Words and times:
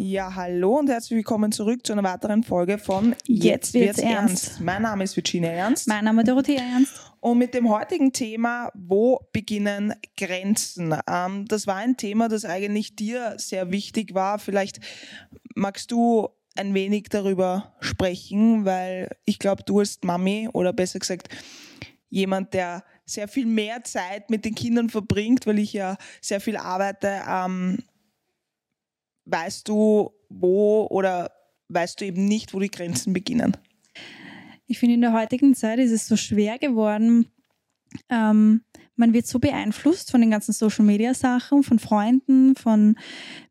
Ja, 0.00 0.36
hallo 0.36 0.78
und 0.78 0.88
herzlich 0.88 1.16
willkommen 1.16 1.50
zurück 1.50 1.84
zu 1.84 1.92
einer 1.92 2.04
weiteren 2.04 2.44
Folge 2.44 2.78
von 2.78 3.16
Jetzt 3.26 3.74
wird's 3.74 3.98
ernst. 3.98 4.60
Mein 4.60 4.82
Name 4.82 5.02
ist 5.02 5.16
Virginia 5.16 5.50
Ernst. 5.50 5.88
Mein 5.88 6.04
Name 6.04 6.22
ist 6.22 6.28
Dorothea 6.28 6.60
Ernst. 6.60 6.94
Und 7.18 7.38
mit 7.38 7.52
dem 7.52 7.68
heutigen 7.68 8.12
Thema, 8.12 8.70
wo 8.74 9.18
beginnen 9.32 9.92
Grenzen? 10.16 10.94
Ähm, 11.10 11.46
das 11.48 11.66
war 11.66 11.74
ein 11.74 11.96
Thema, 11.96 12.28
das 12.28 12.44
eigentlich 12.44 12.94
dir 12.94 13.34
sehr 13.38 13.72
wichtig 13.72 14.14
war. 14.14 14.38
Vielleicht 14.38 14.78
magst 15.56 15.90
du 15.90 16.28
ein 16.54 16.74
wenig 16.74 17.08
darüber 17.10 17.74
sprechen, 17.80 18.64
weil 18.64 19.10
ich 19.24 19.40
glaube, 19.40 19.64
du 19.64 19.80
als 19.80 19.98
Mami 20.04 20.48
oder 20.52 20.72
besser 20.72 21.00
gesagt 21.00 21.28
jemand, 22.08 22.54
der 22.54 22.84
sehr 23.04 23.26
viel 23.26 23.46
mehr 23.46 23.82
Zeit 23.82 24.30
mit 24.30 24.44
den 24.44 24.54
Kindern 24.54 24.90
verbringt, 24.90 25.44
weil 25.48 25.58
ich 25.58 25.72
ja 25.72 25.96
sehr 26.20 26.40
viel 26.40 26.56
arbeite, 26.56 27.20
ähm, 27.28 27.78
weißt 29.28 29.68
du, 29.68 30.10
wo 30.28 30.86
oder 30.90 31.30
weißt 31.68 32.00
du 32.00 32.06
eben 32.06 32.24
nicht, 32.26 32.54
wo 32.54 32.60
die 32.60 32.70
Grenzen 32.70 33.12
beginnen? 33.12 33.56
Ich 34.66 34.78
finde, 34.78 34.94
in 34.94 35.00
der 35.00 35.12
heutigen 35.12 35.54
Zeit 35.54 35.78
ist 35.78 35.92
es 35.92 36.06
so 36.06 36.16
schwer 36.16 36.58
geworden. 36.58 37.30
Ähm, 38.10 38.62
man 38.96 39.12
wird 39.12 39.26
so 39.26 39.38
beeinflusst 39.38 40.10
von 40.10 40.20
den 40.20 40.30
ganzen 40.30 40.52
Social 40.52 40.84
Media 40.84 41.14
Sachen, 41.14 41.62
von 41.62 41.78
Freunden, 41.78 42.54
von 42.56 42.96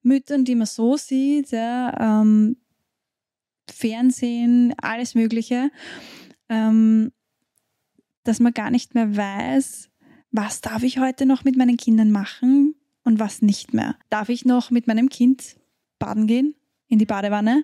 Müttern, 0.03 0.45
die 0.45 0.55
man 0.55 0.67
so 0.67 0.97
sieht, 0.97 1.51
ja, 1.51 2.21
ähm, 2.21 2.57
Fernsehen, 3.69 4.73
alles 4.81 5.15
Mögliche, 5.15 5.71
ähm, 6.49 7.11
dass 8.23 8.39
man 8.39 8.53
gar 8.53 8.71
nicht 8.71 8.93
mehr 8.93 9.15
weiß, 9.15 9.89
was 10.31 10.61
darf 10.61 10.83
ich 10.83 10.99
heute 10.99 11.25
noch 11.25 11.43
mit 11.43 11.55
meinen 11.57 11.77
Kindern 11.77 12.11
machen 12.11 12.75
und 13.03 13.19
was 13.19 13.41
nicht 13.41 13.73
mehr. 13.73 13.95
Darf 14.09 14.29
ich 14.29 14.45
noch 14.45 14.69
mit 14.69 14.85
meinem 14.85 15.09
Kind 15.09 15.55
baden 15.99 16.27
gehen, 16.27 16.55
in 16.87 16.99
die 16.99 17.05
Badewanne. 17.05 17.63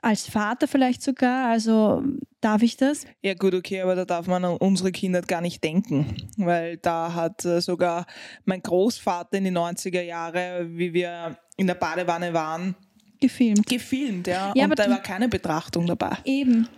Als 0.00 0.28
Vater 0.28 0.68
vielleicht 0.68 1.02
sogar, 1.02 1.48
also 1.48 2.04
darf 2.40 2.62
ich 2.62 2.76
das? 2.76 3.04
Ja 3.20 3.34
gut, 3.34 3.54
okay, 3.54 3.80
aber 3.80 3.96
da 3.96 4.04
darf 4.04 4.28
man 4.28 4.44
an 4.44 4.56
unsere 4.56 4.92
Kinder 4.92 5.22
gar 5.22 5.40
nicht 5.40 5.62
denken, 5.64 6.28
weil 6.36 6.76
da 6.76 7.14
hat 7.14 7.44
äh, 7.44 7.60
sogar 7.60 8.06
mein 8.44 8.62
Großvater 8.62 9.38
in 9.38 9.44
die 9.44 9.50
90er 9.50 10.02
Jahre, 10.02 10.68
wie 10.70 10.92
wir 10.92 11.36
in 11.56 11.66
der 11.66 11.74
Badewanne 11.74 12.32
waren, 12.32 12.76
gefilmt. 13.20 13.66
Gefilmt, 13.66 14.26
ja. 14.28 14.52
ja 14.54 14.64
Und 14.64 14.78
da 14.78 14.88
war 14.88 15.02
keine 15.02 15.28
Betrachtung 15.28 15.86
dabei. 15.86 16.16
Eben. 16.24 16.68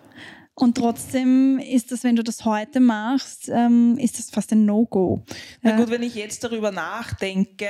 Und 0.61 0.77
trotzdem 0.77 1.59
ist 1.59 1.91
das, 1.91 2.05
wenn 2.05 2.17
du 2.17 2.23
das 2.23 2.45
heute 2.45 2.81
machst, 2.81 3.49
ähm, 3.49 3.97
ist 3.99 4.19
das 4.19 4.29
fast 4.29 4.53
ein 4.53 4.67
No-Go. 4.67 5.23
Na 5.63 5.75
gut, 5.75 5.89
wenn 5.89 6.03
ich 6.03 6.15
jetzt 6.15 6.45
darüber 6.45 6.71
nachdenke, 6.71 7.67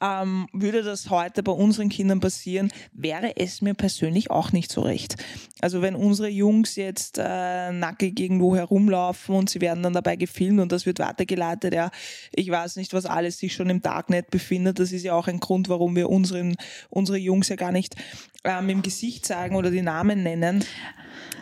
ähm, 0.00 0.48
würde 0.52 0.82
das 0.82 1.10
heute 1.10 1.44
bei 1.44 1.52
unseren 1.52 1.90
Kindern 1.90 2.18
passieren, 2.18 2.72
wäre 2.92 3.36
es 3.36 3.62
mir 3.62 3.74
persönlich 3.74 4.32
auch 4.32 4.50
nicht 4.50 4.72
so 4.72 4.80
recht. 4.80 5.14
Also 5.60 5.80
wenn 5.80 5.94
unsere 5.94 6.28
Jungs 6.28 6.74
jetzt 6.74 7.18
äh, 7.18 7.70
nackig 7.70 8.18
irgendwo 8.18 8.56
herumlaufen 8.56 9.36
und 9.36 9.48
sie 9.48 9.60
werden 9.60 9.84
dann 9.84 9.92
dabei 9.92 10.16
gefilmt 10.16 10.58
und 10.58 10.72
das 10.72 10.86
wird 10.86 10.98
weitergeleitet, 10.98 11.72
ja, 11.72 11.92
ich 12.32 12.50
weiß 12.50 12.74
nicht, 12.74 12.92
was 12.94 13.06
alles 13.06 13.38
sich 13.38 13.54
schon 13.54 13.70
im 13.70 13.80
Darknet 13.80 14.30
befindet. 14.32 14.80
Das 14.80 14.90
ist 14.90 15.04
ja 15.04 15.14
auch 15.14 15.28
ein 15.28 15.38
Grund, 15.38 15.68
warum 15.68 15.94
wir 15.94 16.10
unseren, 16.10 16.56
unsere 16.90 17.16
Jungs 17.16 17.48
ja 17.48 17.54
gar 17.54 17.70
nicht 17.70 17.94
ähm, 18.42 18.68
im 18.70 18.82
Gesicht 18.82 19.24
sagen 19.24 19.54
oder 19.54 19.70
die 19.70 19.82
Namen 19.82 20.24
nennen. 20.24 20.64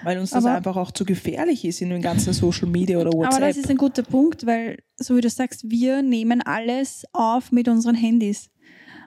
Weil 0.04 0.18
uns 0.18 0.30
das 0.30 0.44
aber, 0.44 0.56
einfach 0.56 0.76
auch 0.76 0.81
zu 0.90 1.04
gefährlich 1.04 1.64
ist 1.64 1.80
in 1.80 1.90
den 1.90 2.02
ganzen 2.02 2.32
Social 2.32 2.68
Media 2.68 2.98
oder 2.98 3.12
WhatsApp. 3.12 3.34
Aber 3.34 3.46
das 3.46 3.56
ist 3.56 3.70
ein 3.70 3.76
guter 3.76 4.02
Punkt, 4.02 4.46
weil, 4.46 4.78
so 4.96 5.16
wie 5.16 5.20
du 5.20 5.30
sagst, 5.30 5.70
wir 5.70 6.02
nehmen 6.02 6.42
alles 6.42 7.04
auf 7.12 7.52
mit 7.52 7.68
unseren 7.68 7.94
Handys. 7.94 8.50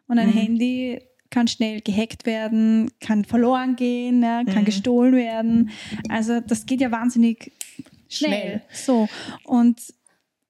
Und 0.07 0.19
ein 0.19 0.29
mhm. 0.29 0.33
Handy 0.33 1.01
kann 1.29 1.47
schnell 1.47 1.81
gehackt 1.81 2.25
werden, 2.25 2.91
kann 2.99 3.25
verloren 3.25 3.75
gehen, 3.75 4.21
ja, 4.21 4.43
kann 4.45 4.61
mhm. 4.61 4.65
gestohlen 4.65 5.15
werden. 5.15 5.69
Also 6.07 6.39
das 6.39 6.65
geht 6.65 6.81
ja 6.81 6.91
wahnsinnig 6.91 7.51
schnell. 8.07 8.29
schnell. 8.29 8.61
So. 8.71 9.07
Und 9.43 9.81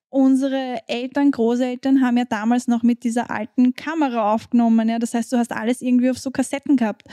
unsere 0.09 0.79
Eltern, 0.87 1.31
Großeltern 1.31 2.01
haben 2.01 2.17
ja 2.17 2.25
damals 2.25 2.67
noch 2.67 2.83
mit 2.83 3.03
dieser 3.03 3.31
alten 3.31 3.73
Kamera 3.73 4.33
aufgenommen. 4.33 4.87
Ja? 4.87 4.99
Das 4.99 5.13
heißt, 5.13 5.31
du 5.33 5.37
hast 5.37 5.51
alles 5.51 5.81
irgendwie 5.81 6.09
auf 6.09 6.17
so 6.17 6.31
Kassetten 6.31 6.77
gehabt. 6.77 7.03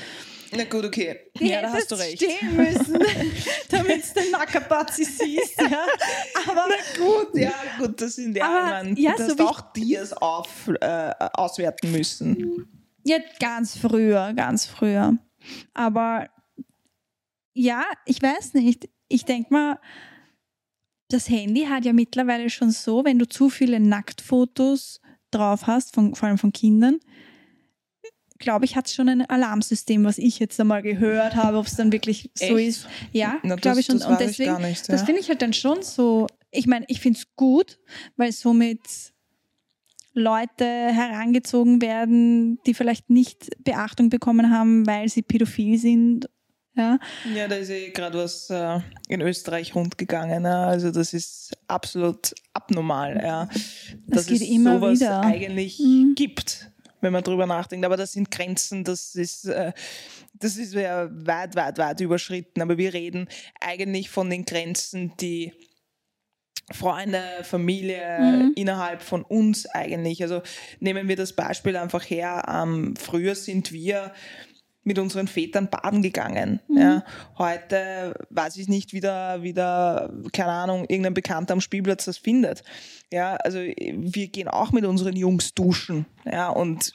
Na 0.55 0.65
gut, 0.65 0.85
okay. 0.85 1.31
Die 1.39 1.49
ja, 1.49 1.63
da 1.63 1.73
hast 1.73 1.91
du 1.91 1.95
recht. 1.95 2.23
stehen 2.23 2.57
müssen, 2.57 2.99
damit 3.71 4.05
du 4.15 4.21
den 4.21 4.31
Nackerpatzi 4.33 5.05
siehst. 5.05 5.61
Ja. 5.61 5.87
Aber, 6.47 6.67
Na 6.69 7.05
gut, 7.05 7.35
ja, 7.35 7.53
gut, 7.79 8.01
das 8.01 8.17
sind 8.17 8.37
ja, 8.37 8.45
aber, 8.45 8.85
man, 8.85 8.97
ja, 8.97 9.15
du 9.17 9.23
hast 9.23 9.39
so 9.39 9.47
auch 9.47 9.61
Dias 9.73 10.13
auf, 10.13 10.69
äh, 10.81 11.15
auswerten 11.33 11.91
müssen. 11.91 12.69
Ja, 13.05 13.17
ganz 13.41 13.77
früher, 13.79 14.33
ganz 14.35 14.67
früher. 14.67 15.17
Aber 15.75 16.29
ja, 17.55 17.85
ich 18.07 18.23
weiß 18.23 18.55
nicht. 18.55 18.89
Ich 19.09 19.25
denke 19.25 19.53
mal, 19.53 19.79
das 21.09 21.29
Handy 21.29 21.65
hat 21.65 21.85
ja 21.85 21.93
mittlerweile 21.93 22.49
schon 22.51 22.71
so, 22.71 23.05
wenn 23.05 23.19
du 23.19 23.29
zu 23.29 23.51
viele 23.51 23.81
Nacktfotos 23.81 25.01
drauf 25.31 25.67
hast, 25.67 25.95
von, 25.95 26.15
vor 26.15 26.29
allem 26.29 26.39
von 26.39 26.53
Kindern, 26.53 27.01
glaube 28.43 28.67
ich, 28.67 28.77
hat 28.77 28.87
es 28.87 28.95
schon 28.95 29.09
ein 29.09 29.23
Alarmsystem, 29.23 30.05
was 30.05 30.19
ich 30.19 30.39
jetzt 30.39 30.61
einmal 30.61 30.83
gehört 30.83 31.35
habe, 31.35 31.57
ob 31.57 31.67
es 31.67 31.77
dann 31.77 31.93
wirklich 31.93 32.31
so 32.35 32.59
Echt? 32.59 32.69
ist. 32.69 32.89
Ja, 33.13 33.39
glaube 33.57 33.81
ich 33.81 33.87
schon. 33.87 33.99
Das 33.99 34.07
und 34.07 34.21
deswegen, 34.21 34.61
nicht, 34.61 34.89
ja. 34.89 34.95
das 34.95 35.05
finde 35.05 35.21
ich 35.21 35.29
halt 35.29 35.41
dann 35.41 35.55
schon 35.55 35.83
so. 35.83 36.27
Ich 36.51 36.67
meine, 36.67 36.85
ich 36.89 37.01
finde 37.01 37.19
es 37.19 37.27
gut, 37.37 37.79
weil 38.17 38.33
somit 38.33 38.81
Leute 40.13 40.65
herangezogen 40.67 41.81
werden, 41.81 42.59
die 42.67 42.75
vielleicht 42.75 43.09
nicht 43.09 43.49
Beachtung 43.65 44.11
bekommen 44.11 44.51
haben, 44.51 44.87
weil 44.87 45.09
sie 45.09 45.23
pädophil 45.23 45.79
sind. 45.79 46.29
Ja, 46.75 46.99
ja 47.35 47.49
da 47.49 47.57
ist 47.57 47.69
ja 47.69 47.91
gerade 47.91 48.19
was 48.19 48.51
äh, 48.51 48.81
in 49.09 49.21
Österreich 49.21 49.75
rundgegangen. 49.75 50.45
Ja. 50.45 50.67
Also 50.67 50.91
das 50.91 51.15
ist 51.15 51.57
absolut 51.69 52.35
abnormal, 52.53 53.21
ja. 53.23 53.47
Dass 54.07 54.25
das 54.25 54.27
geht 54.27 54.43
es 54.43 54.49
immer 54.49 54.75
sowas 54.75 55.01
wieder. 55.01 55.21
eigentlich 55.21 55.79
mhm. 55.79 56.15
gibt 56.15 56.72
wenn 57.03 57.13
man 57.13 57.23
drüber 57.23 57.47
nachdenkt. 57.47 57.85
Aber 57.85 57.99
das 57.99 58.13
sind 58.13 58.31
Grenzen, 58.31 58.85
das 58.85 59.15
ist, 59.15 59.45
äh, 59.45 59.73
das 60.33 60.57
ist 60.57 60.73
ja 60.73 61.09
weit, 61.11 61.55
weit, 61.55 61.77
weit 61.77 62.01
überschritten. 62.01 62.63
Aber 62.63 62.79
wir 62.79 62.95
reden 62.95 63.29
eigentlich 63.61 64.09
von 64.09 64.31
den 64.31 64.47
Grenzen, 64.47 65.13
die 65.19 65.53
Freunde, 66.71 67.23
Familie 67.43 68.19
mhm. 68.21 68.53
innerhalb 68.55 69.03
von 69.03 69.23
uns 69.23 69.67
eigentlich. 69.67 70.23
Also 70.23 70.43
nehmen 70.81 71.09
wir 71.09 71.17
das 71.17 71.35
Beispiel 71.35 71.77
einfach 71.77 72.09
her. 72.09 72.45
Ähm, 72.49 72.95
früher 72.97 73.35
sind 73.35 73.73
wir 73.73 74.13
mit 74.85 74.99
unseren 74.99 75.29
Vätern 75.29 75.69
baden 75.69 76.03
gegangen. 76.03 76.61
Mhm. 76.69 76.79
Ja. 76.79 77.05
Heute 77.39 78.15
weiß 78.31 78.57
ich 78.57 78.69
nicht, 78.69 78.93
wie 78.93 79.01
der, 79.01 79.43
wie 79.43 79.53
der, 79.53 80.13
keine 80.33 80.53
Ahnung, 80.53 80.87
irgendein 80.89 81.15
Bekannter 81.15 81.55
am 81.55 81.61
Spielplatz 81.61 82.05
das 82.05 82.19
findet. 82.19 82.65
Ja, 83.13 83.37
also 83.37 83.59
wir 83.59 84.29
gehen 84.29 84.49
auch 84.49 84.73
mit 84.73 84.85
unseren 84.85 85.15
Jungs 85.15 85.55
duschen. 85.55 86.07
Ja, 86.25 86.49
und 86.49 86.95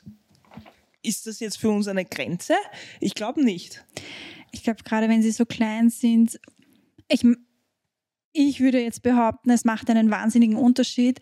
ist 1.01 1.27
das 1.27 1.39
jetzt 1.39 1.57
für 1.57 1.69
uns 1.69 1.87
eine 1.87 2.05
Grenze? 2.05 2.55
Ich 2.99 3.13
glaube 3.13 3.43
nicht. 3.43 3.85
Ich 4.51 4.63
glaube, 4.63 4.83
gerade 4.83 5.07
wenn 5.07 5.21
sie 5.21 5.31
so 5.31 5.45
klein 5.45 5.89
sind, 5.89 6.39
ich, 7.07 7.23
ich 8.33 8.59
würde 8.59 8.81
jetzt 8.81 9.03
behaupten, 9.03 9.49
es 9.51 9.63
macht 9.63 9.89
einen 9.89 10.11
wahnsinnigen 10.11 10.57
Unterschied. 10.57 11.19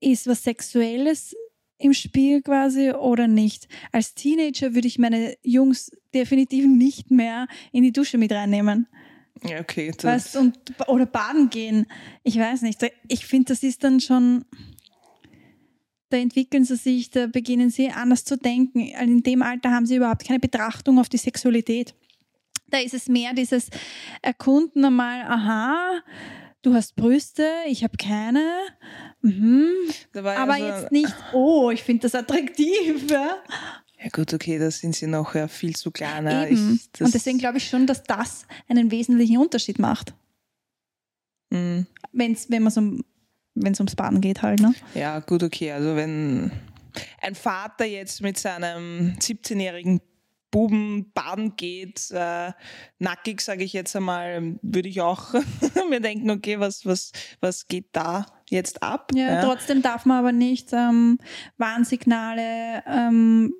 Ist 0.00 0.28
was 0.28 0.44
Sexuelles 0.44 1.34
im 1.78 1.94
Spiel 1.94 2.42
quasi 2.42 2.90
oder 2.90 3.28
nicht. 3.28 3.68
Als 3.92 4.14
Teenager 4.14 4.74
würde 4.74 4.88
ich 4.88 4.98
meine 4.98 5.36
Jungs 5.42 5.92
definitiv 6.12 6.66
nicht 6.66 7.10
mehr 7.10 7.46
in 7.72 7.82
die 7.84 7.92
Dusche 7.92 8.18
mit 8.18 8.32
reinnehmen. 8.32 8.86
Ja, 9.44 9.60
okay. 9.60 9.92
Weißt, 10.00 10.36
und, 10.36 10.58
oder 10.88 11.06
baden 11.06 11.48
gehen. 11.50 11.86
Ich 12.24 12.36
weiß 12.38 12.62
nicht. 12.62 12.80
Ich 13.06 13.26
finde, 13.26 13.52
das 13.52 13.62
ist 13.62 13.84
dann 13.84 14.00
schon. 14.00 14.44
Da 16.10 16.16
entwickeln 16.16 16.64
sie 16.64 16.76
sich, 16.76 17.10
da 17.10 17.26
beginnen 17.26 17.68
sie 17.68 17.90
anders 17.90 18.24
zu 18.24 18.38
denken. 18.38 18.80
In 18.80 19.22
dem 19.22 19.42
Alter 19.42 19.70
haben 19.70 19.84
sie 19.84 19.96
überhaupt 19.96 20.26
keine 20.26 20.40
Betrachtung 20.40 20.98
auf 20.98 21.10
die 21.10 21.18
Sexualität. 21.18 21.94
Da 22.70 22.78
ist 22.78 22.94
es 22.94 23.08
mehr 23.08 23.34
dieses 23.34 23.68
Erkunden 24.22 24.84
einmal, 24.84 25.22
aha, 25.22 26.00
du 26.62 26.74
hast 26.74 26.96
Brüste, 26.96 27.46
ich 27.66 27.84
habe 27.84 27.96
keine. 27.98 28.42
Mhm. 29.22 29.72
Aber 30.14 30.32
also 30.32 30.64
jetzt 30.64 30.92
nicht, 30.92 31.14
oh, 31.32 31.70
ich 31.70 31.82
finde 31.82 32.02
das 32.02 32.14
attraktiv. 32.14 33.10
Ja? 33.10 33.38
ja 34.00 34.08
gut, 34.12 34.32
okay, 34.32 34.58
da 34.58 34.70
sind 34.70 34.94
sie 34.94 35.06
noch 35.06 35.34
ja, 35.34 35.48
viel 35.48 35.74
zu 35.74 35.90
kleiner. 35.90 36.48
Ich, 36.48 36.58
Und 37.00 37.14
deswegen 37.14 37.38
glaube 37.38 37.58
ich 37.58 37.68
schon, 37.68 37.86
dass 37.86 38.02
das 38.04 38.46
einen 38.68 38.90
wesentlichen 38.90 39.38
Unterschied 39.38 39.78
macht. 39.78 40.14
Mhm. 41.50 41.86
Wenn's, 42.12 42.50
wenn 42.50 42.66
es 42.66 42.76
um, 42.76 43.04
ums 43.56 43.96
Baden 43.96 44.20
geht 44.20 44.42
halt. 44.42 44.60
Ne? 44.60 44.74
Ja, 44.94 45.18
gut, 45.20 45.42
okay. 45.42 45.72
Also 45.72 45.96
wenn 45.96 46.52
ein 47.20 47.34
Vater 47.34 47.84
jetzt 47.84 48.22
mit 48.22 48.38
seinem 48.38 49.16
17-jährigen 49.18 50.00
Buben 50.50 51.10
baden 51.12 51.56
geht, 51.56 52.10
äh, 52.10 52.52
nackig, 52.98 53.40
sage 53.40 53.64
ich 53.64 53.72
jetzt 53.74 53.94
einmal, 53.94 54.58
würde 54.62 54.88
ich 54.88 55.00
auch 55.00 55.34
mir 55.90 56.00
denken, 56.00 56.30
okay, 56.30 56.58
was, 56.58 56.86
was, 56.86 57.12
was 57.40 57.68
geht 57.68 57.88
da 57.92 58.24
jetzt 58.50 58.82
ab? 58.82 59.12
Ja, 59.14 59.34
ja. 59.34 59.42
trotzdem 59.42 59.82
darf 59.82 60.04
man 60.04 60.18
aber 60.18 60.32
nicht 60.32 60.72
ähm, 60.72 61.18
Warnsignale 61.56 62.82
ähm, 62.86 63.54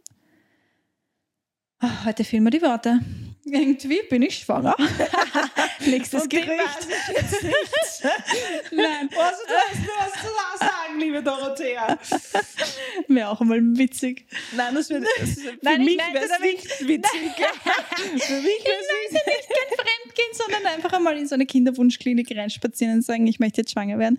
Ah, 1.80 2.04
heute 2.06 2.24
fehlen 2.24 2.42
mir 2.42 2.50
die 2.50 2.60
Worte. 2.60 2.98
Irgendwie 3.44 4.00
bin 4.10 4.22
ich 4.22 4.38
schwanger. 4.38 4.74
Nächstes 5.86 6.28
dem 6.28 6.40
Gerücht. 6.40 6.88
Nein, 8.72 9.08
Was 9.12 9.38
du 9.38 9.54
hast 9.54 9.86
du 9.86 9.90
was 9.96 10.12
zu 10.12 10.28
sagen, 10.58 10.98
liebe 10.98 11.22
Dorothea. 11.22 11.96
wäre 13.06 13.28
auch 13.28 13.40
mal 13.42 13.60
witzig. 13.62 14.26
Nein, 14.56 14.74
das 14.74 14.90
wird, 14.90 15.06
das, 15.20 15.34
für 15.34 15.56
Nein, 15.62 15.82
ich 15.82 15.86
mich 15.86 15.98
wäre 15.98 16.24
es 16.24 16.40
nicht 16.40 16.88
witzig. 16.88 17.20
für 18.26 18.40
mich 18.40 18.64
wäre 18.64 18.80
es 19.06 19.12
Nicht 19.12 19.48
kein 19.48 19.78
Fremdgehen, 19.78 20.32
sondern 20.32 20.66
einfach 20.74 20.92
einmal 20.92 21.16
in 21.16 21.28
so 21.28 21.36
eine 21.36 21.46
Kinderwunschklinik 21.46 22.36
reinspazieren 22.36 22.96
und 22.96 23.02
sagen, 23.02 23.28
ich 23.28 23.38
möchte 23.38 23.60
jetzt 23.60 23.70
schwanger 23.70 24.00
werden. 24.00 24.18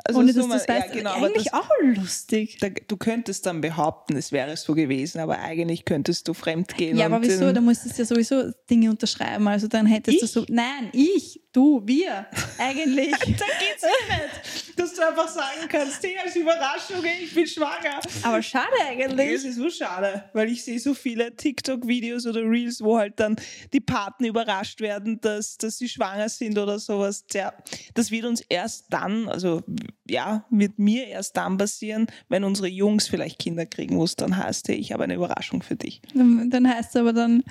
Also 0.11 0.19
Ohne 0.19 0.33
so 0.33 0.39
dass 0.41 0.47
mal- 0.49 0.57
das 0.59 0.67
weiß. 0.67 0.83
ja, 0.87 0.93
genau, 0.93 1.13
Eigentlich 1.13 1.45
das- 1.45 1.53
auch 1.53 1.69
lustig. 1.81 2.57
Da, 2.59 2.67
du 2.69 2.97
könntest 2.97 3.45
dann 3.45 3.61
behaupten, 3.61 4.15
es 4.17 4.31
wäre 4.31 4.55
so 4.57 4.73
gewesen, 4.73 5.19
aber 5.19 5.39
eigentlich 5.39 5.85
könntest 5.85 6.27
du 6.27 6.33
fremd 6.33 6.75
gehen. 6.75 6.97
Ja, 6.97 7.05
aber 7.07 7.21
wieso? 7.21 7.45
ähm, 7.47 7.55
Da 7.55 7.61
musstest 7.61 7.97
du 7.97 8.01
ja 8.01 8.05
sowieso 8.05 8.51
Dinge 8.69 8.89
unterschreiben. 8.89 9.47
Also 9.47 9.67
dann 9.67 9.85
hättest 9.85 10.21
du 10.21 10.25
Ich? 10.25 10.31
so. 10.31 10.45
Nein, 10.49 10.89
ich, 10.93 11.41
du, 11.53 11.81
wir. 11.85 12.25
Eigentlich. 12.57 13.11
Dann 13.21 13.27
geht's 13.59 13.83
nicht, 13.83 14.79
dass 14.79 14.93
du 14.93 15.07
einfach 15.07 15.27
sagen 15.27 15.67
kannst, 15.69 16.01
hey, 16.03 16.15
als 16.23 16.35
Überraschung, 16.35 17.03
ich 17.23 17.33
bin 17.33 17.45
schwanger. 17.47 17.99
aber 18.23 18.41
schade 18.41 18.67
Es 18.81 18.87
eigentlich. 19.11 19.31
ist 19.45 19.55
so 19.55 19.69
schade, 19.69 20.23
weil 20.33 20.49
ich 20.49 20.63
sehe 20.63 20.79
so 20.79 20.93
viele 20.93 21.35
TikTok-Videos 21.35 22.25
oder 22.25 22.41
Reels, 22.41 22.81
wo 22.81 22.97
halt 22.97 23.19
dann 23.19 23.35
die 23.73 23.79
Paten 23.79 24.25
überrascht 24.25 24.81
werden, 24.81 25.19
dass, 25.21 25.57
dass 25.57 25.77
sie 25.77 25.89
schwanger 25.89 26.29
sind 26.29 26.57
oder 26.57 26.79
sowas. 26.79 27.25
Tja, 27.27 27.53
das 27.93 28.11
wird 28.11 28.25
uns 28.25 28.41
erst 28.49 28.85
dann, 28.89 29.27
also 29.27 29.61
ja, 30.09 30.45
wird 30.49 30.79
mir 30.79 31.07
erst 31.07 31.37
dann 31.37 31.57
passieren, 31.57 32.07
wenn 32.27 32.43
unsere 32.43 32.67
Jungs 32.67 33.07
vielleicht 33.07 33.39
Kinder 33.39 33.65
kriegen, 33.65 33.97
wo 33.97 34.03
es 34.03 34.15
dann 34.15 34.35
heißt, 34.35 34.67
hey, 34.67 34.75
ich 34.75 34.91
habe 34.91 35.03
eine 35.03 35.15
Überraschung 35.15 35.61
für 35.61 35.75
dich. 35.75 36.01
Dann, 36.13 36.67
heißt 36.67 36.95
es 36.95 37.01
aber 37.01 37.13
dann, 37.13 37.43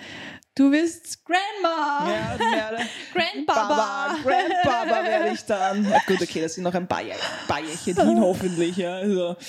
du 0.55 0.71
bist 0.71 1.25
Grandma. 1.25 2.11
Ja, 2.11 2.39
werde, 2.39 2.85
Grandpapa. 3.13 3.69
Baba, 3.69 4.17
Grandpapa 4.23 5.05
werde 5.05 5.35
ich 5.35 5.43
dann. 5.45 5.85
Ja, 5.89 5.99
gut, 6.07 6.21
okay, 6.21 6.43
das 6.43 6.55
sind 6.55 6.65
noch 6.65 6.75
ein 6.75 6.89
paar, 6.89 7.03
Jahr, 7.03 7.19
paar 7.47 7.61
Jährchen 7.61 7.97
hin, 7.97 8.21
hoffentlich. 8.21 8.77
Ja, 8.77 8.95
also. 8.95 9.37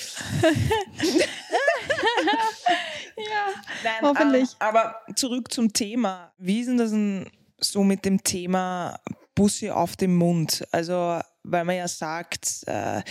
Ja. 3.16 3.62
Nein, 3.84 3.94
Hoffentlich. 4.02 4.50
Ähm, 4.52 4.56
aber 4.60 4.96
zurück 5.14 5.52
zum 5.52 5.72
Thema. 5.72 6.32
Wie 6.38 6.60
ist 6.60 6.68
denn 6.68 6.78
das 6.78 6.90
denn 6.90 7.30
so 7.60 7.84
mit 7.84 8.04
dem 8.04 8.22
Thema 8.22 8.98
Bussi 9.34 9.70
auf 9.70 9.96
dem 9.96 10.16
Mund? 10.16 10.66
Also, 10.72 11.20
weil 11.44 11.64
man 11.64 11.76
ja 11.76 11.88
sagt, 11.88 12.64
äh, 12.66 13.02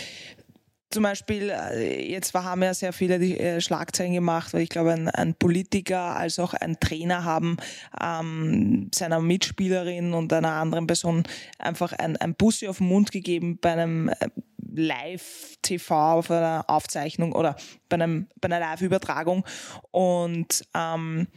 zum 0.92 1.04
Beispiel, 1.04 1.50
äh, 1.50 2.12
jetzt 2.12 2.34
haben 2.34 2.64
ja 2.64 2.74
sehr 2.74 2.92
viele 2.92 3.18
die 3.18 3.40
äh, 3.40 3.62
Schlagzeilen 3.62 4.14
gemacht, 4.14 4.54
weil 4.54 4.62
ich 4.62 4.70
glaube, 4.70 4.92
ein, 4.92 5.08
ein 5.08 5.34
Politiker 5.36 6.18
als 6.18 6.38
auch 6.38 6.54
ein 6.54 6.80
Trainer 6.80 7.24
haben 7.24 7.58
ähm, 8.00 8.92
seiner 8.94 9.22
Mitspielerin 9.22 10.14
und 10.14 10.34
einer 10.34 10.52
anderen 10.52 10.88
Person 10.88 11.24
einfach 11.58 11.94
ein, 11.94 12.18
ein 12.18 12.36
Bussi 12.36 12.68
auf 12.68 12.80
den 12.80 12.88
Mund 12.88 13.12
gegeben 13.12 13.58
bei 13.60 13.72
einem 13.72 14.10
äh, 14.10 14.28
Live-TV 14.74 16.14
auf 16.14 16.32
einer 16.32 16.66
Aufzeichnung 16.68 17.34
oder 17.34 17.56
bei, 17.90 17.96
einem, 17.96 18.28
bei 18.40 18.48
einer 18.48 18.60
Live-Übertragung. 18.60 19.46
Und 19.92 20.64
ähm, 20.76 21.28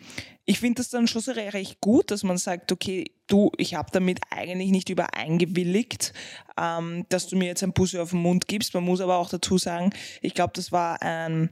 ich 0.47 0.61
finde 0.61 0.81
das 0.81 0.91
dann 0.91 1.07
schon 1.07 1.23
so 1.23 1.33
re- 1.33 1.55
recht 1.55 1.81
gut, 1.81 2.11
dass 2.11 2.23
man 2.23 2.37
sagt, 2.37 2.71
okay, 2.71 3.05
du, 3.27 3.51
ich 3.57 3.75
habe 3.75 3.91
damit 3.93 4.21
eigentlich 4.31 4.71
nicht 4.71 4.91
übereingewilligt, 4.91 6.13
ähm, 6.61 7.07
dass 7.09 7.27
du 7.29 7.37
mir 7.37 7.47
jetzt 7.47 7.63
ein 7.63 7.73
Bussi 7.73 7.99
auf 7.99 8.11
den 8.11 8.21
Mund 8.21 8.47
gibst. 8.47 8.75
Man 8.75 8.85
muss 8.85 9.01
aber 9.01 9.17
auch 9.17 9.31
dazu 9.31 9.59
sagen, 9.59 9.91
ich 10.21 10.35
glaube, 10.35 10.53
das 10.55 10.71
war 10.73 11.01
ein 11.03 11.51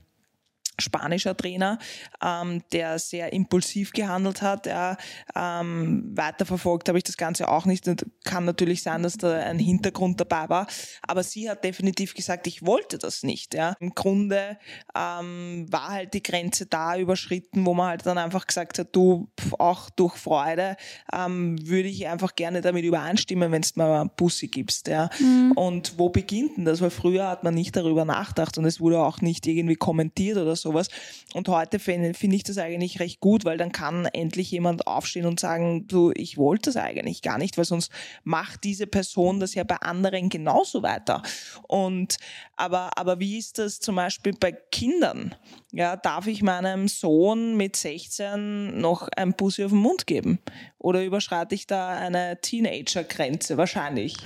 spanischer 0.82 1.36
Trainer, 1.36 1.78
ähm, 2.22 2.62
der 2.72 2.98
sehr 2.98 3.32
impulsiv 3.32 3.92
gehandelt 3.92 4.42
hat. 4.42 4.66
Ja, 4.66 4.96
ähm, 5.34 6.10
weiterverfolgt 6.14 6.88
habe 6.88 6.98
ich 6.98 7.04
das 7.04 7.16
Ganze 7.16 7.48
auch 7.48 7.64
nicht. 7.64 7.88
Und 7.88 8.04
kann 8.24 8.44
natürlich 8.44 8.82
sein, 8.82 9.02
dass 9.02 9.16
da 9.16 9.32
ein 9.38 9.58
Hintergrund 9.58 10.20
dabei 10.20 10.48
war. 10.48 10.66
Aber 11.02 11.22
sie 11.22 11.48
hat 11.48 11.64
definitiv 11.64 12.14
gesagt, 12.14 12.46
ich 12.46 12.64
wollte 12.66 12.98
das 12.98 13.22
nicht. 13.22 13.54
Ja. 13.54 13.76
Im 13.80 13.94
Grunde 13.94 14.58
ähm, 14.96 15.66
war 15.70 15.88
halt 15.88 16.14
die 16.14 16.22
Grenze 16.22 16.66
da 16.66 16.96
überschritten, 16.96 17.64
wo 17.66 17.74
man 17.74 17.88
halt 17.88 18.06
dann 18.06 18.18
einfach 18.18 18.46
gesagt 18.46 18.78
hat, 18.78 18.94
du, 18.94 19.30
auch 19.58 19.90
durch 19.90 20.16
Freude 20.16 20.76
ähm, 21.12 21.56
würde 21.66 21.88
ich 21.88 22.06
einfach 22.06 22.34
gerne 22.34 22.60
damit 22.60 22.84
übereinstimmen, 22.84 23.52
wenn 23.52 23.62
du 23.62 23.68
mir 23.76 24.00
einen 24.00 24.10
Bussi 24.16 24.48
gibst. 24.48 24.88
Ja. 24.88 25.10
Und 25.54 25.98
wo 25.98 26.08
beginnt 26.08 26.56
denn 26.56 26.64
das? 26.64 26.80
Weil 26.80 26.90
früher 26.90 27.28
hat 27.28 27.44
man 27.44 27.54
nicht 27.54 27.76
darüber 27.76 28.04
nachgedacht 28.04 28.58
und 28.58 28.64
es 28.64 28.80
wurde 28.80 29.00
auch 29.00 29.20
nicht 29.20 29.46
irgendwie 29.46 29.76
kommentiert 29.76 30.38
oder 30.38 30.56
sowas. 30.72 30.88
Und 31.34 31.48
heute 31.48 31.78
finde 31.78 32.14
finde 32.14 32.36
ich 32.36 32.42
das 32.42 32.58
eigentlich 32.58 33.00
recht 33.00 33.20
gut, 33.20 33.44
weil 33.44 33.58
dann 33.58 33.72
kann 33.72 34.06
endlich 34.06 34.50
jemand 34.50 34.86
aufstehen 34.86 35.26
und 35.26 35.40
sagen, 35.40 35.86
du, 35.86 36.12
ich 36.14 36.36
wollte 36.36 36.70
das 36.70 36.76
eigentlich 36.76 37.22
gar 37.22 37.38
nicht, 37.38 37.58
weil 37.58 37.64
sonst 37.64 37.90
macht 38.24 38.64
diese 38.64 38.86
Person 38.86 39.40
das 39.40 39.54
ja 39.54 39.64
bei 39.64 39.76
anderen 39.76 40.28
genauso 40.28 40.82
weiter. 40.82 41.22
Und 41.68 42.16
aber, 42.56 42.96
aber 42.96 43.18
wie 43.18 43.38
ist 43.38 43.58
das 43.58 43.80
zum 43.80 43.96
Beispiel 43.96 44.34
bei 44.38 44.52
Kindern? 44.52 45.34
Ja, 45.72 45.96
darf 45.96 46.26
ich 46.26 46.42
meinem 46.42 46.86
Sohn 46.88 47.56
mit 47.56 47.76
16 47.76 48.78
noch 48.80 49.08
ein 49.16 49.32
Bussi 49.32 49.64
auf 49.64 49.70
den 49.70 49.80
Mund 49.80 50.06
geben? 50.06 50.38
Oder 50.82 51.04
überschreite 51.04 51.54
ich 51.54 51.66
da 51.66 51.88
eine 51.90 52.38
Teenager-Grenze? 52.40 53.56
Wahrscheinlich. 53.56 54.16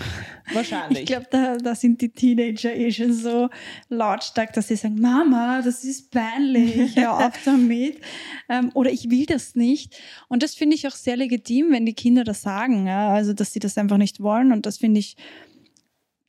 Wahrscheinlich. 0.53 1.01
Ich 1.03 1.07
glaube, 1.07 1.27
da, 1.31 1.57
da 1.59 1.75
sind 1.75 2.01
die 2.01 2.09
Teenager 2.09 2.75
eh 2.75 2.91
schon 2.91 3.13
so 3.13 3.49
lautstark, 3.89 4.53
dass 4.55 4.69
sie 4.69 4.77
sagen, 4.77 5.01
Mama, 5.01 5.61
das 5.63 5.85
ist 5.85 6.11
peinlich, 6.11 6.97
hör 6.97 7.15
auf 7.27 7.35
damit. 7.45 8.01
Ähm, 8.49 8.71
oder 8.75 8.91
ich 8.91 9.11
will 9.11 9.27
das 9.27 9.55
nicht. 9.55 9.97
Und 10.29 10.43
das 10.43 10.55
finde 10.55 10.77
ich 10.77 10.87
auch 10.89 10.93
sehr 10.95 11.17
legitim, 11.17 11.71
wenn 11.73 11.85
die 11.87 11.95
Kinder 11.95 12.25
das 12.25 12.43
sagen. 12.43 12.87
Ja? 12.87 13.11
Also, 13.11 13.33
dass 13.35 13.53
sie 13.53 13.61
das 13.61 13.77
einfach 13.77 13.99
nicht 13.99 14.21
wollen. 14.21 14.53
Und 14.53 14.65
das 14.67 14.79
finde 14.79 15.01
ich, 15.01 15.17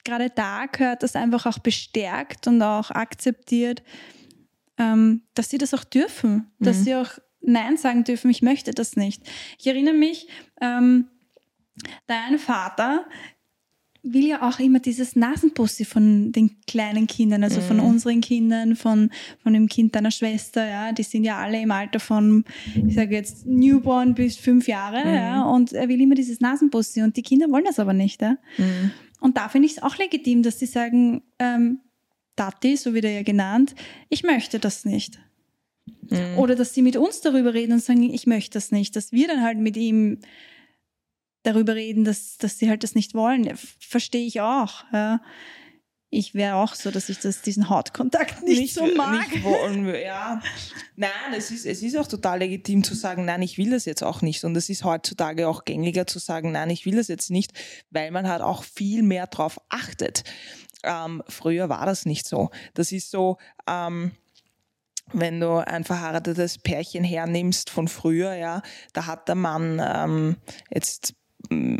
gerade 0.03 0.29
da 0.29 0.65
gehört 0.65 1.03
das 1.03 1.15
einfach 1.15 1.45
auch 1.45 1.59
bestärkt 1.59 2.47
und 2.47 2.61
auch 2.61 2.91
akzeptiert, 2.91 3.81
ähm, 4.77 5.23
dass 5.33 5.49
sie 5.49 5.57
das 5.57 5.73
auch 5.73 5.83
dürfen. 5.83 6.51
Dass 6.59 6.77
Mhm. 6.79 6.83
sie 6.83 6.95
auch 6.95 7.09
Nein 7.41 7.77
sagen 7.77 8.03
dürfen, 8.03 8.29
ich 8.31 8.41
möchte 8.41 8.71
das 8.71 8.95
nicht. 8.95 9.21
Ich 9.59 9.67
erinnere 9.67 9.93
mich, 9.93 10.27
ähm, 10.61 11.07
dein 12.07 12.39
Vater 12.39 13.05
will 14.03 14.25
ja 14.25 14.47
auch 14.47 14.59
immer 14.59 14.79
dieses 14.79 15.15
Nasenbussi 15.17 15.83
von 15.83 16.31
den 16.31 16.61
kleinen 16.65 17.07
Kindern, 17.07 17.43
also 17.43 17.59
von 17.59 17.77
Mhm. 17.77 17.83
unseren 17.83 18.21
Kindern, 18.21 18.75
von, 18.77 19.09
von 19.43 19.51
dem 19.53 19.67
Kind 19.67 19.95
deiner 19.95 20.11
Schwester, 20.11 20.65
ja, 20.65 20.91
die 20.93 21.03
sind 21.03 21.25
ja 21.25 21.37
alle 21.39 21.59
im 21.61 21.71
Alter 21.71 21.99
von, 21.99 22.45
ich 22.87 22.95
sage 22.95 23.15
jetzt, 23.15 23.45
Newborn 23.45 24.13
bis 24.13 24.37
fünf 24.37 24.67
Jahre, 24.67 24.99
Mhm. 25.05 25.13
ja, 25.13 25.43
und 25.43 25.73
er 25.73 25.89
will 25.89 25.99
immer 25.99 26.15
dieses 26.15 26.39
Nasenbussi 26.39 27.01
und 27.01 27.17
die 27.17 27.23
Kinder 27.23 27.49
wollen 27.51 27.65
das 27.65 27.79
aber 27.79 27.93
nicht, 27.93 28.21
ja. 28.21 28.37
Mhm. 28.57 28.91
Und 29.19 29.35
da 29.35 29.49
finde 29.49 29.65
ich 29.65 29.73
es 29.77 29.83
auch 29.83 29.97
legitim, 29.97 30.41
dass 30.41 30.59
sie 30.59 30.67
sagen, 30.67 31.23
ähm, 31.39 31.79
Tati, 32.37 32.77
so 32.77 32.93
wird 32.93 33.03
er 33.05 33.11
ja 33.11 33.23
genannt, 33.23 33.75
ich 34.09 34.23
möchte 34.23 34.59
das 34.59 34.85
nicht. 34.85 35.19
Mhm. 36.09 36.37
Oder 36.37 36.55
dass 36.55 36.73
sie 36.73 36.81
mit 36.81 36.95
uns 36.95 37.21
darüber 37.21 37.53
reden 37.53 37.73
und 37.73 37.83
sagen, 37.83 38.03
ich 38.03 38.27
möchte 38.27 38.53
das 38.53 38.71
nicht. 38.71 38.95
Dass 38.95 39.11
wir 39.11 39.27
dann 39.27 39.43
halt 39.43 39.57
mit 39.57 39.77
ihm 39.77 40.19
darüber 41.43 41.75
reden, 41.75 42.03
dass, 42.03 42.37
dass 42.37 42.59
sie 42.59 42.69
halt 42.69 42.83
das 42.83 42.95
nicht 42.95 43.13
wollen. 43.13 43.57
Verstehe 43.79 44.25
ich 44.25 44.41
auch. 44.41 44.83
Ja. 44.91 45.21
Ich 46.09 46.33
wäre 46.33 46.55
auch 46.55 46.73
so, 46.73 46.89
dass 46.89 47.09
ich 47.09 47.19
das, 47.19 47.41
diesen 47.41 47.69
Hautkontakt 47.69 48.41
nicht, 48.43 48.73
so 48.73 48.87
mag. 48.95 49.29
Nicht 49.29 49.43
wollen 49.43 49.85
wir, 49.85 49.99
ja. 49.99 50.41
Nein, 50.95 51.33
es 51.35 51.51
ist, 51.51 51.65
es 51.65 51.83
ist 51.83 51.97
auch 51.97 52.07
total 52.07 52.39
legitim 52.39 52.81
zu 52.83 52.95
sagen, 52.95 53.25
nein, 53.25 53.41
ich 53.41 53.57
will 53.57 53.71
das 53.71 53.83
jetzt 53.83 54.03
auch 54.03 54.21
nicht. 54.21 54.45
Und 54.45 54.55
es 54.55 54.69
ist 54.69 54.85
heutzutage 54.85 55.49
auch 55.49 55.65
gängiger 55.65 56.07
zu 56.07 56.19
sagen, 56.19 56.53
nein, 56.53 56.69
ich 56.69 56.85
will 56.85 56.95
das 56.95 57.09
jetzt 57.09 57.29
nicht, 57.29 57.51
weil 57.89 58.11
man 58.11 58.27
halt 58.29 58.41
auch 58.41 58.63
viel 58.63 59.03
mehr 59.03 59.27
drauf 59.27 59.59
achtet. 59.67 60.23
Ähm, 60.83 61.23
früher 61.27 61.67
war 61.67 61.85
das 61.85 62.05
nicht 62.05 62.25
so. 62.25 62.51
Das 62.73 62.93
ist 62.93 63.11
so, 63.11 63.37
ähm, 63.67 64.11
wenn 65.13 65.39
du 65.39 65.65
ein 65.65 65.83
verheiratetes 65.83 66.57
Pärchen 66.57 67.03
hernimmst 67.03 67.69
von 67.69 67.87
früher, 67.87 68.33
ja, 68.35 68.61
da 68.93 69.05
hat 69.05 69.27
der 69.27 69.35
Mann 69.35 69.81
ähm, 69.83 70.37
jetzt 70.69 71.13
mm, 71.49 71.77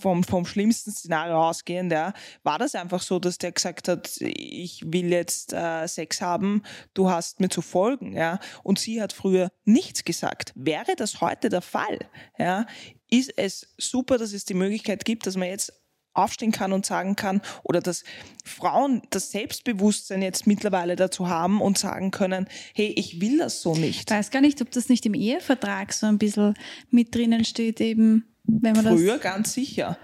vom, 0.00 0.24
vom 0.24 0.44
schlimmsten 0.46 0.92
Szenario 0.92 1.36
ausgehend, 1.48 1.92
ja, 1.92 2.12
war 2.42 2.58
das 2.58 2.74
einfach 2.74 3.02
so, 3.02 3.18
dass 3.18 3.38
der 3.38 3.52
gesagt 3.52 3.88
hat, 3.88 4.10
ich 4.20 4.82
will 4.86 5.10
jetzt 5.10 5.52
äh, 5.52 5.86
Sex 5.86 6.20
haben, 6.20 6.62
du 6.94 7.10
hast 7.10 7.40
mir 7.40 7.48
zu 7.48 7.62
folgen, 7.62 8.12
ja, 8.12 8.38
und 8.62 8.78
sie 8.78 9.02
hat 9.02 9.12
früher 9.12 9.50
nichts 9.64 10.04
gesagt. 10.04 10.52
Wäre 10.54 10.96
das 10.96 11.20
heute 11.20 11.48
der 11.48 11.62
Fall, 11.62 11.98
ja, 12.38 12.66
ist 13.10 13.32
es 13.36 13.74
super, 13.76 14.18
dass 14.18 14.32
es 14.32 14.44
die 14.44 14.54
Möglichkeit 14.54 15.04
gibt, 15.04 15.26
dass 15.26 15.36
man 15.36 15.48
jetzt 15.48 15.81
aufstehen 16.14 16.52
kann 16.52 16.72
und 16.72 16.86
sagen 16.86 17.16
kann 17.16 17.40
oder 17.62 17.80
dass 17.80 18.04
Frauen 18.44 19.02
das 19.10 19.30
Selbstbewusstsein 19.30 20.22
jetzt 20.22 20.46
mittlerweile 20.46 20.96
dazu 20.96 21.28
haben 21.28 21.60
und 21.60 21.78
sagen 21.78 22.10
können, 22.10 22.48
hey, 22.74 22.92
ich 22.96 23.20
will 23.20 23.38
das 23.38 23.62
so 23.62 23.74
nicht. 23.74 24.10
Ich 24.10 24.16
weiß 24.16 24.30
gar 24.30 24.40
nicht, 24.40 24.60
ob 24.60 24.70
das 24.70 24.88
nicht 24.88 25.06
im 25.06 25.14
Ehevertrag 25.14 25.92
so 25.92 26.06
ein 26.06 26.18
bisschen 26.18 26.54
mit 26.90 27.14
drinnen 27.14 27.44
steht, 27.44 27.80
eben, 27.80 28.24
wenn 28.44 28.74
man 28.74 28.86
Früher 28.86 29.14
das. 29.14 29.22
ganz 29.22 29.52
sicher. 29.54 29.98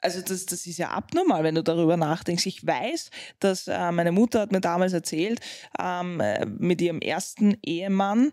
Also 0.00 0.22
das, 0.22 0.46
das 0.46 0.66
ist 0.66 0.78
ja 0.78 0.90
abnormal, 0.90 1.44
wenn 1.44 1.54
du 1.54 1.62
darüber 1.62 1.96
nachdenkst. 1.96 2.46
Ich 2.46 2.66
weiß, 2.66 3.10
dass 3.38 3.68
äh, 3.68 3.92
meine 3.92 4.12
Mutter 4.12 4.40
hat 4.40 4.52
mir 4.52 4.60
damals 4.60 4.94
erzählt, 4.94 5.40
ähm, 5.78 6.20
äh, 6.20 6.46
mit 6.46 6.80
ihrem 6.80 7.00
ersten 7.00 7.58
Ehemann, 7.62 8.32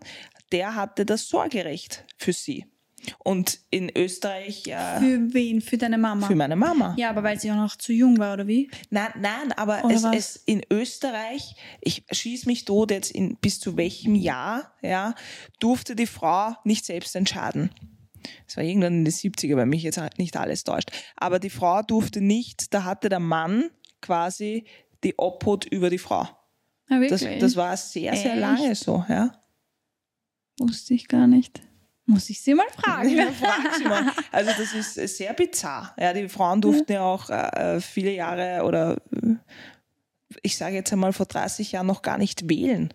der 0.50 0.74
hatte 0.74 1.04
das 1.04 1.28
Sorgerecht 1.28 2.04
für 2.16 2.32
sie. 2.32 2.64
Und 3.18 3.60
in 3.70 3.90
Österreich 3.96 4.66
ja. 4.66 4.98
Für 4.98 5.32
wen? 5.32 5.60
Für 5.60 5.78
deine 5.78 5.98
Mama? 5.98 6.26
Für 6.26 6.34
meine 6.34 6.56
Mama. 6.56 6.94
Ja, 6.98 7.10
aber 7.10 7.22
weil 7.22 7.38
sie 7.40 7.50
auch 7.50 7.56
noch 7.56 7.76
zu 7.76 7.92
jung 7.92 8.18
war, 8.18 8.34
oder 8.34 8.46
wie? 8.46 8.70
Nein, 8.90 9.10
nein, 9.18 9.52
aber 9.52 9.84
Oder 9.84 9.94
es, 9.94 10.02
was? 10.02 10.16
es 10.16 10.36
in 10.46 10.62
Österreich, 10.70 11.54
ich 11.80 12.04
schieß 12.10 12.46
mich 12.46 12.64
tot 12.64 12.90
jetzt 12.90 13.10
in, 13.10 13.36
bis 13.36 13.60
zu 13.60 13.76
welchem 13.76 14.14
Jahr, 14.14 14.74
ja, 14.82 15.14
durfte 15.60 15.96
die 15.96 16.06
Frau 16.06 16.54
nicht 16.64 16.84
selbst 16.84 17.14
entscheiden. 17.16 17.70
Das 18.46 18.56
war 18.56 18.64
irgendwann 18.64 18.94
in 18.94 19.04
den 19.04 19.12
70er, 19.14 19.56
weil 19.56 19.66
mich 19.66 19.82
jetzt 19.84 20.00
nicht 20.18 20.36
alles 20.36 20.64
täuscht. 20.64 20.90
Aber 21.16 21.38
die 21.38 21.50
Frau 21.50 21.82
durfte 21.82 22.20
nicht, 22.20 22.74
da 22.74 22.84
hatte 22.84 23.08
der 23.08 23.20
Mann 23.20 23.70
quasi 24.02 24.64
die 25.04 25.14
Obhut 25.18 25.64
über 25.66 25.88
die 25.88 25.98
Frau. 25.98 26.28
Ah, 26.90 26.98
Das, 27.08 27.20
wirklich? 27.22 27.38
das 27.38 27.56
war 27.56 27.76
sehr, 27.76 28.14
sehr 28.16 28.32
Echt? 28.32 28.40
lange 28.40 28.74
so, 28.74 29.04
ja. 29.08 29.32
wusste 30.58 30.94
ich 30.94 31.06
gar 31.08 31.26
nicht. 31.26 31.60
Muss 32.10 32.30
ich 32.30 32.40
sie 32.40 32.54
mal 32.54 32.66
fragen. 32.74 33.08
Ja, 33.16 33.30
frag 33.30 33.74
sie 33.76 33.84
mal. 33.84 34.10
Also 34.32 34.50
das 34.56 34.72
ist 34.96 35.16
sehr 35.18 35.34
bizarr. 35.34 35.94
Ja, 35.98 36.14
die 36.14 36.28
Frauen 36.30 36.60
durften 36.62 36.92
ja 36.92 37.02
auch 37.02 37.28
äh, 37.28 37.80
viele 37.82 38.12
Jahre 38.12 38.64
oder 38.64 38.96
äh, 39.22 39.34
ich 40.42 40.56
sage 40.56 40.74
jetzt 40.76 40.90
einmal 40.92 41.12
vor 41.12 41.26
30 41.26 41.70
Jahren 41.72 41.86
noch 41.86 42.00
gar 42.00 42.16
nicht 42.16 42.48
wählen. 42.48 42.94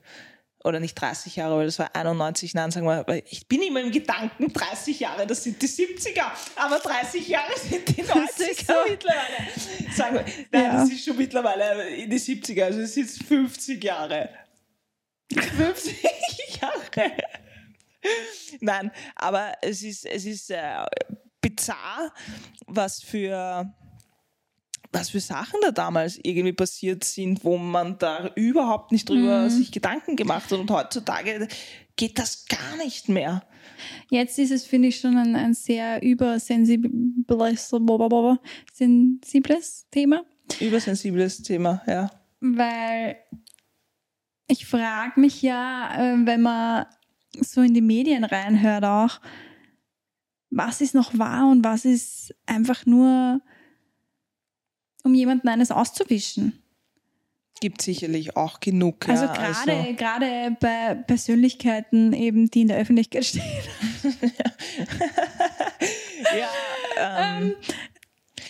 Oder 0.64 0.80
nicht 0.80 0.96
30 0.96 1.36
Jahre, 1.36 1.58
weil 1.58 1.66
das 1.66 1.78
war 1.78 1.94
91, 1.94 2.54
nein, 2.54 2.72
sagen 2.72 2.88
wir, 2.88 3.06
ich 3.30 3.48
bin 3.50 3.62
immer 3.62 3.82
im 3.82 3.92
Gedanken 3.92 4.52
30 4.52 4.98
Jahre, 4.98 5.28
das 5.28 5.44
sind 5.44 5.62
die 5.62 5.68
70er, 5.68 6.24
aber 6.56 6.80
30 6.80 7.28
Jahre 7.28 7.52
sind 7.60 7.86
die 7.90 8.02
90er 8.02 8.50
ist 8.50 8.66
so. 8.66 8.74
mittlerweile. 8.88 9.94
Sagen 9.94 10.16
wir, 10.16 10.26
nein, 10.54 10.64
Ja. 10.64 10.72
das 10.80 10.90
ist 10.90 11.04
schon 11.04 11.18
mittlerweile 11.18 11.90
in 11.90 12.10
die 12.10 12.18
70er, 12.20 12.64
also 12.64 12.80
es 12.80 12.94
sind 12.94 13.10
50 13.10 13.84
Jahre. 13.84 14.30
50 15.34 16.02
Jahre. 16.62 17.12
Nein, 18.60 18.92
aber 19.16 19.54
es 19.62 19.84
ist, 19.84 20.06
es 20.06 20.26
ist 20.26 20.52
äh, 20.52 20.86
bizarr, 21.42 22.14
was 22.68 23.02
für, 23.02 23.74
was 24.92 25.10
für 25.10 25.20
Sachen 25.20 25.60
da 25.62 25.72
damals 25.72 26.20
irgendwie 26.24 26.54
passiert 26.54 27.04
sind, 27.04 27.44
wo 27.44 27.58
man 27.58 27.98
da 27.98 28.32
überhaupt 28.36 28.92
nicht 28.92 29.10
drüber 29.10 29.50
sich 29.50 29.72
Gedanken 29.72 30.16
gemacht 30.16 30.52
hat. 30.52 30.60
Und 30.60 30.72
heutzutage 30.72 31.48
geht 31.96 32.20
das 32.20 32.46
gar 32.46 32.78
nicht 32.78 33.10
mehr. 33.10 33.44
Jetzt 34.10 34.40
ist 34.40 34.52
es, 34.52 34.66
finde 34.66 34.90
ich, 34.90 35.00
schon 35.00 35.18
ein, 35.18 35.36
ein 35.36 35.54
sehr 35.54 36.02
übersensibles 36.02 37.70
sensibles 38.74 39.88
Thema, 39.92 40.26
Übersensibles 40.60 41.42
Thema, 41.42 41.82
ja. 41.88 42.12
weil 42.42 43.18
ich 44.48 44.66
frage 44.66 45.20
mich 45.20 45.42
ja, 45.42 46.14
äh, 46.14 46.26
wenn 46.26 46.42
man 46.42 46.86
so 47.42 47.62
in 47.62 47.74
die 47.74 47.82
Medien 47.82 48.24
reinhört 48.24 48.84
auch, 48.86 49.20
was 50.50 50.82
ist 50.82 50.94
noch 50.94 51.18
wahr 51.18 51.50
und 51.50 51.64
was 51.64 51.86
ist 51.86 52.36
einfach 52.46 52.86
nur, 52.86 53.42
um 55.04 55.14
jemanden 55.16 55.48
eines 55.48 55.72
auszuwischen. 55.72 56.60
Gibt 57.60 57.82
sicherlich 57.82 58.36
auch 58.36 58.60
genug. 58.60 59.08
Also 59.08 59.26
ja, 59.26 59.34
gerade 59.34 59.94
gerade 59.96 60.58
bei 60.60 60.96
Persönlichkeiten 60.96 62.12
eben, 62.14 62.50
die 62.52 62.62
in 62.62 62.68
der 62.68 62.78
Öffentlichkeit 62.78 63.26
stehen. 63.26 63.44
ja, 66.38 66.50
ähm, 67.38 67.56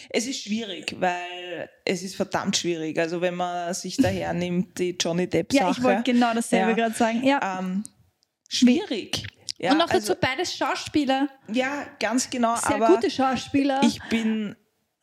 es 0.09 0.25
ist 0.27 0.43
schwierig, 0.43 0.95
weil 0.99 1.69
es 1.85 2.01
ist 2.03 2.15
verdammt 2.15 2.57
schwierig. 2.57 2.97
Also 2.99 3.21
wenn 3.21 3.35
man 3.35 3.73
sich 3.73 3.97
daher 3.97 4.33
nimmt, 4.33 4.79
die 4.79 4.91
Johnny 4.99 5.27
Depp-Sache. 5.27 5.63
Ja, 5.63 5.71
ich 5.71 5.83
wollte 5.83 6.03
genau 6.03 6.33
dasselbe 6.33 6.71
Ja. 6.71 6.75
gerade 6.75 6.95
sagen. 6.95 7.23
Ja. 7.23 7.59
ähm, 7.59 7.83
schwierig. 8.53 9.25
Ja, 9.57 9.71
und 9.71 9.77
noch 9.77 9.89
also, 9.89 10.13
dazu 10.13 10.19
beides 10.19 10.55
Schauspieler. 10.55 11.29
ja, 11.51 11.85
ganz 11.99 12.29
genau. 12.29 12.55
Sehr 12.55 12.75
aber 12.75 12.87
gute 12.87 13.09
Schauspieler. 13.09 13.81
ich 13.83 14.01
bin, 14.09 14.55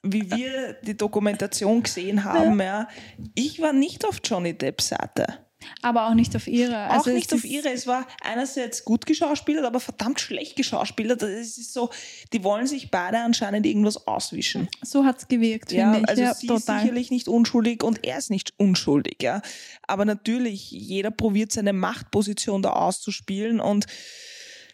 wie 0.02 0.30
wir 0.30 0.74
die 0.82 0.96
Dokumentation 0.96 1.82
gesehen 1.82 2.24
haben, 2.24 2.60
ja. 2.60 2.88
ich 3.34 3.60
war 3.60 3.72
nicht 3.72 4.04
auf 4.04 4.20
Johnny 4.22 4.56
Depps 4.56 4.88
Seite. 4.88 5.38
Aber 5.82 6.08
auch 6.08 6.14
nicht 6.14 6.34
auf 6.36 6.46
ihre. 6.46 6.86
Auch 6.88 6.90
Also 6.94 7.10
nicht 7.10 7.32
es 7.32 7.38
auf 7.38 7.44
ihre. 7.44 7.70
Es 7.70 7.86
war 7.86 8.06
einerseits 8.22 8.84
gut 8.84 9.06
geschauspielert, 9.06 9.64
aber 9.64 9.80
verdammt 9.80 10.20
schlecht 10.20 10.56
geschauspielert. 10.56 11.22
Das 11.22 11.30
ist 11.30 11.72
so, 11.72 11.90
die 12.32 12.42
wollen 12.44 12.66
sich 12.66 12.90
beide 12.90 13.18
anscheinend 13.18 13.66
irgendwas 13.66 14.06
auswischen. 14.06 14.68
So 14.82 15.04
hat 15.04 15.18
es 15.18 15.28
gewirkt, 15.28 15.72
Ja, 15.72 15.92
finde 15.92 16.00
ich. 16.00 16.08
also 16.08 16.22
ja, 16.22 16.34
sie 16.34 16.46
total. 16.46 16.76
ist 16.76 16.82
sicherlich 16.82 17.10
nicht 17.10 17.28
unschuldig 17.28 17.82
und 17.82 18.04
er 18.04 18.18
ist 18.18 18.30
nicht 18.30 18.54
unschuldig, 18.56 19.22
ja. 19.22 19.42
Aber 19.86 20.04
natürlich, 20.04 20.70
jeder 20.70 21.10
probiert 21.10 21.52
seine 21.52 21.72
Machtposition 21.72 22.62
da 22.62 22.70
auszuspielen 22.70 23.60
und 23.60 23.86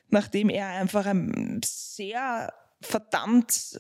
nachdem 0.08 0.48
er 0.50 0.68
einfach 0.68 1.06
ein 1.06 1.60
sehr 1.64 2.52
verdammt, 2.80 3.78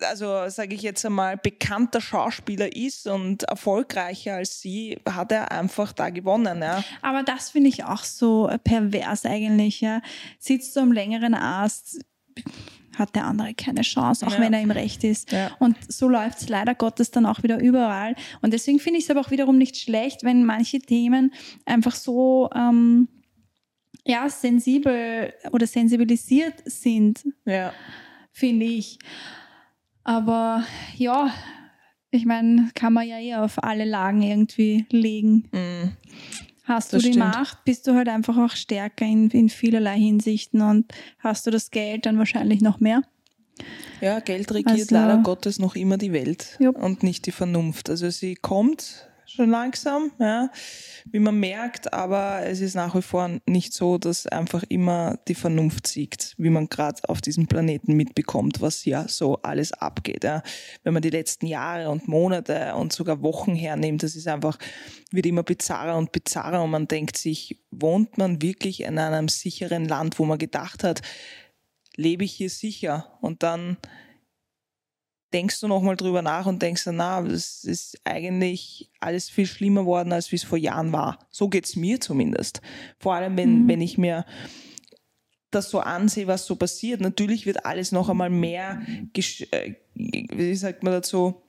also 0.00 0.48
sage 0.48 0.74
ich 0.74 0.82
jetzt 0.82 1.04
einmal, 1.06 1.36
bekannter 1.36 2.00
Schauspieler 2.00 2.74
ist 2.76 3.06
und 3.06 3.44
erfolgreicher 3.44 4.34
als 4.34 4.60
sie, 4.60 4.98
hat 5.08 5.32
er 5.32 5.50
einfach 5.52 5.92
da 5.92 6.10
gewonnen, 6.10 6.60
ja. 6.60 6.84
Aber 7.02 7.22
das 7.22 7.50
finde 7.50 7.68
ich 7.68 7.84
auch 7.84 8.04
so 8.04 8.50
pervers 8.64 9.24
eigentlich. 9.24 9.80
Ja. 9.80 10.02
Sitzt 10.38 10.76
du 10.76 10.80
am 10.80 10.92
längeren 10.92 11.34
Ast, 11.34 11.98
hat 12.96 13.14
der 13.14 13.24
andere 13.26 13.54
keine 13.54 13.82
Chance, 13.82 14.26
auch 14.26 14.32
Ja. 14.32 14.40
wenn 14.40 14.52
er 14.54 14.60
im 14.62 14.70
Recht 14.70 15.04
ist. 15.04 15.30
Ja. 15.32 15.50
Und 15.58 15.76
so 15.88 16.08
läuft 16.08 16.42
es 16.42 16.48
leider 16.48 16.74
Gottes 16.74 17.10
dann 17.10 17.26
auch 17.26 17.42
wieder 17.42 17.58
überall. 17.60 18.14
Und 18.42 18.52
deswegen 18.54 18.78
finde 18.80 18.98
ich 18.98 19.04
es 19.04 19.10
aber 19.10 19.20
auch 19.20 19.30
wiederum 19.30 19.58
nicht 19.58 19.76
schlecht, 19.76 20.24
wenn 20.24 20.44
manche 20.44 20.78
Themen 20.78 21.32
einfach 21.66 21.94
so 21.94 22.48
ähm, 22.54 23.08
ja, 24.04 24.28
sensibel 24.30 25.32
oder 25.52 25.66
sensibilisiert 25.66 26.54
sind, 26.64 27.24
Ja. 27.44 27.72
finde 28.32 28.66
ich. 28.66 28.98
Aber 30.06 30.62
ja, 30.96 31.30
ich 32.12 32.24
meine, 32.26 32.70
kann 32.76 32.92
man 32.92 33.08
ja 33.08 33.18
eh 33.18 33.34
auf 33.34 33.62
alle 33.62 33.84
Lagen 33.84 34.22
irgendwie 34.22 34.86
legen. 34.90 35.48
Mm. 35.50 35.96
Hast 36.62 36.92
Das 36.92 37.02
du 37.02 37.08
die 37.08 37.14
stimmt. 37.14 37.34
Macht, 37.34 37.64
bist 37.64 37.86
du 37.88 37.94
halt 37.94 38.08
einfach 38.08 38.36
auch 38.38 38.50
stärker 38.54 39.04
in, 39.04 39.30
in 39.30 39.48
vielerlei 39.48 39.98
Hinsichten 39.98 40.62
und 40.62 40.92
hast 41.18 41.46
du 41.46 41.50
das 41.50 41.70
Geld 41.72 42.06
dann 42.06 42.18
wahrscheinlich 42.18 42.60
noch 42.60 42.78
mehr. 42.78 43.02
Ja, 44.00 44.20
Geld 44.20 44.52
regiert 44.52 44.78
Also- 44.92 44.94
leider 44.94 45.18
Gottes 45.18 45.58
noch 45.58 45.74
immer 45.74 45.96
die 45.98 46.12
Welt 46.12 46.56
Jupp. 46.60 46.76
und 46.80 47.02
nicht 47.02 47.26
die 47.26 47.32
Vernunft. 47.32 47.90
Also 47.90 48.08
sie 48.10 48.36
kommt 48.36 49.08
schon 49.36 49.50
langsam, 49.50 50.10
ja, 50.18 50.50
wie 51.10 51.18
man 51.18 51.38
merkt, 51.38 51.92
aber 51.92 52.40
es 52.44 52.60
ist 52.60 52.74
nach 52.74 52.94
wie 52.94 53.02
vor 53.02 53.30
nicht 53.46 53.72
so, 53.72 53.98
dass 53.98 54.26
einfach 54.26 54.64
immer 54.68 55.18
die 55.28 55.34
Vernunft 55.34 55.86
siegt, 55.86 56.34
wie 56.38 56.50
man 56.50 56.68
gerade 56.68 57.08
auf 57.08 57.20
diesem 57.20 57.46
Planeten 57.46 57.94
mitbekommt, 57.94 58.60
was 58.60 58.84
ja 58.84 59.06
so 59.06 59.36
alles 59.42 59.72
abgeht. 59.72 60.24
Ja. 60.24 60.42
Wenn 60.82 60.94
man 60.94 61.02
die 61.02 61.10
letzten 61.10 61.46
Jahre 61.46 61.90
und 61.90 62.08
Monate 62.08 62.74
und 62.74 62.92
sogar 62.92 63.22
Wochen 63.22 63.54
hernimmt, 63.54 64.02
das 64.02 64.16
ist 64.16 64.26
einfach, 64.26 64.58
wird 65.10 65.26
immer 65.26 65.42
bizarrer 65.42 65.96
und 65.96 66.12
bizarrer 66.12 66.62
und 66.62 66.70
man 66.70 66.88
denkt 66.88 67.16
sich, 67.16 67.62
wohnt 67.70 68.18
man 68.18 68.42
wirklich 68.42 68.82
in 68.82 68.98
einem 68.98 69.28
sicheren 69.28 69.86
Land, 69.86 70.18
wo 70.18 70.24
man 70.24 70.38
gedacht 70.38 70.82
hat, 70.82 71.02
lebe 71.96 72.24
ich 72.24 72.32
hier 72.32 72.50
sicher? 72.50 73.18
Und 73.20 73.42
dann 73.42 73.76
denkst 75.32 75.60
du 75.60 75.68
nochmal 75.68 75.96
drüber 75.96 76.22
nach 76.22 76.46
und 76.46 76.62
denkst 76.62 76.84
dann, 76.84 76.96
na, 76.96 77.20
das 77.22 77.64
ist 77.64 77.98
eigentlich 78.04 78.90
alles 79.00 79.28
viel 79.28 79.46
schlimmer 79.46 79.84
worden, 79.84 80.12
als 80.12 80.30
wie 80.32 80.36
es 80.36 80.44
vor 80.44 80.58
Jahren 80.58 80.92
war. 80.92 81.18
So 81.30 81.48
geht's 81.48 81.76
mir 81.76 82.00
zumindest. 82.00 82.60
Vor 82.98 83.14
allem, 83.14 83.36
wenn, 83.36 83.64
Mhm. 83.64 83.68
wenn 83.68 83.80
ich 83.80 83.98
mir 83.98 84.24
das 85.50 85.70
so 85.70 85.80
ansehe, 85.80 86.26
was 86.26 86.46
so 86.46 86.56
passiert. 86.56 87.00
Natürlich 87.00 87.46
wird 87.46 87.64
alles 87.64 87.92
noch 87.92 88.08
einmal 88.08 88.30
mehr, 88.30 88.82
äh, 89.14 89.74
wie 89.94 90.54
sagt 90.54 90.82
man 90.82 90.92
dazu, 90.92 91.42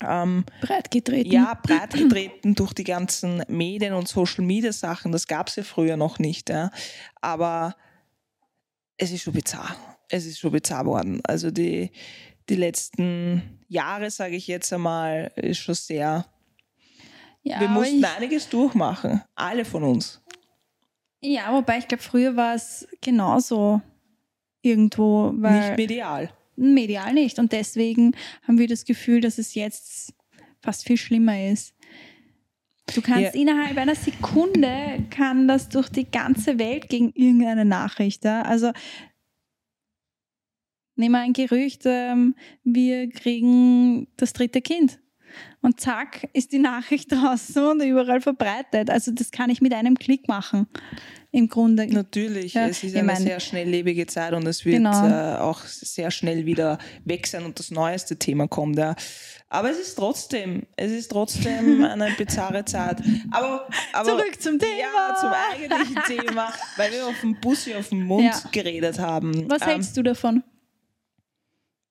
ähm, 0.00 0.44
Breit 0.60 0.90
getreten. 0.90 1.30
ja, 1.30 1.54
breitgetreten 1.62 2.54
durch 2.54 2.72
die 2.72 2.84
ganzen 2.84 3.42
Medien 3.48 3.94
und 3.94 4.06
Social 4.08 4.44
Media 4.44 4.72
Sachen. 4.72 5.10
Das 5.12 5.26
gab 5.26 5.48
es 5.48 5.56
ja 5.56 5.62
früher 5.62 5.96
noch 5.96 6.18
nicht. 6.18 6.50
Ja. 6.50 6.70
Aber 7.20 7.74
es 8.96 9.10
ist 9.10 9.22
schon 9.22 9.32
bizarr. 9.34 9.74
Es 10.08 10.26
ist 10.26 10.38
schon 10.38 10.52
bizarr 10.52 10.86
worden. 10.86 11.20
Also 11.24 11.50
die, 11.50 11.90
die 12.48 12.56
letzten 12.56 13.58
Jahre, 13.68 14.10
sage 14.10 14.36
ich 14.36 14.46
jetzt 14.46 14.72
einmal, 14.72 15.30
ist 15.36 15.58
schon 15.58 15.74
sehr. 15.74 16.26
ja, 17.42 17.60
wir 17.60 17.68
mussten 17.68 17.98
ich, 17.98 18.06
einiges 18.06 18.48
durchmachen. 18.48 19.22
Alle 19.34 19.64
von 19.64 19.82
uns. 19.84 20.22
ja, 21.20 21.52
wobei 21.52 21.78
ich 21.78 21.88
glaube, 21.88 22.02
früher 22.02 22.36
war 22.36 22.54
es 22.54 22.86
genauso 23.00 23.80
irgendwo, 24.62 25.30
Nicht 25.32 25.76
medial. 25.76 26.30
medial 26.56 27.12
nicht. 27.14 27.38
Und 27.38 27.52
deswegen 27.52 28.14
haben 28.46 28.58
wir 28.58 28.66
das 28.68 28.84
Gefühl, 28.84 29.20
dass 29.20 29.38
es 29.38 29.54
jetzt 29.54 30.12
fast 30.60 30.84
viel 30.84 30.96
schlimmer 30.96 31.46
ist. 31.48 31.74
Du 32.94 33.02
kannst 33.02 33.34
Ja. 33.34 33.40
innerhalb 33.40 33.76
einer 33.76 33.94
Sekunde 33.94 35.04
kann 35.10 35.46
das 35.46 35.68
durch 35.68 35.88
die 35.90 36.10
ganze 36.10 36.58
Welt 36.58 36.88
gegen 36.88 37.12
irgendeine 37.12 37.64
Nachricht. 37.66 38.24
Ja? 38.24 38.42
Also 38.42 38.72
nehmen 40.98 41.12
wir 41.14 41.20
ein 41.20 41.32
Gerücht, 41.32 41.82
ähm, 41.84 42.34
wir 42.64 43.08
kriegen 43.10 44.08
das 44.16 44.32
dritte 44.32 44.60
Kind. 44.60 44.98
Und 45.60 45.78
zack, 45.80 46.28
ist 46.32 46.52
die 46.52 46.58
Nachricht 46.58 47.12
draußen 47.12 47.62
und 47.64 47.82
überall 47.82 48.20
verbreitet. 48.20 48.90
Also 48.90 49.12
das 49.12 49.30
kann 49.30 49.50
ich 49.50 49.60
mit 49.60 49.72
einem 49.74 49.96
Klick 49.98 50.26
machen. 50.28 50.66
im 51.30 51.46
Grunde. 51.50 51.86
Natürlich, 51.86 52.54
Ja, 52.54 52.66
es 52.68 52.82
ist 52.82 52.94
eine 52.96 53.04
mein- 53.04 53.16
sehr 53.20 53.38
schnelllebige 53.38 54.06
Zeit 54.06 54.32
und 54.32 54.46
es 54.46 54.64
wird 54.64 54.76
Genau. 54.76 55.06
äh, 55.06 55.36
auch 55.36 55.60
sehr 55.60 56.10
schnell 56.10 56.46
wieder 56.46 56.78
weg 57.04 57.26
sein 57.26 57.44
und 57.44 57.58
das 57.58 57.70
neueste 57.70 58.18
Thema 58.18 58.48
kommt. 58.48 58.78
Ja. 58.78 58.96
Aber 59.50 59.70
es 59.70 59.78
ist 59.78 59.94
trotzdem, 59.96 60.62
es 60.76 60.90
ist 60.90 61.08
trotzdem 61.10 61.84
eine 61.84 62.10
bizarre 62.16 62.64
Zeit. 62.64 63.02
Aber, 63.30 63.68
aber 63.92 64.08
Zurück 64.08 64.40
zum 64.40 64.58
Thema. 64.58 64.72
Ja, 64.78 65.14
zum 65.20 65.30
eigentlichen 65.52 66.02
Thema, 66.26 66.50
weil 66.78 66.92
wir 66.92 67.06
auf 67.06 67.20
dem 67.20 67.38
Bussi 67.38 67.74
auf 67.74 67.90
dem 67.90 68.04
Mund 68.06 68.24
Ja. 68.24 68.40
geredet 68.50 68.98
haben. 68.98 69.50
Was 69.50 69.60
Ähm, 69.62 69.68
hältst 69.68 69.96
du 69.98 70.02
davon? 70.02 70.42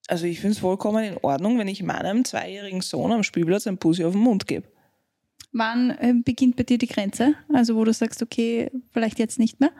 Also 0.07 0.25
ich 0.25 0.39
finde 0.39 0.53
es 0.53 0.59
vollkommen 0.59 1.03
in 1.03 1.17
Ordnung, 1.21 1.59
wenn 1.59 1.67
ich 1.67 1.83
meinem 1.83 2.23
zweijährigen 2.23 2.81
Sohn 2.81 3.11
am 3.11 3.23
Spielplatz 3.23 3.67
ein 3.67 3.77
Bussi 3.77 4.05
auf 4.05 4.13
den 4.13 4.21
Mund 4.21 4.47
gebe. 4.47 4.67
Wann 5.51 5.91
äh, 5.91 6.13
beginnt 6.23 6.55
bei 6.55 6.63
dir 6.63 6.77
die 6.77 6.87
Grenze? 6.87 7.35
Also 7.53 7.75
wo 7.75 7.83
du 7.83 7.93
sagst, 7.93 8.21
okay, 8.21 8.71
vielleicht 8.91 9.19
jetzt 9.19 9.39
nicht 9.39 9.59
mehr? 9.59 9.71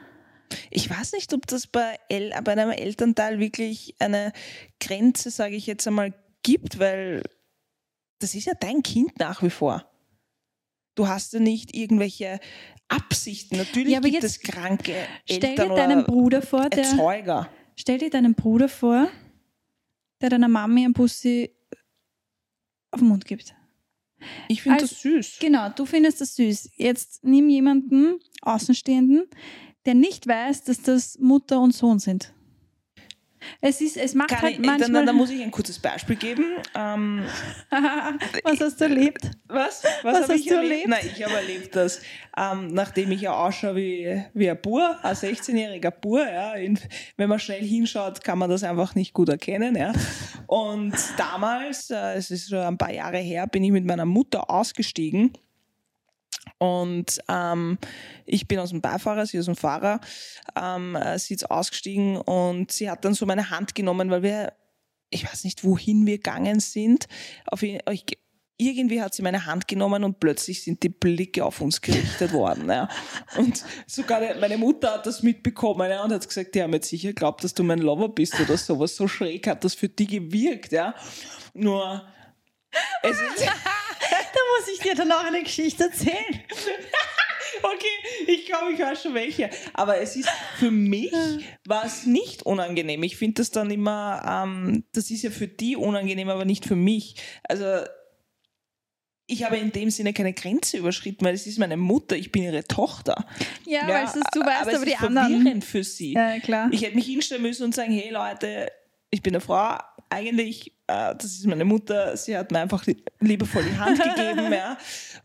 Ich 0.70 0.90
weiß 0.90 1.14
nicht, 1.14 1.34
ob 1.34 1.46
das 1.48 1.68
bei, 1.68 1.98
El 2.10 2.34
bei 2.44 2.54
einem 2.54 2.72
Elternteil 2.72 3.40
wirklich 3.40 3.96
eine 4.00 4.32
Grenze, 4.80 5.30
sage 5.30 5.56
ich 5.56 5.68
jetzt 5.68 5.88
einmal, 5.88 6.14
gibt, 6.44 6.80
weil 6.80 7.22
das 8.20 8.34
ist 8.34 8.46
ja 8.46 8.54
dein 8.60 8.82
Kind 8.84 9.20
nach 9.20 9.44
wie 9.44 9.50
vor. 9.50 9.86
Du 10.96 11.08
hast 11.08 11.34
ja 11.34 11.40
nicht 11.40 11.76
irgendwelche 11.76 12.40
Absichten. 12.88 13.58
Natürlich 13.58 13.94
Ja, 13.94 14.00
gibt 14.00 14.24
es 14.24 14.40
kranke 14.40 14.96
Stell 15.26 15.44
Eltern 15.52 15.70
dir 15.70 15.76
deinen 15.76 16.04
Bruder 16.06 16.42
vor, 16.42 16.70
der, 16.70 16.86
Erzeuger. 16.86 17.50
stell 17.76 18.00
dir 18.00 18.10
deinen 18.10 18.34
Bruder 18.34 18.70
vor, 18.70 19.08
der 20.22 20.30
deiner 20.30 20.48
Mami 20.48 20.86
einen 20.86 20.94
Bussi 20.94 21.52
auf 22.92 23.00
den 23.00 23.10
Mund 23.10 23.26
gibt. 23.26 23.56
Ich 24.48 24.62
finde 24.64 24.82
Also- 24.82 24.88
das 24.94 25.02
süß. 25.02 25.38
Genau, 25.40 25.70
du 25.70 25.86
findest 25.86 26.22
das 26.22 26.36
süß. 26.36 26.72
Jetzt 26.76 27.24
nimm 27.24 27.50
jemanden, 27.50 28.20
Außenstehenden, 28.42 29.28
der 29.86 29.94
nicht 29.94 30.28
weiß, 30.28 30.64
dass 30.64 30.82
das 30.82 31.20
Mutter 31.20 31.60
und 31.62 31.74
Sohn 31.74 32.00
sind. 32.00 32.34
Es 33.62 33.82
ist, 33.82 33.98
es 33.98 34.14
macht 34.14 34.30
Kann 34.30 34.42
halt 34.42 34.54
ich, 34.54 34.62
dann, 34.62 34.80
manchmal. 34.80 35.06
da 35.06 35.14
muss 35.14 35.30
ich 35.30 35.42
ein 35.42 35.52
kurzes 35.52 35.80
Beispiel 35.80 36.16
geben. 36.16 36.46
Ähm, 36.76 37.24
Was 38.44 38.60
hast 38.62 38.80
du 38.80 38.86
erlebt? 38.86 39.32
Was? 39.48 39.84
Was 40.04 40.22
Was, 40.22 40.30
hast 40.30 40.40
ich 40.40 40.48
du 40.48 40.56
erlebt? 40.56 40.86
erlebt? 40.86 40.88
Nein, 40.90 41.10
ich 41.16 41.24
habe 41.24 41.36
erlebt, 41.36 41.76
dass 41.76 42.02
ähm, 42.38 42.68
nachdem 42.74 43.12
ich 43.12 43.22
ja 43.22 43.34
ausschaue 43.34 43.76
wie, 43.76 44.24
wie 44.34 44.50
ein 44.50 44.62
Bur, 44.62 44.98
ein 45.04 45.16
16-jähriger 45.16 45.92
Bur, 45.92 46.28
ja, 46.28 46.54
in, 46.54 46.80
wenn 47.18 47.30
man 47.30 47.40
schnell 47.40 47.64
hinschaut, 47.64 48.24
kann 48.24 48.38
man 48.38 48.50
das 48.50 48.64
einfach 48.64 48.96
nicht 48.96 49.14
gut 49.14 49.30
erkennen. 49.30 49.76
Ja. 49.76 49.94
Und 50.48 50.94
damals, 51.18 51.90
äh, 51.90 52.14
es 52.16 52.32
ist 52.32 52.50
schon 52.50 52.60
ein 52.60 52.78
paar 52.78 52.92
Jahre 52.92 53.18
her, 53.18 53.48
bin 53.48 53.64
ich 53.64 53.72
mit 53.72 53.86
meiner 53.86 54.06
Mutter 54.06 54.50
ausgestiegen. 54.50 55.34
Und 56.58 57.20
ähm, 57.30 57.78
ich 58.26 58.48
bin 58.48 58.60
aus 58.60 58.70
dem 58.70 58.82
Beifahrer, 58.82 59.26
sie 59.26 59.40
aus 59.40 59.46
dem 59.46 59.56
Fahrer. 59.56 60.00
Ähm, 60.56 60.96
äh, 60.96 61.20
sie 61.20 61.36
ist 61.36 61.50
ausgestiegen 61.50 62.18
und 62.18 62.72
sie 62.72 62.90
hat 62.90 63.06
dann 63.06 63.14
so 63.14 63.26
meine 63.26 63.50
Hand 63.50 63.76
genommen, 63.76 64.10
weil 64.10 64.24
wir, 64.24 64.54
ich 65.10 65.26
weiß 65.26 65.44
nicht, 65.44 65.64
wohin 65.64 66.06
wir 66.06 66.18
gegangen 66.18 66.60
sind. 66.60 67.08
Auf, 67.52 67.64
ich, 67.64 67.84
irgendwie 68.58 69.02
hat 69.02 69.14
sie 69.14 69.22
meine 69.22 69.46
Hand 69.46 69.68
genommen 69.68 70.04
und 70.04 70.20
plötzlich 70.20 70.64
sind 70.64 70.82
die 70.82 70.90
Blicke 70.90 71.46
auf 71.46 71.62
uns 71.62 71.80
gerichtet 71.80 72.34
worden. 72.34 72.70
Ja. 72.70 72.90
Und 73.38 73.64
sogar 73.86 74.22
meine 74.40 74.58
Mutter 74.58 74.96
hat 74.96 75.06
das 75.06 75.22
mitbekommen 75.22 75.90
ja, 75.90 76.04
und 76.04 76.12
hat 76.12 76.28
gesagt, 76.28 76.56
die 76.56 76.64
haben 76.64 76.74
jetzt 76.74 76.90
sicher 76.90 77.14
glaubt, 77.14 77.44
dass 77.44 77.54
du 77.54 77.64
mein 77.64 77.80
Lover 77.80 78.10
bist 78.10 78.40
oder 78.40 78.58
sowas. 78.58 78.96
So 78.96 79.08
schräg 79.08 79.48
hat 79.48 79.64
das 79.64 79.76
für 79.76 79.90
die 79.90 80.08
gewirkt. 80.08 80.72
Ja. 80.72 80.96
Nur, 81.54 82.04
es 83.04 83.22
ist, 83.22 83.46
Da 84.38 84.40
muss 84.58 84.68
ich 84.74 84.80
dir 84.80 84.96
dann 84.96 85.12
auch 85.12 85.24
eine 85.24 85.44
Geschichte 85.44 85.86
erzählen. 85.86 86.16
Okay, 87.64 88.28
ich 88.28 88.46
glaube, 88.46 88.74
ich 88.74 88.80
weiß 88.80 89.02
schon 89.02 89.16
welche. 89.16 89.50
Aber 89.74 89.98
es 90.00 90.16
ist 90.16 90.30
für 90.60 90.70
mich 90.70 91.12
war 91.66 91.86
es 91.86 92.06
nicht 92.06 92.44
unangenehm. 92.44 93.02
Ich 93.02 93.18
finde 93.18 93.42
das 93.42 93.50
dann 93.50 93.72
immer, 93.72 94.46
ähm, 94.46 94.84
das 94.94 95.10
ist 95.10 95.24
ja 95.24 95.32
für 95.32 95.48
die 95.48 95.76
unangenehm, 95.76 96.30
aber 96.30 96.46
nicht 96.46 96.66
für 96.66 96.76
mich. 96.76 97.16
Also 97.44 97.88
ich 99.26 99.44
habe 99.44 99.58
in 99.58 99.72
dem 99.72 99.90
Sinne 99.90 100.14
keine 100.14 100.34
Grenze 100.34 100.78
überschritten, 100.78 101.26
weil 101.26 101.34
es 101.34 101.48
ist 101.48 101.58
meine 101.58 101.78
Mutter, 101.78 102.16
ich 102.16 102.32
bin 102.32 102.44
ihre 102.44 102.64
Tochter. 102.64 103.26
Ja, 103.66 103.88
weil 103.88 104.06
es 104.06 104.16
ist, 104.16 104.28
du 104.34 104.42
weißt, 104.42 104.62
aber, 104.62 104.76
aber, 104.76 104.86
die 104.86 104.92
ist 104.92 105.02
anderen. 105.02 105.62
für 105.62 105.84
sie. 105.84 106.14
Ja, 106.14 106.40
klar. 106.40 106.70
Ich 106.72 106.84
hätte 106.84 106.96
mich 106.96 107.08
hinstellen 107.08 107.42
müssen 107.42 107.64
und 107.64 107.76
sagen, 107.76 107.92
hey 107.92 108.10
Leute, 108.10 108.72
ich 109.10 109.22
bin 109.22 109.34
eine 109.34 109.42
Frau, 109.42 109.80
eigentlich, 110.10 110.72
äh, 110.88 111.14
das 111.16 111.26
ist 111.26 111.46
meine 111.46 111.66
Mutter, 111.66 112.16
sie 112.18 112.38
hat 112.38 112.52
mir 112.52 112.60
einfach 112.60 112.86
li- 112.86 113.04
liebevoll 113.20 113.64
die 113.64 113.78
Hand 113.78 114.02
gegeben, 114.16 114.52
ja. 114.54 114.78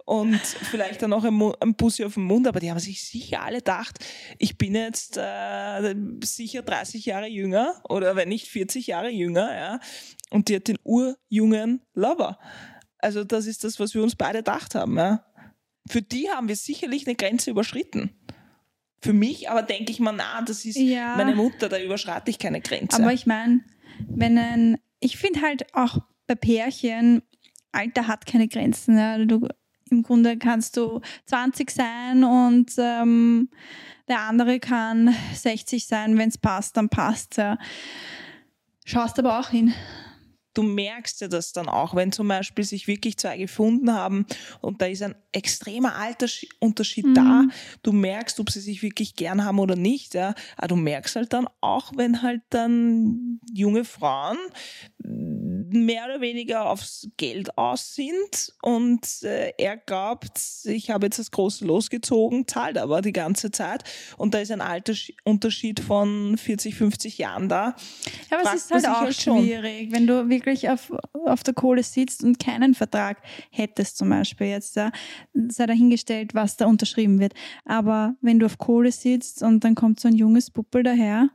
Und 0.04 0.40
vielleicht 0.40 1.02
dann 1.02 1.10
noch 1.10 1.24
ein, 1.24 1.34
Mu- 1.34 1.54
ein 1.60 1.74
Bussi 1.74 2.04
auf 2.04 2.14
den 2.14 2.24
Mund, 2.24 2.46
aber 2.48 2.58
die 2.60 2.70
haben 2.70 2.80
sich 2.80 3.06
sicher 3.06 3.42
alle 3.42 3.58
gedacht, 3.58 3.98
ich 4.38 4.58
bin 4.58 4.74
jetzt 4.74 5.16
äh, 5.16 5.94
sicher 6.24 6.62
30 6.62 7.04
Jahre 7.06 7.26
jünger 7.28 7.80
oder 7.88 8.16
wenn 8.16 8.28
nicht 8.28 8.48
40 8.48 8.86
Jahre 8.88 9.10
jünger, 9.10 9.54
ja. 9.54 9.80
Und 10.30 10.48
die 10.48 10.56
hat 10.56 10.68
den 10.68 10.78
urjungen 10.82 11.82
Lover. 11.94 12.38
Also 12.98 13.24
das 13.24 13.46
ist 13.46 13.64
das, 13.64 13.78
was 13.80 13.94
wir 13.94 14.02
uns 14.02 14.16
beide 14.16 14.38
gedacht 14.38 14.74
haben, 14.74 14.96
ja. 14.96 15.24
Für 15.88 16.02
die 16.02 16.28
haben 16.30 16.48
wir 16.48 16.56
sicherlich 16.56 17.06
eine 17.06 17.16
Grenze 17.16 17.50
überschritten. 17.50 18.10
Für 19.04 19.12
mich 19.12 19.50
aber 19.50 19.62
denke 19.62 19.90
ich 19.90 19.98
mal, 19.98 20.12
na, 20.16 20.42
das 20.42 20.64
ist 20.64 20.76
Ja. 20.78 21.16
meine 21.16 21.34
Mutter, 21.34 21.68
da 21.68 21.80
überschreite 21.80 22.30
ich 22.30 22.38
keine 22.38 22.60
Grenze. 22.60 23.02
Aber 23.02 23.12
ich 23.12 23.26
meine, 23.26 23.60
wenn 24.08 24.38
ein, 24.38 24.78
ich 25.00 25.16
finde 25.16 25.42
halt 25.42 25.74
auch 25.74 25.98
bei 26.26 26.34
Pärchen, 26.34 27.22
Alter 27.72 28.06
hat 28.06 28.26
keine 28.26 28.48
Grenzen. 28.48 28.98
Ja. 28.98 29.18
Du, 29.24 29.48
Im 29.90 30.02
Grunde 30.02 30.36
kannst 30.36 30.76
du 30.76 31.00
20 31.26 31.70
sein 31.70 32.24
und 32.24 32.72
ähm, 32.78 33.48
der 34.08 34.20
andere 34.20 34.60
kann 34.60 35.14
60 35.34 35.86
sein. 35.86 36.18
Wenn 36.18 36.28
es 36.28 36.38
passt, 36.38 36.76
dann 36.76 36.88
passt 36.88 37.36
Ja. 37.36 37.58
Schaust 38.84 39.18
aber 39.18 39.38
auch 39.38 39.48
hin. 39.48 39.72
Du 40.54 40.62
merkst 40.62 41.20
ja 41.20 41.28
das 41.28 41.52
dann 41.52 41.68
auch, 41.68 41.94
wenn 41.94 42.12
zum 42.12 42.28
Beispiel 42.28 42.64
sich 42.64 42.86
wirklich 42.86 43.16
zwei 43.16 43.38
gefunden 43.38 43.92
haben 43.92 44.26
und 44.60 44.80
da 44.82 44.86
ist 44.86 45.02
ein 45.02 45.14
extremer 45.32 45.96
Altersunterschied 45.96 47.06
Mhm. 47.06 47.14
da. 47.14 47.42
Du 47.82 47.92
merkst, 47.92 48.38
ob 48.40 48.50
sie 48.50 48.60
sich 48.60 48.82
wirklich 48.82 49.16
gern 49.16 49.44
haben 49.44 49.58
oder 49.58 49.76
nicht. 49.76 50.14
Ja. 50.14 50.34
Aber 50.58 50.68
du 50.68 50.76
merkst 50.76 51.16
halt 51.16 51.32
dann 51.32 51.48
auch, 51.60 51.92
wenn 51.96 52.22
halt 52.22 52.42
dann 52.50 53.40
junge 53.52 53.84
Frauen 53.84 54.36
mehr 55.72 56.04
oder 56.06 56.20
weniger 56.20 56.68
aufs 56.68 57.08
Geld 57.16 57.56
aus 57.58 57.94
sind 57.94 58.52
und 58.62 59.22
äh, 59.22 59.52
er 59.58 59.76
glaubt, 59.76 60.38
ich 60.64 60.90
habe 60.90 61.06
jetzt 61.06 61.18
das 61.18 61.30
große 61.30 61.64
losgezogen, 61.64 62.46
zahlt 62.46 62.78
aber 62.78 63.02
die 63.02 63.12
ganze 63.12 63.50
Zeit 63.50 63.84
und 64.16 64.34
da 64.34 64.38
ist 64.40 64.50
ein 64.50 64.60
Altersunterschied 64.60 65.80
von 65.80 66.36
40, 66.36 66.74
50 66.74 67.18
Jahren 67.18 67.48
da. 67.48 67.74
Ja, 68.30 68.38
aber 68.38 68.42
Fragt 68.42 68.56
es 68.56 68.64
ist 68.64 68.72
halt 68.72 68.88
auch 68.88 69.00
halt 69.02 69.20
schon. 69.20 69.42
schwierig, 69.42 69.92
wenn 69.92 70.06
du 70.06 70.28
wirklich 70.28 70.68
auf, 70.68 70.92
auf 71.26 71.42
der 71.42 71.54
Kohle 71.54 71.82
sitzt 71.82 72.22
und 72.22 72.38
keinen 72.38 72.74
Vertrag 72.74 73.18
hättest 73.50 73.98
zum 73.98 74.10
Beispiel 74.10 74.48
jetzt, 74.48 74.76
ja, 74.76 74.90
sei 75.48 75.66
dahingestellt, 75.66 76.34
was 76.34 76.56
da 76.56 76.66
unterschrieben 76.66 77.18
wird. 77.18 77.34
Aber 77.64 78.14
wenn 78.20 78.38
du 78.38 78.46
auf 78.46 78.58
Kohle 78.58 78.92
sitzt 78.92 79.42
und 79.42 79.64
dann 79.64 79.74
kommt 79.74 80.00
so 80.00 80.08
ein 80.08 80.16
junges 80.16 80.50
Puppel 80.50 80.82
daher, 80.82 81.30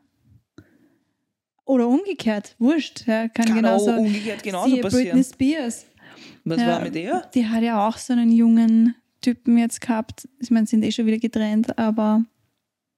oder 1.67 1.87
umgekehrt, 1.87 2.55
wurscht, 2.59 3.05
ja, 3.07 3.27
kann, 3.27 3.45
Kann 3.45 3.55
genauso, 3.55 3.91
auch 3.91 3.97
umgekehrt 3.97 4.43
genauso 4.43 4.69
siehe 4.73 4.81
passieren. 4.81 5.05
Britney 5.19 5.23
Spears. 5.23 5.85
Was 6.45 6.61
Ja. 6.61 6.67
war 6.67 6.81
mit 6.81 6.95
ihr? 6.95 7.23
Die 7.33 7.45
hat 7.47 7.61
ja 7.63 7.87
auch 7.87 7.97
so 7.97 8.13
einen 8.13 8.31
jungen 8.31 8.95
Typen 9.21 9.57
jetzt 9.57 9.81
gehabt. 9.81 10.27
Ich 10.39 10.49
meine, 10.51 10.65
sind 10.67 10.83
eh 10.83 10.91
schon 10.91 11.05
wieder 11.05 11.17
getrennt, 11.17 11.77
aber 11.77 12.23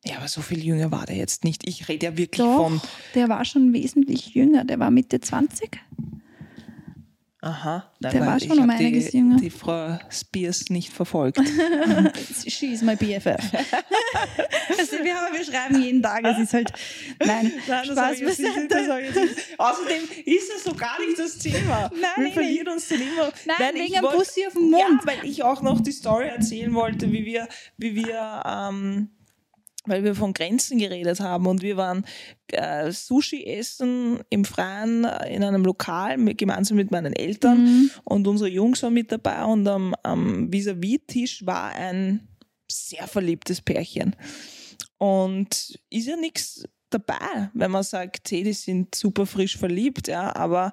Ja, 0.05 0.17
aber 0.17 0.27
so 0.27 0.41
viel 0.41 0.63
jünger 0.63 0.91
war 0.91 1.05
der 1.05 1.15
jetzt 1.17 1.43
nicht. 1.43 1.67
Ich 1.67 1.87
rede 1.89 2.05
ja 2.05 2.17
wirklich 2.17 2.39
doch, 2.45 2.57
von. 2.69 2.81
der 3.15 3.27
war 3.27 3.43
schon 3.45 3.73
wesentlich 3.73 4.33
jünger. 4.35 4.63
Der 4.65 4.79
war 4.79 4.91
Mitte 4.91 5.19
20. 5.19 5.79
Aha, 7.41 7.89
nein, 8.01 8.11
Der 8.11 8.25
war 8.25 8.35
ich 8.35 8.43
schon 8.47 8.59
um 8.59 8.69
einiges 8.69 9.11
die, 9.11 9.17
jünger. 9.17 9.37
Die 9.37 9.49
Frau 9.49 9.97
Spears 10.09 10.69
nicht 10.69 10.91
verfolgt. 10.91 11.39
She's 12.47 12.81
my 12.81 12.97
BFF. 12.97 13.27
also 14.77 14.97
wir, 15.01 15.15
haben, 15.15 15.33
wir 15.33 15.45
schreiben 15.45 15.81
jeden 15.81 16.03
Tag, 16.03 16.25
es 16.25 16.37
ist 16.37 16.53
halt, 16.53 16.73
nein, 17.25 17.53
Nein, 17.65 17.87
das 17.87 17.87
Spaß 17.87 18.19
jetzt 18.19 18.39
nicht, 18.41 18.71
das. 18.71 18.87
Außerdem 19.57 20.03
ist 20.25 20.51
das 20.53 20.63
so 20.65 20.73
gar 20.73 20.99
nicht 20.99 21.17
das 21.17 21.37
Thema. 21.37 21.89
Nein, 21.93 22.01
Wir 22.17 22.23
nee, 22.25 22.31
verlieren 22.33 22.67
uns 22.67 22.89
dann 22.89 23.01
immer. 23.01 23.31
Nein, 23.45 23.75
ich 23.75 23.81
wegen 23.83 23.95
einem 23.95 24.17
Bussi 24.17 24.45
auf 24.45 24.55
Ja, 24.55 24.59
Mund. 24.89 25.05
weil 25.05 25.23
ich 25.23 25.41
auch 25.43 25.61
noch 25.61 25.79
die 25.79 25.93
Story 25.93 26.27
erzählen 26.27 26.73
wollte, 26.73 27.09
wie 27.13 27.23
wir, 27.23 27.47
wie 27.77 27.95
wir, 27.95 28.43
ähm, 28.45 29.09
weil 29.85 30.03
wir 30.03 30.15
von 30.15 30.33
Grenzen 30.33 30.77
geredet 30.77 31.19
haben 31.19 31.47
und 31.47 31.61
wir 31.61 31.77
waren 31.77 32.05
äh, 32.51 32.91
Sushi 32.91 33.45
essen 33.45 34.19
im 34.29 34.45
Freien 34.45 35.05
äh, 35.05 35.33
in 35.33 35.43
einem 35.43 35.63
Lokal 35.65 36.17
mit, 36.17 36.37
gemeinsam 36.37 36.77
mit 36.77 36.91
meinen 36.91 37.13
Eltern 37.13 37.63
Mhm. 37.63 37.91
und 38.03 38.27
unsere 38.27 38.49
Jungs 38.49 38.83
waren 38.83 38.93
mit 38.93 39.11
dabei 39.11 39.43
und 39.43 39.67
am, 39.67 39.95
am 40.03 40.51
Vis-à-vis-Tisch 40.51 41.45
war 41.45 41.71
ein 41.71 42.27
sehr 42.71 43.07
verliebtes 43.07 43.61
Pärchen. 43.61 44.15
Und 44.97 45.79
ist 45.89 46.07
ja 46.07 46.15
nichts 46.15 46.63
dabei, 46.89 47.49
wenn 47.53 47.71
man 47.71 47.83
sagt, 47.83 48.31
hey, 48.31 48.43
die 48.43 48.53
sind 48.53 48.93
super 48.93 49.25
frisch 49.25 49.57
verliebt, 49.57 50.07
ja, 50.07 50.35
aber 50.35 50.71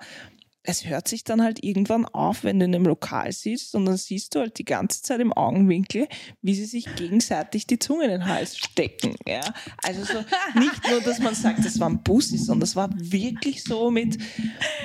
es 0.67 0.87
hört 0.87 1.09
sich 1.09 1.25
dann 1.25 1.43
halt 1.43 1.63
irgendwann 1.63 2.05
auf, 2.07 2.45
wenn 2.45 2.59
du 2.59 2.65
in 2.65 2.75
einem 2.75 2.87
Lokal 2.87 3.33
sitzt 3.33 3.75
und 3.75 3.87
dann 3.87 3.97
siehst 3.97 4.35
du 4.35 4.41
halt 4.41 4.59
die 4.59 4.65
ganze 4.65 5.01
Zeit 5.03 5.21
im 5.21 5.33
Augenwinkel, 5.33 6.09
wie 6.43 6.55
sie 6.55 6.65
sich 6.65 6.93
gegenseitig 6.97 7.67
die 7.67 7.79
Zunge 7.79 8.05
in 8.05 8.11
den 8.11 8.27
Hals 8.27 8.59
stecken. 8.59 9.15
Ja? 9.27 9.41
Also 9.83 10.05
so 10.05 10.19
nicht 10.59 10.91
nur, 10.91 11.01
dass 11.01 11.21
man 11.21 11.35
sagt, 11.35 11.65
das 11.65 11.79
war 11.79 11.89
ein 11.89 12.03
Bussi, 12.03 12.37
sondern 12.39 12.61
das 12.61 12.75
war 12.75 12.91
wirklich 12.95 13.63
so 13.63 13.91
mit 13.91 14.19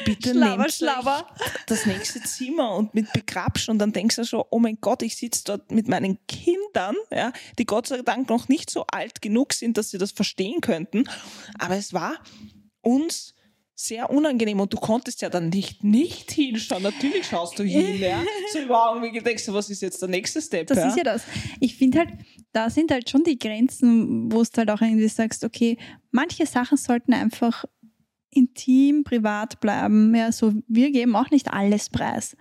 bitte 0.06 0.34
schlauer. 0.34 0.60
euch 0.60 1.54
das 1.66 1.86
nächste 1.86 2.22
Zimmer 2.22 2.76
und 2.76 2.94
mit 2.94 3.12
Begrabsch 3.12 3.68
und 3.70 3.80
dann 3.80 3.92
denkst 3.92 4.18
du 4.18 4.26
schon, 4.26 4.44
oh 4.52 4.60
mein 4.60 4.78
Gott, 4.82 5.02
ich 5.02 5.16
sitze 5.16 5.44
dort 5.46 5.72
mit 5.72 5.88
meinen 5.88 6.20
Kindern, 6.28 6.96
ja, 7.12 7.34
die 7.58 7.66
Gott 7.66 7.88
sei 7.88 8.02
Dank 8.04 8.30
noch 8.30 8.48
nicht 8.48 8.70
so 8.70 8.86
alt 8.88 9.22
genug 9.22 9.54
sind, 9.54 9.78
dass 9.78 9.90
sie 9.90 9.98
das 9.98 10.12
verstehen 10.12 10.62
könnten. 10.62 11.06
Aber 11.58 11.76
es 11.76 11.94
war 11.94 12.20
uns 12.82 13.34
sehr 13.86 14.10
unangenehm 14.10 14.60
und 14.60 14.72
du 14.72 14.78
konntest 14.78 15.22
ja 15.22 15.30
dann 15.30 15.50
nicht 15.50 15.84
nicht 15.84 16.32
hinschauen. 16.32 16.84
Natürlich 16.84 17.26
schaust 17.26 17.58
du 17.58 17.64
hin, 17.64 18.00
ja. 18.00 18.24
So 18.54 18.74
Augenblick 18.74 19.24
denkst 19.24 19.46
du, 19.46 19.54
was 19.54 19.70
ist 19.70 19.82
jetzt 19.82 20.02
der 20.02 20.10
nächste 20.10 20.42
Step? 20.42 20.68
Das 20.68 20.78
ja? 20.78 20.88
ist 20.90 20.98
ja 20.98 21.04
das. 21.04 21.24
Ich 21.60 21.76
finde 21.76 22.00
halt, 22.00 22.10
da 22.54 22.70
sind 22.70 22.92
halt 22.92 23.10
schon 23.10 23.24
die 23.24 23.40
Grenzen, 23.40 24.32
wo 24.32 24.44
du 24.44 24.50
halt 24.58 24.70
auch 24.70 24.82
irgendwie 24.82 25.08
sagst, 25.08 25.44
okay, 25.44 25.78
manche 26.12 26.46
Sachen 26.46 26.78
sollten 26.78 27.14
einfach 27.14 27.66
intim, 28.34 29.04
privat 29.04 29.60
bleiben. 29.60 30.16
Ja, 30.16 30.32
so 30.32 30.54
wir 30.68 30.92
geben 30.92 31.16
auch 31.16 31.30
nicht 31.32 31.52
alles 31.52 31.90
preis. 31.90 32.38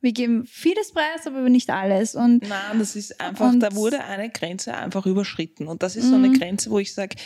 Wir 0.00 0.12
geben 0.12 0.44
vieles 0.46 0.92
preis, 0.92 1.26
aber 1.26 1.48
nicht 1.48 1.70
alles. 1.70 2.14
Und 2.14 2.48
Nein, 2.48 2.78
das 2.78 2.96
ist 2.96 3.20
einfach, 3.20 3.54
da 3.58 3.74
wurde 3.74 4.02
eine 4.04 4.30
Grenze 4.30 4.74
einfach 4.74 5.06
überschritten. 5.06 5.68
Und 5.68 5.82
das 5.82 5.96
ist 5.96 6.08
so 6.08 6.16
eine 6.16 6.28
Mhm. 6.28 6.38
Grenze, 6.38 6.70
wo 6.70 6.78
ich 6.78 6.92
sage, 6.92 7.16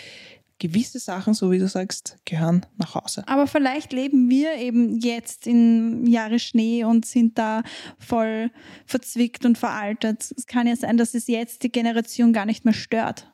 gewisse 0.62 1.00
Sachen, 1.00 1.34
so 1.34 1.50
wie 1.50 1.58
du 1.58 1.66
sagst, 1.66 2.18
gehören 2.24 2.64
nach 2.76 2.94
Hause. 2.94 3.24
Aber 3.26 3.48
vielleicht 3.48 3.92
leben 3.92 4.30
wir 4.30 4.54
eben 4.54 4.96
jetzt 5.00 5.48
in 5.48 6.06
Jahre 6.06 6.38
Schnee 6.38 6.84
und 6.84 7.04
sind 7.04 7.36
da 7.36 7.64
voll 7.98 8.52
verzwickt 8.86 9.44
und 9.44 9.58
veraltet. 9.58 10.32
Es 10.36 10.46
kann 10.46 10.68
ja 10.68 10.76
sein, 10.76 10.96
dass 10.96 11.14
es 11.14 11.26
jetzt 11.26 11.64
die 11.64 11.72
Generation 11.72 12.32
gar 12.32 12.46
nicht 12.46 12.64
mehr 12.64 12.74
stört. 12.74 13.31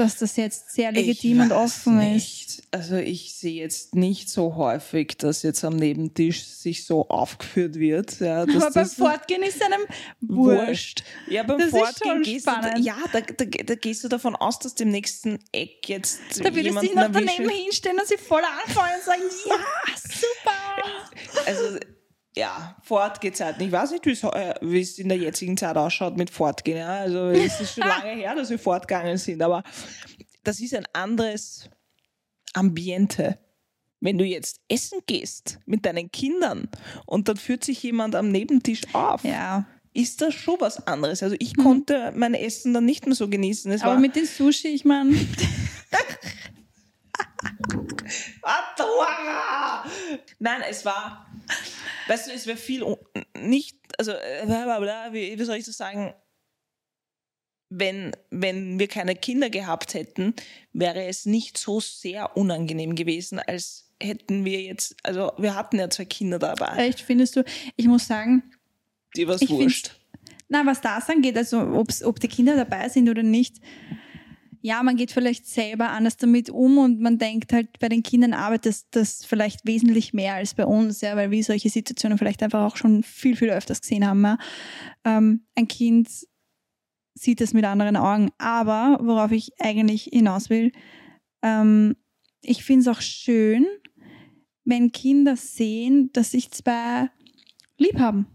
Dass 0.00 0.16
das 0.16 0.36
jetzt 0.36 0.72
sehr 0.72 0.92
legitim 0.92 1.40
und 1.42 1.52
offen 1.52 2.00
ist. 2.00 2.12
nicht. 2.14 2.62
Also 2.70 2.96
ich 2.96 3.34
sehe 3.34 3.60
jetzt 3.60 3.94
nicht 3.94 4.30
so 4.30 4.54
häufig, 4.56 5.18
dass 5.18 5.42
jetzt 5.42 5.62
am 5.62 5.76
Nebentisch 5.76 6.42
sich 6.42 6.86
so 6.86 7.06
aufgeführt 7.10 7.78
wird. 7.78 8.18
Ja, 8.18 8.42
Aber 8.44 8.70
beim 8.70 8.86
Fortgehen 8.88 9.42
ist 9.42 9.62
einem 9.62 9.82
wurscht. 10.22 11.02
Ja, 11.28 11.42
beim 11.42 11.58
Das 11.58 11.66
ist 11.68 11.76
Fortgehen 11.78 12.14
schon 12.14 12.22
gehst 12.22 12.46
du, 12.46 12.50
spannend. 12.50 12.84
ja, 12.84 12.96
da, 13.12 13.20
da, 13.20 13.44
da 13.44 13.74
gehst 13.74 14.02
du 14.02 14.08
davon 14.08 14.34
aus, 14.36 14.58
dass 14.58 14.74
dem 14.74 14.88
nächsten 14.88 15.38
Eck 15.52 15.86
jetzt 15.88 16.18
Da 16.38 16.44
würde 16.54 16.70
ich 16.70 16.78
sich 16.78 16.94
noch 16.94 17.10
daneben 17.12 17.50
hinstellen 17.50 17.98
und 17.98 18.08
sie 18.08 18.16
voll 18.16 18.42
anfallen 18.64 18.94
und 18.96 19.04
sagen, 19.04 19.22
ja, 19.48 19.56
super. 19.96 21.46
Also 21.46 21.78
ja, 22.36 22.76
fort 22.82 23.20
geht's 23.20 23.40
halt. 23.40 23.60
Ich 23.60 23.72
weiß 23.72 23.92
nicht, 23.92 24.06
wie's, 24.06 24.22
äh, 24.22 24.54
wie 24.60 24.80
es 24.80 24.98
in 24.98 25.08
der 25.08 25.18
jetzigen 25.18 25.56
Zeit 25.56 25.76
ausschaut 25.76 26.16
mit 26.16 26.30
Fortgehen. 26.30 26.78
Ja? 26.78 26.98
Also 26.98 27.28
es 27.28 27.60
ist 27.60 27.74
schon 27.74 27.84
lange 27.88 28.10
her, 28.10 28.34
dass 28.34 28.50
wir 28.50 28.58
fortgegangen 28.58 29.18
sind, 29.18 29.42
aber 29.42 29.62
das 30.44 30.60
ist 30.60 30.74
ein 30.74 30.86
anderes 30.92 31.68
Ambiente. 32.54 33.38
Wenn 34.00 34.16
du 34.16 34.24
jetzt 34.24 34.60
essen 34.68 35.00
gehst 35.06 35.58
mit 35.66 35.84
deinen 35.84 36.10
Kindern 36.10 36.68
und 37.04 37.28
dann 37.28 37.36
führt 37.36 37.64
sich 37.64 37.82
jemand 37.82 38.14
am 38.14 38.30
Nebentisch 38.30 38.82
auf, 38.94 39.24
Ja, 39.24 39.66
ist 39.92 40.22
das 40.22 40.32
schon 40.32 40.56
was 40.58 40.86
anderes. 40.86 41.22
Also 41.22 41.36
ich 41.38 41.56
konnte 41.56 42.12
mein 42.16 42.32
Essen 42.32 42.72
dann 42.72 42.86
nicht 42.86 43.06
mehr 43.06 43.14
so 43.14 43.28
genießen. 43.28 43.70
Es 43.72 43.82
aber 43.82 43.98
mit 43.98 44.16
den 44.16 44.24
Sushi, 44.24 44.68
ich 44.68 44.84
meine! 44.84 45.14
Nein, 50.38 50.62
es 50.68 50.84
war, 50.84 51.29
weißt 52.08 52.28
du, 52.28 52.32
es 52.32 52.46
wäre 52.46 52.56
viel 52.56 52.84
nicht, 53.36 53.76
also 53.98 54.12
äh, 54.12 54.42
bla, 54.46 54.64
bla, 54.64 54.80
bla, 54.80 55.12
wie, 55.12 55.38
wie 55.38 55.44
soll 55.44 55.56
ich 55.56 55.64
das 55.66 55.76
sagen? 55.76 56.14
Wenn, 57.72 58.16
wenn 58.30 58.80
wir 58.80 58.88
keine 58.88 59.14
Kinder 59.14 59.48
gehabt 59.48 59.94
hätten, 59.94 60.34
wäre 60.72 61.04
es 61.04 61.24
nicht 61.24 61.56
so 61.56 61.78
sehr 61.78 62.36
unangenehm 62.36 62.96
gewesen, 62.96 63.38
als 63.38 63.92
hätten 64.02 64.44
wir 64.44 64.60
jetzt, 64.60 64.96
also 65.04 65.32
wir 65.38 65.54
hatten 65.54 65.78
ja 65.78 65.88
zwei 65.88 66.04
Kinder 66.06 66.40
dabei, 66.40 66.88
echt 66.88 67.00
findest 67.00 67.36
du, 67.36 67.44
ich 67.76 67.86
muss 67.86 68.06
sagen, 68.08 68.42
was 69.24 69.40
ich 69.42 69.48
find's- 69.48 69.62
wurscht. 69.62 69.96
Na, 70.48 70.66
was 70.66 70.80
das 70.80 71.08
angeht, 71.08 71.36
also 71.36 71.60
ob's, 71.60 72.02
ob 72.02 72.18
die 72.18 72.26
Kinder 72.26 72.56
dabei 72.56 72.88
sind 72.88 73.08
oder 73.08 73.22
nicht, 73.22 73.58
ja, 74.62 74.82
man 74.82 74.96
geht 74.96 75.10
vielleicht 75.10 75.46
selber 75.46 75.90
anders 75.90 76.16
damit 76.16 76.50
um 76.50 76.78
und 76.78 77.00
man 77.00 77.18
denkt 77.18 77.52
halt, 77.52 77.78
bei 77.78 77.88
den 77.88 78.02
Kindern 78.02 78.34
arbeitet 78.34 78.76
das 78.90 79.24
vielleicht 79.24 79.66
wesentlich 79.66 80.12
mehr 80.12 80.34
als 80.34 80.54
bei 80.54 80.66
uns, 80.66 81.00
ja, 81.00 81.16
weil 81.16 81.30
wir 81.30 81.42
solche 81.42 81.70
Situationen 81.70 82.18
vielleicht 82.18 82.42
einfach 82.42 82.64
auch 82.64 82.76
schon 82.76 83.02
viel, 83.02 83.36
viel 83.36 83.50
öfters 83.50 83.80
gesehen 83.80 84.06
haben. 84.06 84.22
Ja. 84.22 84.38
Ähm, 85.04 85.46
ein 85.54 85.66
Kind 85.66 86.08
sieht 87.14 87.40
es 87.40 87.54
mit 87.54 87.64
anderen 87.64 87.96
Augen. 87.96 88.30
Aber 88.38 88.98
worauf 89.02 89.32
ich 89.32 89.52
eigentlich 89.58 90.04
hinaus 90.12 90.50
will, 90.50 90.72
ähm, 91.42 91.96
ich 92.42 92.64
finde 92.64 92.82
es 92.82 92.88
auch 92.88 93.00
schön, 93.00 93.66
wenn 94.64 94.92
Kinder 94.92 95.36
sehen, 95.36 96.10
dass 96.12 96.32
sich 96.32 96.50
zwei 96.50 97.10
lieb 97.76 97.98
haben. 97.98 98.26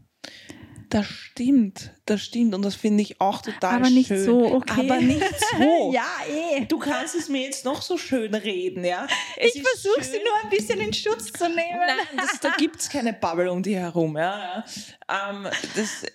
Das 0.95 1.07
stimmt, 1.07 1.91
das 2.05 2.21
stimmt 2.21 2.55
und 2.55 2.61
das 2.61 2.75
finde 2.75 3.03
ich 3.03 3.19
auch 3.19 3.41
total 3.41 3.81
Aber 3.81 3.89
nicht 3.89 4.07
schön. 4.07 4.23
so, 4.23 4.45
okay. 4.45 4.89
Aber 4.89 5.01
nicht 5.01 5.19
so. 5.51 5.91
ja, 5.91 6.07
eh. 6.25 6.63
Du 6.63 6.79
kannst 6.79 7.15
es 7.15 7.27
mir 7.27 7.41
jetzt 7.41 7.65
noch 7.65 7.81
so 7.81 7.97
schön 7.97 8.33
reden, 8.33 8.85
ja? 8.85 9.05
Es 9.35 9.55
Ich 9.55 9.61
versuche 9.61 10.05
sie 10.05 10.19
nur 10.23 10.33
ein 10.41 10.49
bisschen 10.49 10.79
in 10.79 10.93
Schutz 10.93 11.33
zu 11.33 11.49
nehmen. 11.49 11.81
Nein, 11.85 11.97
das, 12.15 12.39
da 12.39 12.51
gibt 12.57 12.79
es 12.79 12.87
keine 12.87 13.11
Bubble 13.11 13.51
um 13.51 13.61
die 13.61 13.75
herum. 13.75 14.15
Ja. 14.15 14.63
Ähm, 15.09 15.49
das, 15.75 16.05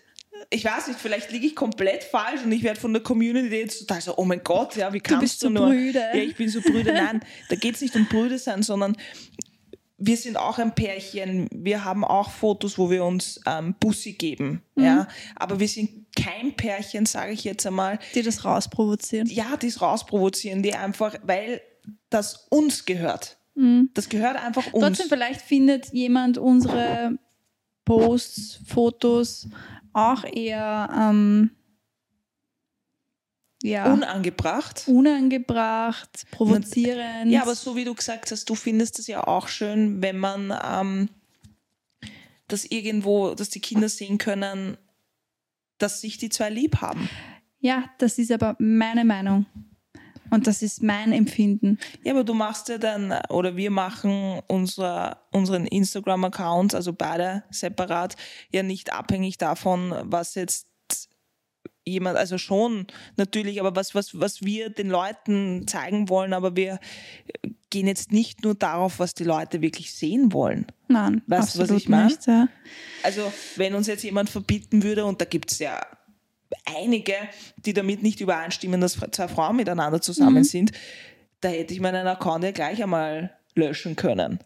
ich 0.49 0.65
weiß 0.65 0.87
nicht, 0.89 0.99
vielleicht 0.99 1.31
liege 1.31 1.49
ich 1.49 1.55
komplett 1.55 2.03
falsch 2.03 2.41
und 2.43 2.51
ich 2.51 2.63
werde 2.63 2.81
von 2.81 2.95
der 2.95 3.03
Community 3.03 3.55
jetzt 3.55 3.81
total 3.81 4.01
so, 4.01 4.17
oh 4.17 4.25
mein 4.25 4.43
Gott, 4.43 4.77
ja, 4.77 4.91
wie 4.95 5.01
kannst 5.01 5.21
bist 5.21 5.43
du 5.43 5.49
so 5.49 5.53
nur? 5.53 5.67
brüde. 5.67 5.99
Ja, 5.99 6.15
ich 6.15 6.37
bin 6.37 6.49
so 6.49 6.63
brüde. 6.63 6.95
Nein, 6.95 7.21
da 7.51 7.57
geht 7.57 7.75
es 7.75 7.83
nicht 7.83 7.95
um 7.97 8.07
brüde 8.07 8.39
sein, 8.39 8.63
sondern 8.63 8.97
wir 10.01 10.17
sind 10.17 10.37
auch 10.37 10.59
ein 10.59 10.75
Pärchen. 10.75 11.49
Wir 11.53 11.85
haben 11.85 12.05
auch 12.05 12.31
Fotos, 12.31 12.79
wo 12.79 12.91
wir 12.91 13.05
uns 13.05 13.41
ähm, 13.47 13.75
Bussi 13.79 14.15
geben. 14.15 14.63
Mhm. 14.75 14.85
Ja, 14.85 15.09
aber 15.37 15.61
wir 15.61 15.69
sind 15.69 16.07
kein 16.17 16.57
Pärchen, 16.57 17.07
sage 17.07 17.33
ich 17.33 17.45
jetzt 17.45 17.67
einmal, 17.67 17.99
Die 18.15 18.23
das 18.23 18.45
rausprovozieren. 18.45 19.29
ja, 19.29 19.57
die 19.57 19.69
es 19.69 19.81
rausprovozieren, 19.81 20.63
die 20.63 20.75
einfach, 20.75 21.15
weil 21.23 21.61
das 22.09 22.47
uns 22.51 22.85
gehört. 22.85 23.37
Das 23.93 24.09
gehört 24.09 24.43
einfach 24.43 24.73
uns. 24.73 24.83
Trotzdem, 24.83 25.09
vielleicht 25.09 25.43
findet 25.43 25.93
jemand 25.93 26.39
unsere 26.39 27.19
Posts, 27.85 28.61
Fotos 28.67 29.49
auch 29.93 30.25
eher 30.25 30.89
ähm, 30.99 31.51
ja, 33.63 33.93
Unangebracht. 33.93 34.85
unangebracht, 34.87 36.27
provozierend. 36.31 37.31
Ja, 37.31 37.43
aber 37.43 37.55
so 37.55 37.77
wie 37.77 37.85
du 37.85 37.95
gesagt 37.95 38.31
hast, 38.31 38.49
du 38.49 38.55
findest 38.55 38.99
es 38.99 39.07
ja 39.07 39.27
auch 39.27 39.49
schön, 39.49 40.01
wenn 40.01 40.17
man 40.17 40.53
ähm, 40.67 41.09
das 42.49 42.65
irgendwo, 42.65 43.35
dass 43.35 43.51
die 43.51 43.61
Kinder 43.61 43.89
sehen 43.89 44.19
können, 44.19 44.77
dass 45.79 46.01
sich 46.01 46.19
die 46.19 46.31
zwei 46.31 46.51
lieb 46.51 46.81
haben. 46.81 47.09
ja, 47.61 47.85
das 47.99 48.19
ist 48.19 48.33
aber 48.33 48.57
meine 48.59 49.05
Meinung. 49.05 49.47
Und 50.31 50.47
das 50.47 50.63
ist 50.63 50.81
mein 50.81 51.13
Empfinden. 51.13 51.79
Ja, 52.05 52.13
aber 52.13 52.23
du 52.23 52.35
machst 52.35 52.69
ja 52.69 52.79
dann, 52.79 53.13
oder 53.31 53.57
wir 53.57 53.73
machen 53.73 54.41
unser, 54.47 55.27
unseren 55.33 55.67
Instagram-Account, 55.67 56.75
also 56.75 56.93
beide 56.93 57.43
separat, 57.51 58.15
ja 58.53 58.63
nicht 58.63 58.93
abhängig 58.93 59.39
davon, 59.39 59.93
was 60.05 60.37
jetzt 60.37 60.70
jemand, 61.85 62.17
also 62.19 62.39
schon 62.39 62.87
natürlich, 63.17 63.61
aber 63.61 63.75
was, 63.77 63.95
was, 63.95 64.19
was 64.19 64.43
wir 64.43 64.71
den 64.71 64.89
Leuten 64.91 65.67
zeigen 65.67 66.09
wollen, 66.09 66.33
aber 66.33 66.55
wir 66.57 66.79
gehen 67.71 67.87
jetzt 67.87 68.13
nicht 68.13 68.43
nur 68.45 68.55
darauf, 68.55 68.99
was 68.99 69.15
die 69.15 69.25
Leute 69.25 69.63
wirklich 69.63 69.95
sehen 69.95 70.33
wollen. 70.33 70.67
Nein, 70.89 71.23
Weißt 71.27 71.55
du, 71.55 71.59
was 71.61 71.65
absolut 71.71 71.83
ich 71.83 71.89
mein? 71.89 72.07
nicht. 72.07 72.27
Ja. 72.27 72.49
Also 73.03 73.33
wenn 73.57 73.75
uns 73.75 73.87
jetzt 73.87 74.03
jemand 74.03 74.29
verbieten 74.31 74.83
würde, 74.83 75.05
und 75.05 75.21
da 75.21 75.25
gibt 75.25 75.53
es 75.53 75.59
ja 75.61 75.81
einige, 76.65 77.15
die 77.65 77.73
damit 77.73 78.03
nicht 78.03 78.21
übereinstimmen, 78.21 78.81
dass 78.81 78.99
zwei 79.13 79.29
Frauen 79.29 79.57
miteinander 79.57 80.01
zusammen 80.01 80.39
Mhm. 80.39 80.45
sind, 80.45 80.73
da 81.41 81.49
hätte 81.49 81.73
ich 81.73 81.81
meinen 81.81 82.07
Account 82.07 82.45
ja 82.45 82.51
gleich 82.51 82.83
einmal 82.83 83.33
löschen 83.55 83.97
können. 83.97 84.41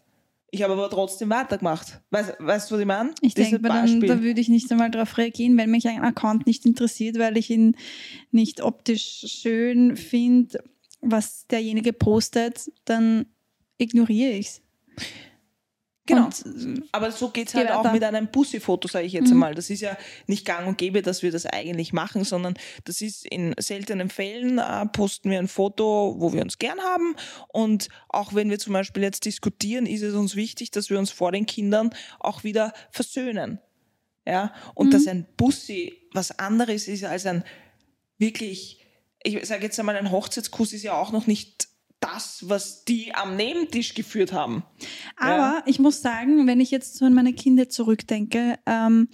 Ich 0.51 0.61
habe 0.63 0.73
aber 0.73 0.89
trotzdem 0.89 1.29
weitergemacht. 1.29 2.01
Weißt, 2.11 2.35
weißt 2.39 2.69
du, 2.69 2.75
was 2.75 2.81
ich 2.81 2.87
meine? 2.87 3.13
Ich 3.21 3.33
denke, 3.33 3.59
dann, 3.59 3.99
da 3.99 4.21
würde 4.21 4.39
ich 4.39 4.47
nicht 4.47 4.71
einmal 4.71 4.89
darauf 4.91 5.17
reagieren, 5.17 5.57
wenn 5.57 5.71
mich 5.71 5.87
ein 5.87 6.01
Account 6.01 6.47
nicht 6.47 6.65
interessiert, 6.65 7.19
weil 7.19 7.37
ich 7.37 7.49
ihn 7.49 7.75
nicht 8.31 8.61
optisch 8.61 9.25
schön 9.27 9.97
finde, 9.97 10.63
was 11.01 11.45
derjenige 11.47 11.93
postet, 11.93 12.71
dann 12.85 13.25
ignoriere 13.77 14.31
ich 14.31 14.47
es. 14.47 14.61
Aber 16.91 17.11
so 17.11 17.29
geht 17.29 17.49
es 17.49 17.53
halt 17.53 17.71
auch 17.71 17.91
mit 17.91 18.03
einem 18.03 18.27
Bussi-Foto, 18.27 18.87
sage 18.87 19.05
ich 19.05 19.13
jetzt 19.13 19.31
einmal. 19.31 19.55
Das 19.55 19.69
ist 19.69 19.81
ja 19.81 19.97
nicht 20.27 20.45
gang 20.45 20.67
und 20.67 20.77
gäbe, 20.77 21.01
dass 21.01 21.23
wir 21.23 21.31
das 21.31 21.45
eigentlich 21.45 21.93
machen, 21.93 22.23
sondern 22.23 22.55
das 22.83 23.01
ist 23.01 23.25
in 23.25 23.53
seltenen 23.57 24.09
Fällen, 24.09 24.57
äh, 24.57 24.85
posten 24.87 25.29
wir 25.31 25.39
ein 25.39 25.47
Foto, 25.47 26.15
wo 26.17 26.33
wir 26.33 26.41
uns 26.41 26.57
gern 26.57 26.79
haben. 26.79 27.15
Und 27.47 27.89
auch 28.09 28.33
wenn 28.33 28.49
wir 28.49 28.59
zum 28.59 28.73
Beispiel 28.73 29.03
jetzt 29.03 29.25
diskutieren, 29.25 29.85
ist 29.85 30.01
es 30.01 30.13
uns 30.13 30.35
wichtig, 30.35 30.71
dass 30.71 30.89
wir 30.89 30.99
uns 30.99 31.11
vor 31.11 31.31
den 31.31 31.45
Kindern 31.45 31.91
auch 32.19 32.43
wieder 32.43 32.73
versöhnen. 32.91 33.59
Ja? 34.25 34.53
Und 34.73 34.93
dass 34.93 35.07
ein 35.07 35.25
Bussi 35.37 35.93
was 36.13 36.39
anderes 36.39 36.87
ist 36.87 37.03
als 37.03 37.25
ein 37.25 37.43
wirklich, 38.17 38.85
ich 39.23 39.45
sage 39.45 39.63
jetzt 39.63 39.79
einmal, 39.79 39.95
ein 39.95 40.11
Hochzeitskuss 40.11 40.73
ist 40.73 40.83
ja 40.83 40.93
auch 40.93 41.11
noch 41.11 41.27
nicht 41.27 41.67
das, 41.99 42.47
was 42.47 42.85
die 42.85 43.13
am 43.15 43.35
Nebentisch 43.35 43.93
geführt 43.93 44.33
haben. 44.33 44.63
Aber 45.17 45.63
ich 45.65 45.79
muss 45.79 46.01
sagen, 46.01 46.47
wenn 46.47 46.59
ich 46.59 46.71
jetzt 46.71 46.97
so 46.97 47.05
an 47.05 47.13
meine 47.13 47.33
Kinder 47.33 47.69
zurückdenke, 47.69 48.59
ähm, 48.65 49.09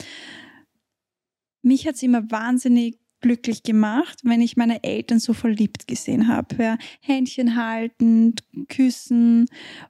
mich 1.62 1.88
hat 1.88 1.96
es 1.96 2.04
immer 2.04 2.30
wahnsinnig 2.32 3.00
glücklich 3.22 3.64
gemacht, 3.64 4.20
wenn 4.24 4.42
ich 4.42 4.58
meine 4.58 4.84
Eltern 4.84 5.20
so 5.20 5.34
verliebt 5.34 5.88
gesehen 5.88 6.28
habe. 6.28 6.56
Ja. 6.62 6.78
Händchen 7.02 7.56
halten, 7.56 8.36
küssen. 8.68 9.46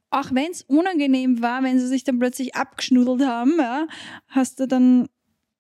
Auch 0.10 0.34
wenn 0.34 0.52
es 0.52 0.64
unangenehm 0.64 1.42
war, 1.42 1.64
wenn 1.64 1.80
sie 1.80 1.88
sich 1.88 2.04
dann 2.04 2.20
plötzlich 2.20 2.56
abgeschnudelt 2.56 3.26
haben, 3.26 3.56
ja, 3.58 3.88
hast 4.28 4.60
du 4.60 4.68
dann 4.68 5.08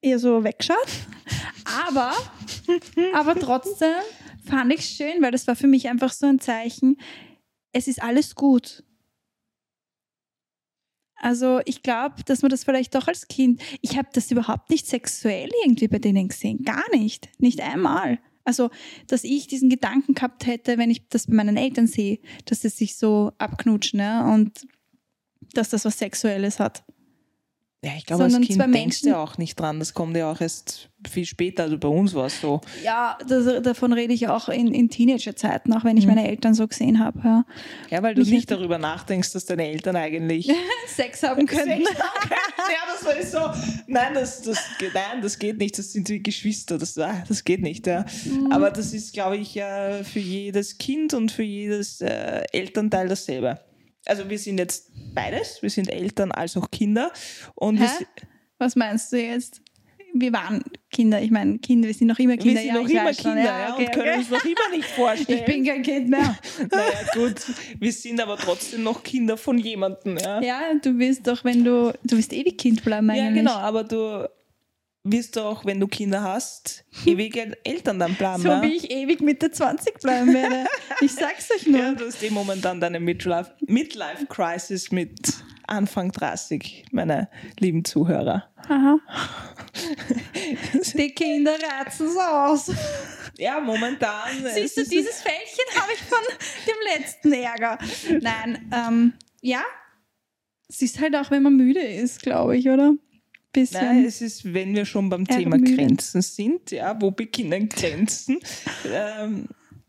eher 0.02 0.20
so 0.20 0.44
weggeschaut. 0.44 0.78
Aber, 1.88 2.12
aber 3.14 3.36
trotzdem 3.36 3.94
fand 4.52 4.74
ich 4.74 4.86
schön, 4.86 5.22
weil 5.22 5.32
das 5.32 5.48
war 5.48 5.56
für 5.56 5.68
mich 5.68 5.88
einfach 5.88 6.12
so 6.12 6.28
ein 6.28 6.40
Zeichen, 6.40 6.98
es 7.72 7.88
ist 7.88 8.04
alles 8.04 8.36
gut. 8.36 8.84
Also 11.16 11.62
ich 11.66 11.84
glaube, 11.84 12.24
dass 12.26 12.42
man 12.42 12.50
das 12.50 12.64
vielleicht 12.64 12.94
doch 12.96 13.08
als 13.08 13.28
Kind, 13.28 13.62
ich 13.82 13.98
habe 13.98 14.10
das 14.12 14.30
überhaupt 14.30 14.70
nicht 14.70 14.88
sexuell 14.88 15.50
irgendwie 15.64 15.88
bei 15.88 16.00
denen 16.00 16.28
gesehen, 16.28 16.64
gar 16.64 16.84
nicht, 16.92 17.30
nicht 17.40 17.62
einmal. 17.62 18.20
Also, 18.44 18.72
dass 19.08 19.24
ich 19.24 19.48
diesen 19.48 19.70
Gedanken 19.70 20.16
gehabt 20.16 20.48
hätte, 20.48 20.80
wenn 20.80 20.90
ich 20.90 21.08
das 21.10 21.28
bei 21.28 21.36
meinen 21.36 21.58
Eltern 21.58 21.86
sehe, 21.86 22.20
dass 22.46 22.62
sie 22.62 22.70
sich 22.70 22.98
so 22.98 23.32
abknutschen 23.38 23.98
ne? 23.98 24.26
und 24.34 24.68
dass 25.54 25.70
das 25.70 25.86
was 25.86 26.00
Sexuelles 26.00 26.60
hat. 26.60 26.84
Ja, 27.84 27.94
ich 27.98 28.06
glaube, 28.06 28.26
als 28.26 28.36
Kind 28.36 28.54
zwei 28.54 28.68
denkst 28.68 29.02
du 29.02 29.10
ja 29.10 29.18
auch 29.18 29.40
nicht 29.40 29.60
dran. 29.60 29.80
Das 29.80 29.96
kommt 29.96 30.16
ja 30.16 30.32
auch 30.32 30.40
erst 30.40 30.90
viel 31.10 31.26
später. 31.26 31.64
Also 31.64 31.80
bei 31.80 31.88
uns 31.88 32.14
war 32.14 32.28
es 32.28 32.40
so. 32.40 32.62
Ja, 32.84 33.18
das, 33.28 33.64
davon 33.64 33.92
rede 33.92 34.14
ich 34.14 34.28
auch 34.28 34.50
in, 34.50 34.72
in 34.72 34.90
Teenagerzeiten, 34.90 35.74
auch 35.74 35.84
wenn 35.84 35.98
ich 35.98 36.06
meine 36.06 36.28
Eltern 36.28 36.54
so 36.54 36.68
gesehen 36.68 37.04
habe. 37.04 37.20
Ja. 37.24 37.46
Ja, 37.90 38.04
weil 38.04 38.14
du 38.14 38.22
Mich 38.22 38.30
nicht 38.30 38.52
darüber 38.52 38.78
nachdenkst, 38.78 39.34
dass 39.34 39.46
deine 39.46 39.68
Eltern 39.68 39.96
eigentlich 39.96 40.52
Sex 40.88 41.24
haben 41.24 41.48
könnten. 41.48 41.86
Sex 41.86 42.00
haben 42.00 42.30
können. 42.30 42.40
Ja, 42.70 43.18
das 43.20 43.34
war 43.34 43.56
so. 43.56 43.60
Nein, 43.88 44.14
das, 44.14 44.44
das, 44.44 44.60
nein, 44.94 45.22
das 45.24 45.40
geht 45.40 45.58
nicht. 45.58 45.76
Das 45.80 45.92
sind 45.92 46.08
die 46.08 46.22
Geschwister. 46.22 46.78
Das, 46.78 46.96
ah, 47.00 47.24
das 47.28 47.44
geht 47.44 47.64
nicht. 47.64 47.88
Ja. 47.88 48.06
Mhm. 48.26 48.52
Aber 48.52 48.70
das 48.70 48.94
ist, 48.94 49.12
glaube 49.12 49.38
ich, 49.38 49.56
ja 49.56 50.04
für 50.04 50.20
jedes 50.20 50.78
Kind 50.78 51.16
und 51.16 51.32
für 51.32 51.42
jedes 51.42 52.00
äh, 52.02 52.44
Elternteil 52.52 53.08
dasselbe. 53.08 53.60
Also 54.06 54.30
wir 54.30 54.40
sind 54.40 54.58
jetzt 54.58 54.92
beides. 55.14 55.62
Wir 55.62 55.70
sind 55.70 55.90
Eltern 55.90 56.32
als 56.32 56.58
auch 56.58 56.70
Kinder. 56.72 57.12
Und 57.56 57.80
wir, 57.80 57.90
Was 58.58 58.76
meinst 58.76 59.12
du 59.12 59.22
jetzt? 59.22 59.62
Wir 60.14 60.34
waren 60.34 60.62
Kinder, 60.92 61.22
ich 61.22 61.32
meine, 61.32 61.58
Kinder, 61.60 61.88
wir 61.88 61.94
sind 61.94 62.08
noch 62.08 62.20
immer 62.20 62.34
wir 62.34 62.38
Kinder. 62.38 62.60
sind 62.60 62.68
ja, 62.68 62.82
noch 62.82 62.90
immer 62.90 63.14
schon, 63.14 63.34
Kinder 63.34 63.44
ja, 63.46 63.74
okay, 63.74 63.86
und 63.86 63.92
können 63.94 64.10
okay. 64.10 64.18
uns 64.18 64.30
noch 64.30 64.44
immer 64.44 64.76
nicht 64.76 64.86
vorstellen. 64.86 65.40
Ich 65.40 65.46
bin 65.46 65.66
kein 65.66 65.84
Kind 65.84 66.10
mehr. 66.10 66.38
Naja, 66.70 67.00
gut. 67.14 67.36
Wir 67.80 67.94
sind 67.94 68.20
aber 68.20 68.36
trotzdem 68.36 68.84
noch 68.84 69.04
Kinder 69.04 69.38
von 69.38 69.58
jemandem. 69.58 70.18
Ja, 70.18 70.42
Ja, 70.42 70.62
du 70.82 70.98
wirst 71.00 71.26
doch, 71.28 71.46
wenn 71.46 71.64
du, 71.64 71.94
du 72.04 72.18
wirst 72.18 72.34
ewig 72.34 72.58
Kind 72.58 72.84
bleiben 72.84 73.10
eigentlich. 73.10 73.24
ja 73.24 73.32
genau. 73.32 73.54
Aber 73.54 73.86
du 73.86 74.28
wirst 75.04 75.36
doch, 75.36 75.66
wenn 75.66 75.80
du 75.80 75.88
Kinder 75.88 76.22
hast, 76.22 76.86
ewige 77.06 77.58
Eltern 77.64 78.00
dann 78.00 78.16
bleiben. 78.16 78.44
So 78.44 78.50
wie 78.62 78.76
ich 78.76 78.92
ewig 78.92 79.22
Mitte 79.22 79.52
20 79.52 80.00
bleiben 80.00 80.34
werde. 80.34 80.66
Ich 81.02 81.14
sag's 81.14 81.50
euch 81.52 81.66
nur. 81.66 81.80
Ja, 81.80 81.94
du 81.94 82.06
hast 82.06 82.22
eh 82.22 82.30
momentan 82.30 82.80
deine 82.80 83.00
Midlife, 83.00 83.56
Midlife 83.68 84.26
Crisis 84.28 84.92
mit 84.92 85.34
Anfang 85.68 86.12
30, 86.12 86.86
meine 86.92 87.30
lieben 87.60 87.86
Zuhörer. 87.86 88.50
Aha. 88.68 89.00
Die 90.94 91.12
Kinder 91.12 91.54
reizen 91.54 92.08
es 92.08 92.18
aus. 92.18 92.72
Ja, 93.38 93.60
momentan. 93.60 94.30
Siehst 94.54 94.78
du, 94.78 94.84
dieses 94.84 95.22
Fältchen 95.22 95.82
habe 95.82 95.94
ich 95.94 96.02
von 96.02 96.20
dem 96.68 96.76
letzten 96.94 97.34
Ärger. 97.34 97.78
Nein, 98.20 98.70
ähm, 98.76 99.14
ja. 99.42 99.64
Es 100.68 100.82
ist 100.82 101.00
halt 101.00 101.16
auch, 101.16 101.32
wenn 101.32 101.44
man 101.44 101.56
müde 101.56 101.82
ist, 101.82 102.22
glaube 102.22 102.58
ich, 102.58 102.70
oder? 102.70 102.94
Bisschen. 103.54 103.86
Nein, 103.86 104.06
es 104.06 104.22
ist, 104.22 104.54
wenn 104.54 104.74
wir 104.76 104.86
schon 104.86 105.10
beim 105.10 105.26
Thema 105.26 105.56
Ärgermüde. 105.56 105.76
Grenzen 105.76 106.22
sind, 106.22 106.72
ja, 106.72 107.00
wo 107.02 107.12
beginnen 107.12 107.68
Grenzen? 107.68 108.40
ähm, 108.86 109.48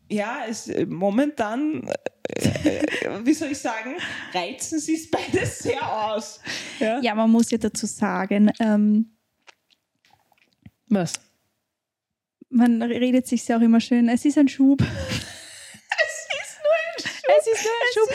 ja, 0.09 0.43
es, 0.47 0.69
momentan, 0.87 1.87
äh, 2.35 2.79
äh, 2.79 3.25
wie 3.25 3.33
soll 3.33 3.51
ich 3.51 3.59
sagen, 3.59 3.95
reizen 4.33 4.79
sie 4.79 4.95
es 4.95 5.09
beides 5.09 5.59
sehr 5.59 5.81
aus. 6.13 6.41
Ja. 6.79 6.99
Ja, 7.01 7.15
man 7.15 7.31
muss 7.31 7.51
ja 7.51 7.57
dazu 7.57 7.85
sagen, 7.85 8.51
ähm, 8.59 9.15
Was? 10.87 11.13
man 12.53 12.81
redet 12.81 13.27
sich 13.27 13.47
ja 13.47 13.57
auch 13.57 13.61
immer 13.61 13.79
schön, 13.79 14.07
es 14.09 14.25
ist 14.25 14.37
ein 14.37 14.47
Schub. 14.47 14.81
Es 17.35 17.47
ist 17.47 17.63
nur 17.63 17.73
ein 17.73 17.82
Schub. 17.93 18.09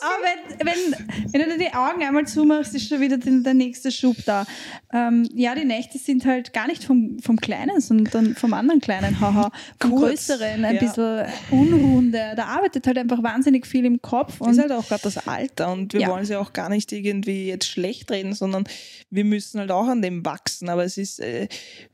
Aber, 0.00 0.58
wenn, 0.58 0.66
wenn, 0.66 1.32
wenn 1.32 1.40
du 1.42 1.58
dir 1.58 1.70
die 1.70 1.74
Augen 1.74 2.02
einmal 2.02 2.26
zumachst, 2.26 2.74
ist 2.74 2.88
schon 2.88 3.00
wieder 3.00 3.18
der, 3.18 3.54
nächste 3.54 3.90
Schub 3.90 4.16
da. 4.24 4.46
Ähm, 4.92 5.28
ja, 5.34 5.54
die 5.54 5.64
Nächte 5.64 5.98
sind 5.98 6.24
halt 6.24 6.52
gar 6.52 6.66
nicht 6.66 6.84
vom, 6.84 7.18
vom 7.20 7.36
Kleinen, 7.36 7.80
sondern 7.80 8.34
vom 8.34 8.52
anderen 8.54 8.80
Kleinen, 8.80 9.20
haha. 9.20 9.50
Vom 9.80 9.90
Kurz, 9.90 10.28
Größeren, 10.28 10.64
ein 10.64 10.74
ja. 10.76 10.80
bisschen 10.80 11.26
Unrunde. 11.50 12.32
Da 12.36 12.44
arbeitet 12.46 12.86
halt 12.86 12.98
einfach 12.98 13.22
wahnsinnig 13.22 13.66
viel 13.66 13.84
im 13.84 14.00
Kopf. 14.00 14.40
Und 14.40 14.52
ist 14.52 14.58
halt 14.58 14.72
auch 14.72 14.86
gerade 14.86 15.02
das 15.02 15.26
Alter 15.26 15.72
und 15.72 15.92
wir 15.92 16.00
Ja. 16.00 16.08
wollen 16.08 16.24
sie 16.24 16.36
auch 16.36 16.52
gar 16.52 16.68
nicht 16.68 16.92
irgendwie 16.92 17.48
jetzt 17.48 17.66
schlecht 17.66 18.10
reden, 18.10 18.34
sondern 18.34 18.64
wir 19.10 19.24
müssen 19.24 19.60
halt 19.60 19.70
auch 19.70 19.86
an 19.88 20.02
dem 20.02 20.24
wachsen. 20.24 20.68
Aber 20.68 20.84
es 20.84 20.96
ist, 20.98 21.20
äh, 21.20 21.48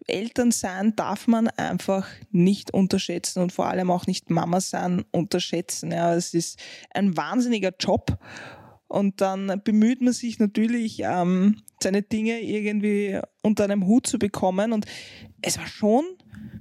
Eltern 0.06 0.50
sein 0.50 0.94
darf 0.96 1.26
man 1.26 1.48
einfach 1.48 2.06
nicht 2.30 2.72
unterschätzen 2.72 3.42
und 3.42 3.52
vor 3.52 3.66
allem 3.68 3.90
auch 3.90 4.06
nicht 4.06 4.30
Mama 4.30 4.60
sein 4.60 5.04
unterschätzen. 5.12 5.90
Ja, 5.92 6.14
es 6.14 6.34
ist 6.34 6.58
ein 6.92 7.16
wahnsinniger 7.16 7.72
Job 7.78 8.18
und 8.86 9.20
dann 9.20 9.60
bemüht 9.64 10.02
man 10.02 10.12
sich 10.12 10.38
natürlich, 10.38 11.00
ähm, 11.00 11.62
seine 11.82 12.02
Dinge 12.02 12.40
irgendwie 12.40 13.18
unter 13.42 13.64
einem 13.64 13.86
Hut 13.86 14.06
zu 14.06 14.18
bekommen 14.18 14.72
und 14.72 14.86
es 15.42 15.58
war 15.58 15.66
schon 15.66 16.04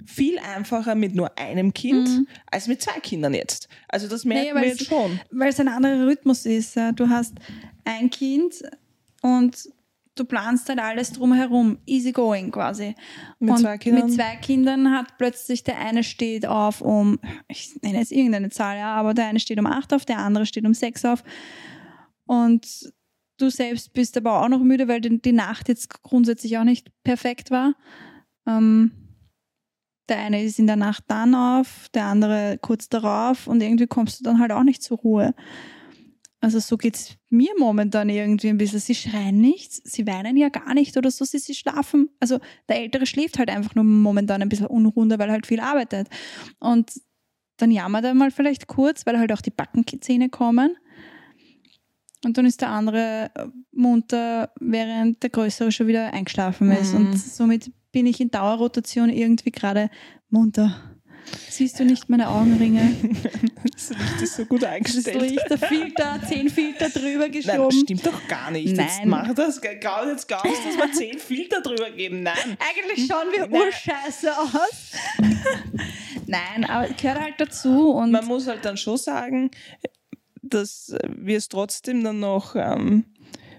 viel 0.06 0.38
einfacher 0.38 0.94
mit 0.94 1.14
nur 1.14 1.38
einem 1.38 1.72
Kind 1.72 2.26
als 2.50 2.66
mit 2.66 2.82
zwei 2.82 3.00
Kindern 3.00 3.32
jetzt. 3.34 3.68
Also 3.88 4.08
das 4.08 4.24
merken 4.24 4.48
Mhm. 4.50 4.54
Naja, 4.54 4.62
wir 4.62 4.68
jetzt 4.70 4.86
schon. 4.86 5.20
weil 5.30 5.48
es 5.48 5.60
ein 5.60 5.68
anderer 5.68 6.06
Rhythmus 6.06 6.44
ist. 6.44 6.76
Ja. 6.76 6.92
Du 6.92 7.08
hast 7.08 7.34
ein 7.84 8.10
Kind 8.10 8.62
und 9.22 9.68
du 10.14 10.24
planst 10.24 10.68
halt 10.68 10.78
alles 10.78 11.12
drumherum, 11.12 11.78
easy 11.86 12.12
going 12.12 12.50
quasi. 12.50 12.94
Mit 13.38 13.50
und 13.50 13.58
zwei 13.58 13.78
Kindern? 13.78 14.06
Mit 14.06 14.14
zwei 14.14 14.36
Kindern 14.36 14.92
hat 14.92 15.18
plötzlich 15.18 15.64
der 15.64 15.78
eine 15.78 16.04
steht 16.04 16.46
auf 16.46 16.80
um, 16.80 17.18
ich 17.48 17.76
nenne 17.82 17.98
jetzt 17.98 18.12
irgendeine 18.12 18.50
Zahl, 18.50 18.78
ja, 18.78 18.94
aber 18.94 19.14
der 19.14 19.26
eine 19.26 19.40
steht 19.40 19.58
um 19.58 19.66
acht 19.66 19.92
auf, 19.92 20.04
der 20.04 20.18
andere 20.18 20.46
steht 20.46 20.66
um 20.66 20.74
sechs 20.74 21.04
auf. 21.04 21.24
Und 22.26 22.92
du 23.38 23.50
selbst 23.50 23.92
bist 23.92 24.16
aber 24.16 24.40
auch 24.40 24.48
noch 24.48 24.60
müde, 24.60 24.88
weil 24.88 25.00
die 25.00 25.20
die 25.20 25.32
Nacht 25.32 25.68
jetzt 25.68 26.02
grundsätzlich 26.02 26.56
auch 26.58 26.64
nicht 26.64 26.90
perfekt 27.02 27.50
war. 27.50 27.74
Ähm, 28.46 28.92
der 30.08 30.18
eine 30.18 30.42
ist 30.42 30.58
in 30.58 30.66
der 30.66 30.76
Nacht 30.76 31.04
dann 31.08 31.34
auf, 31.34 31.88
der 31.94 32.04
andere 32.06 32.58
kurz 32.60 32.88
darauf 32.88 33.46
und 33.46 33.62
irgendwie 33.62 33.86
kommst 33.86 34.20
du 34.20 34.24
dann 34.24 34.38
halt 34.38 34.52
auch 34.52 34.62
nicht 34.62 34.82
zur 34.82 34.98
Ruhe. 34.98 35.34
Also 36.44 36.58
so 36.58 36.76
geht's 36.76 37.16
mir 37.30 37.52
momentan 37.58 38.10
irgendwie 38.10 38.48
ein 38.48 38.58
bisschen. 38.58 38.78
Sie 38.78 38.94
schreien 38.94 39.40
nicht, 39.40 39.72
sie 39.72 40.06
weinen 40.06 40.36
ja 40.36 40.50
gar 40.50 40.74
nicht 40.74 40.96
oder 40.96 41.10
so, 41.10 41.24
sie, 41.24 41.38
sie 41.38 41.54
schlafen. 41.54 42.10
Also 42.20 42.38
der 42.68 42.80
Ältere 42.80 43.06
schläft 43.06 43.38
halt 43.38 43.48
einfach 43.48 43.74
nur 43.74 43.84
momentan 43.84 44.42
ein 44.42 44.48
bisschen 44.50 44.66
unrunder, 44.66 45.18
weil 45.18 45.28
er 45.28 45.32
halt 45.32 45.46
viel 45.46 45.60
arbeitet. 45.60 46.08
Und 46.60 46.92
dann 47.56 47.70
jammert 47.70 48.04
er 48.04 48.14
mal 48.14 48.30
vielleicht 48.30 48.66
kurz, 48.66 49.06
weil 49.06 49.18
halt 49.18 49.32
auch 49.32 49.40
die 49.40 49.50
Backenzähne 49.50 50.28
kommen. 50.28 50.76
Und 52.24 52.36
dann 52.36 52.46
ist 52.46 52.60
der 52.60 52.70
andere 52.70 53.30
munter, 53.72 54.52
während 54.60 55.22
der 55.22 55.30
Größere 55.30 55.72
schon 55.72 55.86
wieder 55.86 56.12
eingeschlafen 56.12 56.70
ist. 56.72 56.92
Mhm. 56.92 57.06
Und 57.06 57.18
somit 57.18 57.72
bin 57.92 58.06
ich 58.06 58.20
in 58.20 58.30
Dauerrotation 58.30 59.08
irgendwie 59.08 59.50
gerade 59.50 59.88
munter. 60.28 60.93
Siehst 61.50 61.78
du 61.78 61.84
nicht 61.84 62.08
meine 62.08 62.28
Augenringe? 62.28 62.94
Das 63.74 63.88
Licht 63.90 64.22
ist 64.22 64.36
so 64.36 64.44
gut 64.46 64.62
Das 64.62 64.70
eingestellt. 64.70 65.20
Licht, 65.20 65.50
der 65.50 65.58
Filter, 65.58 66.20
zehn 66.26 66.48
Filter 66.48 66.88
drüber 66.90 67.28
Nein, 67.28 67.32
das 67.32 67.44
geschoben. 67.46 67.80
stimmt 67.80 68.06
doch 68.06 68.28
gar 68.28 68.50
nicht. 68.50 68.68
Jetzt 68.68 68.76
Nein. 69.00 69.08
mach 69.08 69.34
das. 69.34 69.60
Jetzt 69.62 70.28
glaubst 70.28 70.46
du, 70.46 70.50
dass 70.50 70.76
wir 70.76 70.92
zehn 70.92 71.18
Filter 71.18 71.60
drüber 71.60 71.90
geben. 71.90 72.22
Nein. 72.22 72.56
Eigentlich 72.58 73.06
schauen 73.06 73.26
wir 73.32 73.46
Nein. 73.46 73.60
urscheiße 73.62 74.38
aus. 74.38 74.92
Nein, 76.26 76.64
aber 76.64 76.88
gehört 76.94 77.20
halt 77.20 77.34
dazu. 77.38 77.90
Und 77.92 78.10
Man 78.12 78.24
muss 78.26 78.46
halt 78.46 78.64
dann 78.64 78.76
schon 78.76 78.96
sagen, 78.96 79.50
dass 80.42 80.94
wir 81.08 81.38
es 81.38 81.48
trotzdem 81.48 82.04
dann 82.04 82.20
noch 82.20 82.54
ähm, 82.56 83.04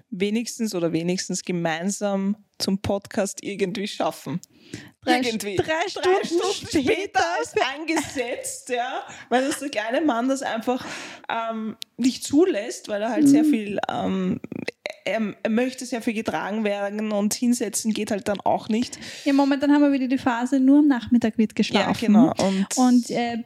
wenigstens 0.09 0.73
oder 0.75 0.93
wenigstens 0.93 1.43
gemeinsam 1.43 2.37
zum 2.57 2.79
Podcast 2.81 3.43
irgendwie 3.43 3.87
schaffen. 3.87 4.39
Drei, 5.05 5.21
irgendwie. 5.21 5.55
drei 5.55 5.87
Stunden, 5.87 6.25
Stunden 6.25 6.67
später 6.67 7.23
ist 7.41 7.55
angesetzt, 7.77 8.69
ja, 8.69 9.03
weil 9.29 9.47
das 9.47 9.59
der 9.59 9.69
kleine 9.69 10.01
Mann 10.01 10.27
das 10.27 10.41
einfach 10.41 10.83
ähm, 11.29 11.77
nicht 11.97 12.23
zulässt, 12.23 12.89
weil 12.89 13.01
er 13.01 13.09
halt 13.11 13.27
sehr 13.29 13.45
viel, 13.45 13.79
ähm, 13.89 14.41
er, 15.05 15.35
er 15.43 15.49
möchte 15.49 15.85
sehr 15.85 16.01
viel 16.01 16.13
getragen 16.13 16.63
werden 16.63 17.11
und 17.11 17.33
hinsetzen 17.35 17.93
geht 17.93 18.09
halt 18.09 18.27
dann 18.27 18.39
auch 18.41 18.67
nicht. 18.67 18.97
Ja, 19.23 19.33
momentan 19.33 19.71
haben 19.71 19.81
wir 19.81 19.91
wieder 19.91 20.07
die 20.07 20.17
Phase, 20.17 20.59
nur 20.59 20.79
am 20.79 20.87
Nachmittag 20.87 21.37
wird 21.37 21.55
geschlafen. 21.55 21.93
Ja, 21.93 22.07
genau. 22.07 22.33
Und, 22.43 22.77
Und 22.77 23.09
äh, 23.11 23.43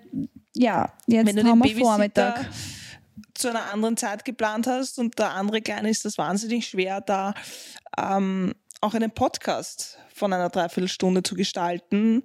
ja, 0.56 0.93
jetzt 1.08 1.28
wenn 1.28 1.36
du 1.36 1.43
haben 1.43 1.63
wir 1.63 1.76
Vormittag. 1.76 2.50
Zu 3.34 3.50
einer 3.50 3.72
anderen 3.72 3.95
Zeit 3.95 4.26
geplant 4.26 4.67
hast 4.67 5.00
und 5.00 5.17
der 5.17 5.32
andere 5.32 5.62
Kleine 5.62 5.89
ist 5.89 6.04
das 6.04 6.17
wahnsinnig 6.17 6.67
schwer, 6.67 7.00
da 7.00 7.34
ähm, 7.98 8.54
auch 8.82 8.94
einen 8.94 9.12
Podcast 9.12 10.00
von 10.13 10.34
einer 10.34 10.50
Dreiviertelstunde 10.50 11.24
zu 11.24 11.36
gestalten, 11.36 12.24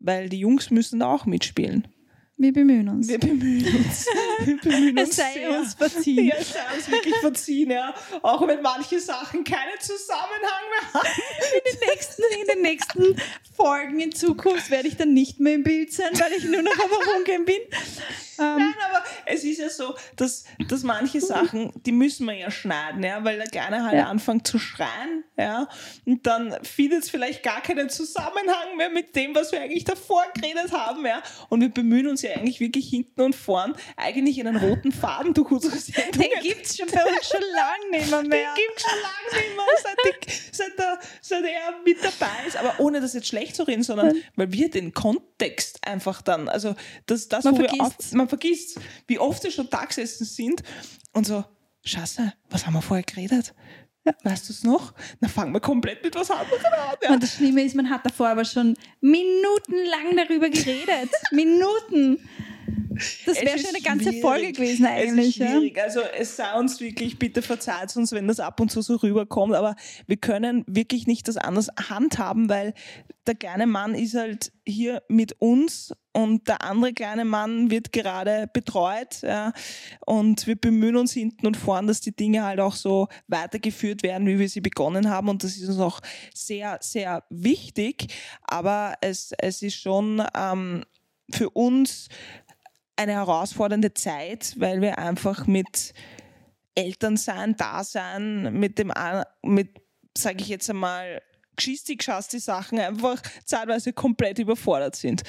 weil 0.00 0.28
die 0.28 0.40
Jungs 0.40 0.70
müssen 0.70 1.00
da 1.00 1.06
auch 1.06 1.26
mitspielen. 1.26 1.88
Wir 2.36 2.52
bemühen 2.52 2.88
uns. 2.88 3.08
Wir 3.08 3.18
bemühen 3.18 3.64
uns. 3.76 4.06
Wir 4.40 4.56
bemühen 4.58 4.98
uns 4.98 5.10
es 5.10 5.16
sei 5.16 5.48
uns 5.58 5.74
verziehen. 5.74 6.26
Ja, 6.26 6.34
es 6.38 6.52
sei 6.52 6.60
uns 6.76 6.90
wirklich 6.90 7.16
verziehen, 7.16 7.70
ja. 7.70 7.94
Auch 8.22 8.46
wenn 8.46 8.62
manche 8.62 9.00
Sachen 9.00 9.44
keinen 9.44 9.78
Zusammenhang 9.80 10.62
mehr 10.70 10.92
haben. 10.94 11.08
In 11.54 11.72
den, 11.80 11.88
nächsten, 11.88 12.22
in 12.40 12.46
den 12.46 12.62
nächsten 12.62 13.16
Folgen 13.56 14.00
in 14.00 14.12
Zukunft 14.12 14.70
werde 14.70 14.88
ich 14.88 14.96
dann 14.96 15.12
nicht 15.12 15.40
mehr 15.40 15.54
im 15.54 15.62
Bild 15.62 15.92
sein, 15.92 16.10
weil 16.18 16.32
ich 16.32 16.44
nur 16.44 16.62
noch 16.62 16.72
am 16.72 16.90
Herumgehen 16.90 17.44
bin. 17.44 17.60
Ähm, 18.36 18.56
Nein, 18.58 18.74
aber 18.90 19.04
es 19.26 19.44
ist 19.44 19.58
ja 19.58 19.68
so, 19.70 19.94
dass, 20.16 20.44
dass 20.68 20.82
manche 20.82 21.20
Sachen, 21.20 21.72
die 21.86 21.92
müssen 21.92 22.26
wir 22.26 22.34
ja 22.34 22.50
schneiden, 22.50 23.04
ja, 23.04 23.22
weil 23.22 23.36
der 23.36 23.46
Kleine 23.46 23.84
halt 23.84 23.94
Ja. 23.94 24.06
anfängt 24.06 24.44
zu 24.48 24.58
schreien, 24.58 25.22
ja, 25.38 25.68
und 26.04 26.26
dann 26.26 26.52
findet 26.64 27.04
es 27.04 27.10
vielleicht 27.10 27.44
gar 27.44 27.60
keinen 27.62 27.88
Zusammenhang 27.90 28.76
mehr 28.76 28.90
mit 28.90 29.14
dem, 29.14 29.36
was 29.36 29.52
wir 29.52 29.60
eigentlich 29.60 29.84
davor 29.84 30.24
geredet 30.34 30.72
haben, 30.72 31.06
ja, 31.06 31.22
und 31.48 31.60
wir 31.60 31.68
bemühen 31.68 32.08
uns 32.08 32.22
ja 32.22 32.32
eigentlich 32.32 32.58
wirklich 32.58 32.88
hinten 32.88 33.20
und 33.20 33.36
vorn 33.36 33.76
eigentlich 33.96 34.23
einen 34.26 34.56
roten 34.56 34.92
Faden 34.92 35.34
durch 35.34 35.50
unsere 35.50 35.76
Sendung. 35.76 36.12
den 36.12 36.42
gibt 36.42 36.66
es 36.66 36.76
schon 36.76 36.88
bei 36.88 37.04
uns 37.04 37.28
schon 37.28 37.40
lange 37.40 37.90
nicht 37.90 38.10
mehr. 38.10 38.20
Den 38.20 38.54
gibt 38.54 38.80
schon 38.80 39.00
lange 39.02 39.44
nicht 39.44 39.56
mehr, 39.56 39.66
seit, 39.82 40.28
ich, 40.28 40.42
seit, 40.52 40.78
er, 40.78 40.98
seit 41.20 41.44
er 41.44 41.74
mit 41.84 41.98
dabei 42.02 42.46
ist. 42.46 42.56
Aber 42.56 42.74
ohne 42.78 43.00
das 43.00 43.14
jetzt 43.14 43.28
schlecht 43.28 43.56
zu 43.56 43.62
reden, 43.64 43.82
sondern 43.82 44.16
weil 44.36 44.52
wir 44.52 44.70
den 44.70 44.92
Kontext 44.92 45.86
einfach 45.86 46.22
dann, 46.22 46.48
also 46.48 46.74
das, 47.06 47.28
das 47.28 47.44
Man 47.44 47.54
wo 47.54 47.58
wir 47.60 47.68
vergisst's. 47.68 48.06
auf, 48.06 48.12
man 48.12 48.28
vergisst, 48.28 48.80
wie 49.06 49.18
oft 49.18 49.42
wir 49.44 49.50
schon 49.50 49.68
da 49.70 49.84
gesessen 49.84 50.24
sind 50.24 50.62
und 51.12 51.26
so, 51.26 51.44
Scheiße, 51.84 52.32
was 52.48 52.66
haben 52.66 52.72
wir 52.74 52.82
vorher 52.82 53.04
geredet? 53.04 53.54
Weißt 54.22 54.48
du 54.48 54.52
es 54.52 54.64
noch? 54.64 54.92
Dann 55.20 55.30
fangen 55.30 55.52
wir 55.52 55.60
komplett 55.60 56.04
mit 56.04 56.14
was 56.14 56.30
anderem 56.30 56.60
an. 56.62 56.96
Ja. 57.02 57.12
Und 57.14 57.22
das 57.22 57.34
Schlimme 57.34 57.62
ist, 57.62 57.74
man 57.74 57.88
hat 57.88 58.04
davor 58.04 58.28
aber 58.28 58.44
schon 58.44 58.76
minutenlang 59.00 60.16
darüber 60.16 60.50
geredet. 60.50 61.10
Minuten. 61.30 62.28
Das 63.26 63.40
wäre 63.40 63.58
schon 63.58 63.70
eine 63.70 63.82
ganze 63.82 64.04
schwierig. 64.10 64.22
Folge 64.22 64.52
gewesen 64.52 64.86
eigentlich. 64.86 65.28
Es 65.28 65.28
ist 65.28 65.36
ja. 65.36 65.46
schwierig. 65.48 65.82
Also 65.82 66.00
es 66.00 66.36
sei 66.36 66.54
uns 66.58 66.80
wirklich, 66.80 67.18
bitte 67.18 67.42
verzeiht 67.42 67.96
uns, 67.96 68.12
wenn 68.12 68.28
das 68.28 68.40
ab 68.40 68.60
und 68.60 68.70
zu 68.70 68.82
so 68.82 68.96
rüberkommt, 68.96 69.54
aber 69.54 69.76
wir 70.06 70.16
können 70.16 70.64
wirklich 70.66 71.06
nicht 71.06 71.28
das 71.28 71.36
anders 71.36 71.68
handhaben, 71.88 72.48
weil 72.48 72.74
der 73.26 73.34
kleine 73.34 73.66
Mann 73.66 73.94
ist 73.94 74.14
halt 74.14 74.52
hier 74.66 75.02
mit 75.08 75.40
uns 75.40 75.94
und 76.12 76.46
der 76.46 76.62
andere 76.62 76.92
kleine 76.92 77.24
Mann 77.24 77.70
wird 77.70 77.92
gerade 77.92 78.48
betreut 78.52 79.22
ja, 79.22 79.52
und 80.06 80.46
wir 80.46 80.56
bemühen 80.56 80.96
uns 80.96 81.12
hinten 81.12 81.46
und 81.46 81.56
vorn, 81.56 81.86
dass 81.86 82.00
die 82.00 82.14
Dinge 82.14 82.44
halt 82.44 82.60
auch 82.60 82.74
so 82.74 83.08
weitergeführt 83.26 84.02
werden, 84.02 84.26
wie 84.26 84.38
wir 84.38 84.48
sie 84.48 84.60
begonnen 84.60 85.10
haben 85.10 85.28
und 85.28 85.42
das 85.42 85.56
ist 85.56 85.68
uns 85.68 85.80
auch 85.80 86.00
sehr, 86.34 86.78
sehr 86.80 87.24
wichtig, 87.30 88.06
aber 88.42 88.94
es, 89.00 89.32
es 89.38 89.62
ist 89.62 89.76
schon 89.76 90.22
ähm, 90.36 90.84
für 91.30 91.50
uns 91.50 92.08
eine 92.96 93.12
herausfordernde 93.12 93.94
Zeit, 93.94 94.54
weil 94.58 94.80
wir 94.80 94.98
einfach 94.98 95.46
mit 95.46 95.92
Elternsein, 96.74 97.56
Dasein, 97.56 98.52
mit 98.58 98.78
dem, 98.78 98.92
mit, 99.42 99.68
sage 100.16 100.38
ich 100.40 100.48
jetzt 100.48 100.68
einmal, 100.70 101.20
geschistig 101.56 102.02
schasti 102.02 102.40
Sachen 102.40 102.80
einfach 102.80 103.22
zeitweise 103.44 103.92
komplett 103.92 104.40
überfordert 104.40 104.96
sind. 104.96 105.22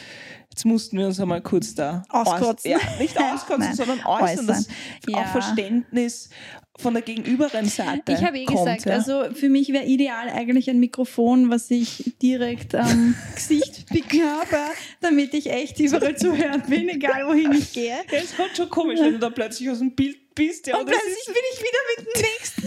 Jetzt 0.49 0.65
mussten 0.65 0.97
wir 0.97 1.05
uns 1.05 1.19
einmal 1.19 1.41
kurz 1.41 1.75
da 1.75 2.01
Auskotzen. 2.09 2.71
äuß- 2.71 2.81
Ja, 2.81 2.99
nicht 2.99 3.15
auskotzen, 3.21 3.75
sondern 3.75 4.03
äußern, 4.05 4.47
dass 4.47 4.67
Ja. 5.07 5.19
auch 5.19 5.27
Verständnis 5.27 6.29
von 6.77 6.93
der 6.93 7.03
gegenüberen 7.03 7.65
Seite 7.67 8.11
Ich 8.13 8.23
habe 8.23 8.39
eh 8.39 8.45
kommt, 8.45 8.59
gesagt, 8.59 8.85
ja. 8.85 8.93
also 8.93 9.33
für 9.33 9.49
mich 9.49 9.69
wäre 9.69 9.85
ideal 9.85 10.29
eigentlich 10.29 10.69
ein 10.69 10.79
Mikrofon, 10.79 11.49
was 11.49 11.71
ich 11.71 12.13
direkt 12.21 12.75
am 12.75 13.15
Gesicht 13.35 13.87
picken 13.87 14.23
habe, 14.23 14.57
damit 15.01 15.33
ich 15.33 15.49
echt 15.49 15.79
überall 15.79 16.17
zu 16.17 16.35
hören 16.35 16.63
bin, 16.67 16.89
egal 16.89 17.27
wohin 17.27 17.53
ich 17.53 17.73
gehe. 17.73 17.95
Ja, 18.11 18.17
es 18.19 18.37
wird 18.37 18.57
schon 18.57 18.69
komisch, 18.69 18.99
wenn 18.99 19.13
du 19.13 19.19
da 19.19 19.29
plötzlich 19.29 19.69
aus 19.69 19.79
dem 19.79 19.95
Bild 19.95 20.35
bist. 20.35 20.67
Ja, 20.67 20.77
Und 20.77 20.85
plötzlich 20.85 21.25
bin 21.25 21.35
ich 21.53 21.59
wieder 21.59 21.79
mit 21.97 22.15
dem 22.15 22.21
nächsten 22.21 22.61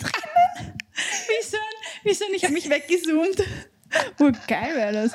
drinnen. 0.00 0.78
Wie 1.28 1.44
so 1.44 1.56
ein, 1.56 2.04
wie 2.04 2.14
so 2.14 2.24
ein 2.24 2.34
ich 2.34 2.42
habe 2.44 2.52
mich 2.52 2.68
weggezoomt. 2.68 3.42
Oh, 4.20 4.30
geil 4.48 4.74
wäre 4.74 4.92
das. 4.92 5.12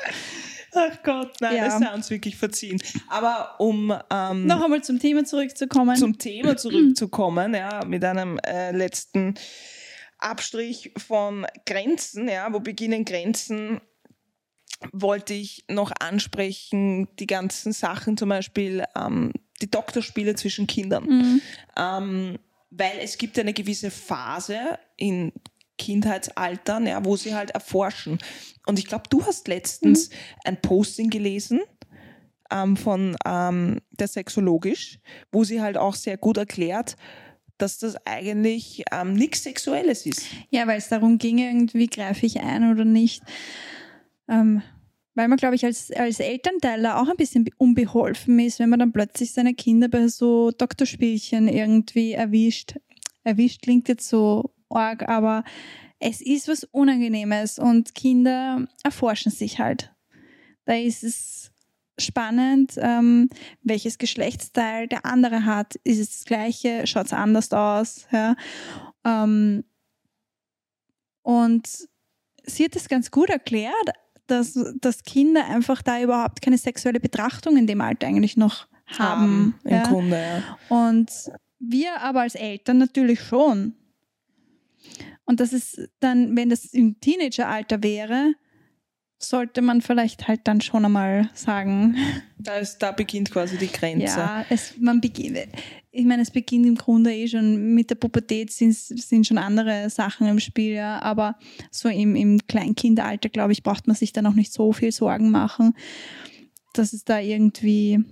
Ach 0.74 1.02
Gott, 1.02 1.32
nein, 1.40 1.56
Ja. 1.56 1.64
das 1.66 1.78
sei 1.78 1.92
uns 1.94 2.10
wirklich 2.10 2.36
verziehen. 2.36 2.82
Aber 3.08 3.56
um 3.60 3.92
ähm, 4.10 4.46
Noch 4.46 4.62
einmal 4.64 4.82
zum 4.82 4.98
Thema 4.98 5.24
zurückzukommen. 5.24 5.96
zum 5.96 6.18
Thema 6.18 6.56
zurückzukommen, 6.56 7.54
ja, 7.54 7.84
mit 7.84 8.04
einem 8.04 8.38
äh, 8.38 8.70
letzten 8.72 9.34
Abstrich 10.18 10.92
von 10.96 11.46
Grenzen, 11.66 12.28
ja, 12.28 12.52
wo 12.52 12.60
beginnen 12.60 13.04
Grenzen, 13.04 13.80
wollte 14.92 15.34
ich 15.34 15.64
noch 15.68 15.92
ansprechen, 16.00 17.08
die 17.18 17.26
ganzen 17.26 17.72
Sachen, 17.72 18.16
zum 18.16 18.28
Beispiel 18.30 18.84
ähm, 18.96 19.32
die 19.60 19.70
Doktorspiele 19.70 20.34
zwischen 20.34 20.66
Kindern. 20.66 21.04
Mhm. 21.04 21.40
Ähm, 21.76 22.38
weil 22.70 22.98
es 23.00 23.18
gibt 23.18 23.38
eine 23.38 23.52
gewisse 23.52 23.90
Phase 23.90 24.78
in 24.96 25.32
Kindheitsaltern, 25.82 26.86
ja, 26.86 27.04
wo 27.04 27.16
sie 27.16 27.34
halt 27.34 27.50
erforschen. 27.50 28.18
Und 28.66 28.78
ich 28.78 28.86
glaube, 28.86 29.04
du 29.10 29.26
hast 29.26 29.48
letztens 29.48 30.10
ein 30.44 30.60
Posting 30.60 31.10
gelesen 31.10 31.60
ähm, 32.52 32.76
von 32.76 33.16
ähm, 33.26 33.80
der 33.90 34.06
Sexologisch, 34.06 35.00
wo 35.32 35.42
sie 35.42 35.60
halt 35.60 35.76
auch 35.76 35.96
sehr 35.96 36.16
gut 36.16 36.36
erklärt, 36.36 36.96
dass 37.58 37.78
das 37.78 37.96
eigentlich 38.06 38.84
ähm, 38.92 39.14
nichts 39.14 39.42
Sexuelles 39.42 40.06
ist. 40.06 40.22
Ja, 40.50 40.68
weil 40.68 40.78
es 40.78 40.88
darum 40.88 41.18
ging, 41.18 41.38
irgendwie 41.38 41.88
greife 41.88 42.26
ich 42.26 42.40
ein 42.40 42.70
oder 42.70 42.84
nicht. 42.84 43.22
Ähm, 44.28 44.62
weil 45.14 45.26
man, 45.26 45.36
glaube 45.36 45.56
ich, 45.56 45.64
als, 45.64 45.90
als 45.90 46.20
Elternteil 46.20 46.86
auch 46.86 47.08
ein 47.08 47.16
bisschen 47.16 47.44
unbeholfen 47.58 48.38
ist, 48.38 48.60
wenn 48.60 48.70
man 48.70 48.78
dann 48.78 48.92
plötzlich 48.92 49.32
seine 49.32 49.54
Kinder 49.54 49.88
bei 49.88 50.06
so 50.06 50.52
Doktorspielchen 50.52 51.48
irgendwie 51.48 52.12
erwischt. 52.12 52.76
Erwischt 53.24 53.62
klingt 53.62 53.88
jetzt 53.88 54.08
so 54.08 54.54
arg, 54.76 55.08
aber 55.08 55.44
es 55.98 56.20
ist 56.20 56.48
was 56.48 56.64
Unangenehmes 56.64 57.58
und 57.58 57.94
Kinder 57.94 58.66
erforschen 58.82 59.30
sich 59.30 59.60
halt. 59.60 59.94
Da 60.64 60.74
ist 60.74 61.04
es 61.04 61.52
spannend, 61.98 62.74
ähm, 62.78 63.28
welches 63.62 63.98
Geschlechtsteil 63.98 64.88
der 64.88 65.06
andere 65.06 65.44
hat. 65.44 65.76
Ist 65.84 66.00
es 66.00 66.18
das 66.18 66.24
gleiche? 66.24 66.86
Schaut 66.86 67.06
es 67.06 67.12
anders 67.12 67.52
aus? 67.52 68.06
Ja? 68.10 68.34
Ähm, 69.04 69.64
und 71.22 71.68
sie 72.44 72.64
hat 72.64 72.76
es 72.76 72.88
ganz 72.88 73.10
gut 73.10 73.30
erklärt, 73.30 73.72
dass, 74.26 74.58
dass 74.80 75.02
Kinder 75.02 75.46
einfach 75.46 75.82
da 75.82 76.00
überhaupt 76.00 76.42
keine 76.42 76.58
sexuelle 76.58 77.00
Betrachtung 77.00 77.56
in 77.56 77.66
dem 77.66 77.80
Alter 77.80 78.06
eigentlich 78.06 78.36
noch 78.36 78.66
haben. 78.86 79.58
Im 79.64 79.70
ja. 79.70 79.82
Grunde, 79.84 80.16
ja. 80.16 80.58
Und 80.68 81.10
wir 81.58 82.00
aber 82.00 82.22
als 82.22 82.34
Eltern 82.34 82.78
natürlich 82.78 83.20
schon. 83.20 83.74
Und 85.24 85.40
das 85.40 85.52
ist 85.52 85.88
dann, 86.00 86.36
wenn 86.36 86.50
das 86.50 86.64
im 86.66 87.00
Teenageralter 87.00 87.82
wäre, 87.82 88.34
sollte 89.18 89.62
man 89.62 89.80
vielleicht 89.80 90.26
halt 90.26 90.40
dann 90.44 90.60
schon 90.60 90.84
einmal 90.84 91.30
sagen, 91.32 91.96
Da, 92.38 92.56
ist, 92.56 92.78
da 92.78 92.90
beginnt 92.90 93.30
quasi 93.30 93.56
die 93.56 93.70
Grenze. 93.70 94.04
ja, 94.18 94.44
es, 94.50 94.74
man 94.78 95.00
beginnt, 95.00 95.38
ich 95.92 96.04
meine, 96.04 96.22
es 96.22 96.30
beginnt 96.30 96.66
im 96.66 96.74
Grunde 96.74 97.14
eh 97.14 97.28
schon 97.28 97.74
mit 97.74 97.90
der 97.90 97.94
Pubertät, 97.94 98.50
sind, 98.50 98.74
sind 98.74 99.26
schon 99.26 99.38
andere 99.38 99.90
Sachen 99.90 100.26
im 100.26 100.40
Spiel, 100.40 100.72
ja, 100.72 101.00
aber 101.02 101.36
so 101.70 101.88
im, 101.88 102.16
im 102.16 102.40
Kleinkindalter, 102.48 103.28
glaube 103.28 103.52
ich, 103.52 103.62
braucht 103.62 103.86
man 103.86 103.94
sich 103.94 104.12
da 104.12 104.22
noch 104.22 104.34
nicht 104.34 104.52
so 104.52 104.72
viel 104.72 104.90
Sorgen 104.90 105.30
machen, 105.30 105.74
dass 106.72 106.92
es 106.92 107.04
da 107.04 107.20
irgendwie 107.20 108.04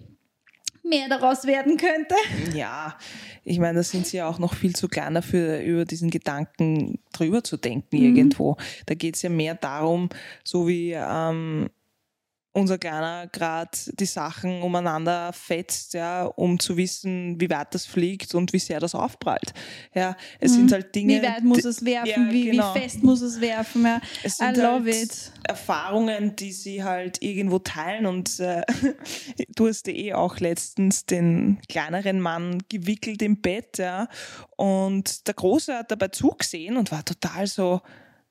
mehr 0.82 1.08
daraus 1.08 1.44
werden 1.46 1.76
könnte. 1.76 2.14
Ja, 2.54 2.96
ich 3.44 3.58
meine, 3.58 3.78
da 3.78 3.82
sind 3.82 4.06
sie 4.06 4.18
ja 4.18 4.28
auch 4.28 4.38
noch 4.38 4.54
viel 4.54 4.74
zu 4.74 4.88
klein 4.88 5.14
dafür, 5.14 5.60
über 5.60 5.84
diesen 5.84 6.10
Gedanken 6.10 6.98
drüber 7.12 7.42
zu 7.44 7.56
denken 7.56 7.96
Mhm. 7.98 8.04
irgendwo. 8.16 8.56
Da 8.86 8.94
geht 8.94 9.16
es 9.16 9.22
ja 9.22 9.30
mehr 9.30 9.54
darum, 9.54 10.08
so 10.44 10.66
wie 10.68 10.92
ähm, 10.92 11.70
unser 12.52 12.78
Kleiner 12.78 13.28
gerade 13.28 13.70
die 13.92 14.06
Sachen 14.06 14.62
umeinander 14.62 15.32
fetzt, 15.32 15.94
ja, 15.94 16.24
um 16.24 16.58
zu 16.58 16.76
wissen, 16.76 17.40
wie 17.40 17.48
weit 17.48 17.74
das 17.74 17.86
fliegt 17.86 18.34
und 18.34 18.52
wie 18.52 18.58
sehr 18.58 18.80
das 18.80 18.94
aufprallt. 18.94 19.52
Ja, 19.94 20.16
es 20.40 20.52
mhm. 20.52 20.56
sind 20.56 20.72
halt 20.72 20.94
Dinge. 20.94 21.22
Wie 21.22 21.26
weit 21.26 21.44
muss 21.44 21.64
es 21.64 21.84
werfen? 21.84 22.26
Ja, 22.26 22.32
wie, 22.32 22.50
genau. 22.50 22.74
wie, 22.74 22.80
fest 22.80 23.02
muss 23.04 23.20
es 23.20 23.40
werfen? 23.40 23.84
Ja, 23.84 24.00
es 24.24 24.38
sind 24.38 24.56
I 24.56 24.60
love 24.60 24.84
halt 24.84 25.02
it. 25.02 25.32
Erfahrungen, 25.46 26.34
die 26.34 26.52
sie 26.52 26.82
halt 26.82 27.22
irgendwo 27.22 27.60
teilen 27.60 28.06
und 28.06 28.40
äh, 28.40 28.62
du 29.54 29.68
hast 29.68 29.86
eh 29.86 30.14
auch 30.14 30.38
letztens 30.40 31.06
den 31.06 31.60
kleineren 31.68 32.20
Mann 32.20 32.62
gewickelt 32.68 33.22
im 33.22 33.40
Bett, 33.40 33.78
ja, 33.78 34.08
und 34.56 35.26
der 35.28 35.34
Große 35.34 35.74
hat 35.74 35.90
dabei 35.90 36.08
zugesehen 36.08 36.76
und 36.76 36.90
war 36.90 37.04
total 37.04 37.46
so, 37.46 37.80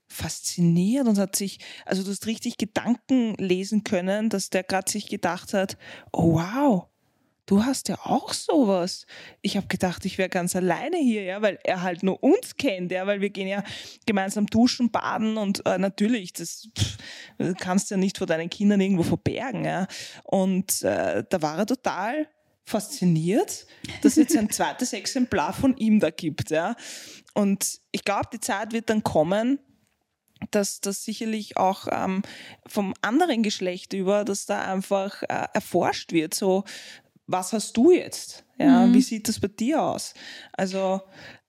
fasziniert 0.09 1.07
und 1.07 1.17
hat 1.17 1.35
sich, 1.35 1.59
also 1.85 2.03
du 2.03 2.09
hast 2.09 2.25
richtig 2.25 2.57
Gedanken 2.57 3.35
lesen 3.35 3.83
können, 3.83 4.29
dass 4.29 4.49
der 4.49 4.63
gerade 4.63 4.91
sich 4.91 5.07
gedacht 5.07 5.53
hat, 5.53 5.77
oh 6.11 6.33
wow, 6.33 6.87
du 7.49 7.65
hast 7.65 7.89
ja 7.89 7.97
auch 8.03 8.33
sowas. 8.33 9.05
Ich 9.41 9.57
habe 9.57 9.67
gedacht, 9.67 10.05
ich 10.05 10.17
wäre 10.17 10.29
ganz 10.29 10.55
alleine 10.55 10.97
hier, 10.97 11.23
ja, 11.23 11.41
weil 11.41 11.57
er 11.63 11.81
halt 11.81 12.03
nur 12.03 12.23
uns 12.23 12.55
kennt, 12.57 12.91
ja, 12.91 13.07
weil 13.07 13.21
wir 13.21 13.31
gehen 13.31 13.47
ja 13.47 13.63
gemeinsam 14.05 14.45
duschen, 14.45 14.91
baden 14.91 15.37
und 15.37 15.65
äh, 15.65 15.77
natürlich, 15.77 16.33
das 16.33 16.69
pff, 16.77 16.97
kannst 17.57 17.89
du 17.89 17.95
ja 17.95 17.99
nicht 17.99 18.19
vor 18.19 18.27
deinen 18.27 18.49
Kindern 18.49 18.81
irgendwo 18.81 19.03
verbergen, 19.03 19.65
ja. 19.65 19.87
Und 20.23 20.83
äh, 20.83 21.23
da 21.27 21.41
war 21.41 21.57
er 21.57 21.65
total 21.65 22.27
fasziniert, 22.65 23.65
dass 24.03 24.11
es 24.11 24.17
jetzt 24.17 24.37
ein 24.37 24.49
zweites 24.51 24.93
Exemplar 24.93 25.53
von 25.53 25.75
ihm 25.77 25.99
da 25.99 26.11
gibt, 26.11 26.51
ja. 26.51 26.75
Und 27.33 27.79
ich 27.91 28.03
glaube, 28.03 28.27
die 28.31 28.39
Zeit 28.39 28.73
wird 28.73 28.89
dann 28.91 29.03
kommen, 29.03 29.59
dass 30.51 30.81
das 30.81 31.03
sicherlich 31.03 31.57
auch 31.57 31.87
ähm, 31.91 32.21
vom 32.65 32.93
anderen 33.01 33.43
Geschlecht 33.43 33.93
über, 33.93 34.23
dass 34.23 34.45
da 34.45 34.61
einfach 34.61 35.23
äh, 35.23 35.47
erforscht 35.53 36.11
wird, 36.11 36.33
so 36.33 36.63
was 37.31 37.53
hast 37.53 37.77
du 37.77 37.91
jetzt? 37.91 38.43
Ja, 38.57 38.87
mhm. 38.87 38.93
wie 38.95 39.01
sieht 39.01 39.27
das 39.27 39.39
bei 39.39 39.47
dir 39.47 39.83
aus? 39.83 40.15
Also, 40.53 41.01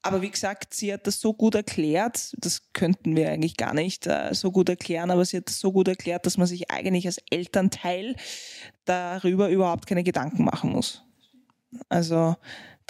aber 0.02 0.20
wie 0.20 0.30
gesagt, 0.30 0.74
sie 0.74 0.92
hat 0.92 1.06
das 1.06 1.20
so 1.20 1.32
gut 1.32 1.54
erklärt, 1.54 2.34
das 2.36 2.72
könnten 2.74 3.16
wir 3.16 3.30
eigentlich 3.30 3.56
gar 3.56 3.72
nicht 3.72 4.06
äh, 4.06 4.34
so 4.34 4.52
gut 4.52 4.68
erklären, 4.68 5.10
aber 5.10 5.24
sie 5.24 5.38
hat 5.38 5.48
das 5.48 5.58
so 5.58 5.72
gut 5.72 5.88
erklärt, 5.88 6.26
dass 6.26 6.36
man 6.36 6.46
sich 6.46 6.70
eigentlich 6.70 7.06
als 7.06 7.18
Elternteil 7.30 8.14
darüber 8.84 9.48
überhaupt 9.48 9.86
keine 9.86 10.04
Gedanken 10.04 10.44
machen 10.44 10.70
muss. 10.70 11.02
Also 11.88 12.36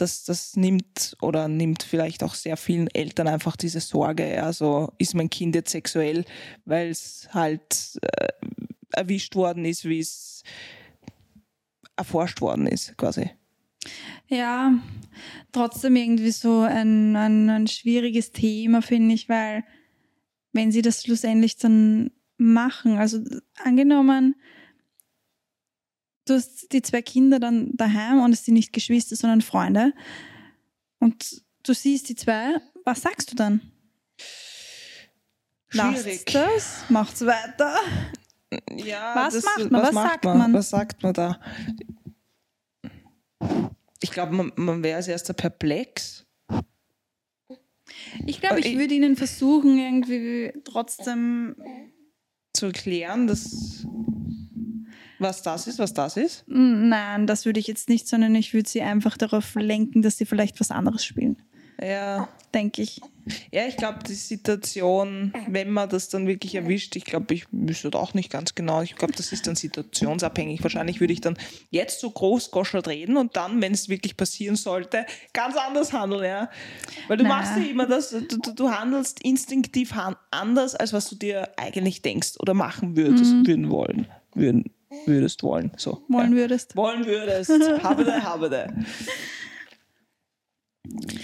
das, 0.00 0.24
das 0.24 0.56
nimmt 0.56 1.16
oder 1.20 1.48
nimmt 1.48 1.82
vielleicht 1.82 2.22
auch 2.22 2.34
sehr 2.34 2.56
vielen 2.56 2.88
Eltern 2.88 3.28
einfach 3.28 3.56
diese 3.56 3.80
Sorge, 3.80 4.34
ja, 4.34 4.52
so 4.52 4.92
ist 4.98 5.14
mein 5.14 5.30
Kind 5.30 5.54
jetzt 5.54 5.70
sexuell, 5.70 6.24
weil 6.64 6.88
es 6.88 7.28
halt 7.32 7.98
äh, 8.02 8.28
erwischt 8.92 9.36
worden 9.36 9.64
ist, 9.64 9.84
wie 9.84 10.00
es 10.00 10.42
erforscht 11.96 12.40
worden 12.40 12.66
ist, 12.66 12.96
quasi. 12.96 13.30
Ja, 14.28 14.74
trotzdem 15.52 15.96
irgendwie 15.96 16.30
so 16.30 16.60
ein, 16.60 17.16
ein, 17.16 17.50
ein 17.50 17.66
schwieriges 17.66 18.32
Thema, 18.32 18.82
finde 18.82 19.14
ich, 19.14 19.28
weil 19.28 19.64
wenn 20.52 20.72
sie 20.72 20.82
das 20.82 21.02
schlussendlich 21.02 21.56
dann 21.56 22.10
machen, 22.36 22.98
also 22.98 23.20
angenommen, 23.62 24.34
du 26.26 26.34
hast 26.34 26.72
die 26.72 26.82
zwei 26.82 27.02
Kinder 27.02 27.38
dann 27.38 27.70
daheim 27.76 28.20
und 28.22 28.32
es 28.32 28.44
sind 28.44 28.54
nicht 28.54 28.72
Geschwister, 28.72 29.16
sondern 29.16 29.42
Freunde. 29.42 29.92
Und 30.98 31.42
du 31.62 31.74
siehst 31.74 32.08
die 32.08 32.14
zwei, 32.14 32.60
was 32.84 33.02
sagst 33.02 33.32
du 33.32 33.36
dann? 33.36 33.60
Schwierig. 35.68 36.32
Lasst 36.32 36.34
das, 36.34 36.84
macht's 36.90 37.24
weiter. 37.24 37.76
Ja, 38.74 39.14
was 39.14 39.34
das, 39.34 39.44
macht 39.44 39.70
man? 39.70 39.82
Was, 39.82 39.94
was 39.94 40.02
sagt 40.02 40.24
man? 40.24 40.38
man? 40.38 40.54
Was 40.54 40.70
sagt 40.70 41.02
man 41.02 41.14
da? 41.14 41.40
Ich 44.02 44.10
glaube, 44.10 44.34
man, 44.34 44.52
man 44.56 44.82
wäre 44.82 44.96
als 44.96 45.08
erster 45.08 45.34
perplex. 45.34 46.26
Ich 48.26 48.40
glaube, 48.40 48.60
ich 48.60 48.76
würde 48.76 48.94
ihnen 48.94 49.16
versuchen, 49.16 49.78
irgendwie 49.78 50.52
trotzdem 50.64 51.56
zu 52.52 52.66
erklären, 52.66 53.26
dass 53.26 53.86
was 55.20 55.42
das 55.42 55.66
ist, 55.66 55.78
was 55.78 55.94
das 55.94 56.16
ist? 56.16 56.44
Nein, 56.46 57.26
das 57.26 57.44
würde 57.44 57.60
ich 57.60 57.66
jetzt 57.66 57.88
nicht, 57.88 58.08
sondern 58.08 58.34
ich 58.34 58.54
würde 58.54 58.68
sie 58.68 58.82
einfach 58.82 59.16
darauf 59.16 59.54
lenken, 59.54 60.02
dass 60.02 60.16
sie 60.16 60.26
vielleicht 60.26 60.60
was 60.60 60.70
anderes 60.70 61.04
spielen. 61.04 61.36
Ja. 61.82 62.28
Denke 62.52 62.82
ich. 62.82 63.00
Ja, 63.52 63.66
ich 63.66 63.76
glaube, 63.76 64.00
die 64.06 64.14
Situation, 64.14 65.32
wenn 65.46 65.70
man 65.70 65.88
das 65.88 66.08
dann 66.08 66.26
wirklich 66.26 66.56
erwischt, 66.56 66.96
ich 66.96 67.04
glaube, 67.04 67.32
ich 67.34 67.46
wüsste 67.52 67.94
auch 67.94 68.12
nicht 68.12 68.28
ganz 68.28 68.56
genau. 68.56 68.82
Ich 68.82 68.96
glaube, 68.96 69.12
das 69.16 69.30
ist 69.30 69.46
dann 69.46 69.54
situationsabhängig. 69.54 70.62
Wahrscheinlich 70.62 71.00
würde 71.00 71.12
ich 71.12 71.20
dann 71.20 71.38
jetzt 71.70 72.00
so 72.00 72.10
groß 72.10 72.50
goschert 72.50 72.88
reden 72.88 73.16
und 73.16 73.36
dann, 73.36 73.62
wenn 73.62 73.72
es 73.72 73.88
wirklich 73.88 74.16
passieren 74.16 74.56
sollte, 74.56 75.06
ganz 75.32 75.56
anders 75.56 75.92
handeln, 75.92 76.24
ja. 76.24 76.50
Weil 77.06 77.18
du 77.18 77.24
Na. 77.24 77.28
machst 77.28 77.56
ja 77.56 77.62
immer 77.62 77.86
das, 77.86 78.10
du, 78.10 78.52
du, 78.52 78.70
handelst 78.70 79.22
instinktiv 79.22 79.94
anders, 80.32 80.74
als 80.74 80.92
was 80.92 81.08
du 81.08 81.14
dir 81.14 81.50
eigentlich 81.56 82.02
denkst 82.02 82.32
oder 82.40 82.54
machen 82.54 82.96
würdest, 82.96 83.32
mhm. 83.32 83.46
würden 83.46 83.70
wollen, 83.70 84.08
würden 84.34 84.64
würdest 85.06 85.42
wollen. 85.42 85.72
So, 85.76 86.02
wollen 86.08 86.32
ja. 86.32 86.38
würdest. 86.38 86.76
Wollen 86.76 87.06
würdest. 87.06 87.50
habe 87.82 88.04
de, 88.04 88.20
habe 88.20 88.50
de. 88.50 88.66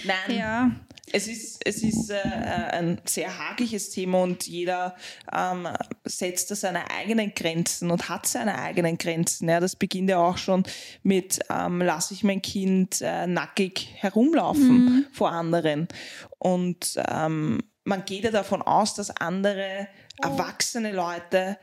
Nein. 0.05 0.37
Ja. 0.37 0.71
Es 1.09 1.27
ist, 1.27 1.65
es 1.65 1.83
ist 1.83 2.09
äh, 2.09 2.17
ein 2.17 2.99
sehr 3.05 3.37
hakiges 3.37 3.91
Thema 3.91 4.21
und 4.23 4.45
jeder 4.45 4.97
ähm, 5.33 5.65
setzt 6.03 6.51
da 6.51 6.55
seine 6.55 6.91
eigenen 6.91 7.33
Grenzen 7.33 7.91
und 7.91 8.09
hat 8.09 8.25
seine 8.25 8.59
eigenen 8.59 8.97
Grenzen. 8.97 9.47
Ja, 9.47 9.61
das 9.61 9.77
beginnt 9.77 10.09
ja 10.09 10.19
auch 10.19 10.37
schon 10.37 10.63
mit, 11.03 11.39
ähm, 11.49 11.81
lasse 11.81 12.13
ich 12.13 12.25
mein 12.25 12.41
Kind 12.41 13.01
äh, 13.01 13.25
nackig 13.25 13.89
herumlaufen 13.95 14.85
mhm. 14.85 15.05
vor 15.13 15.31
anderen. 15.31 15.87
Und 16.39 16.99
ähm, 17.09 17.63
man 17.85 18.03
geht 18.03 18.25
ja 18.25 18.31
davon 18.31 18.61
aus, 18.61 18.93
dass 18.93 19.09
andere 19.09 19.87
erwachsene 20.21 20.91
Leute 20.91 21.57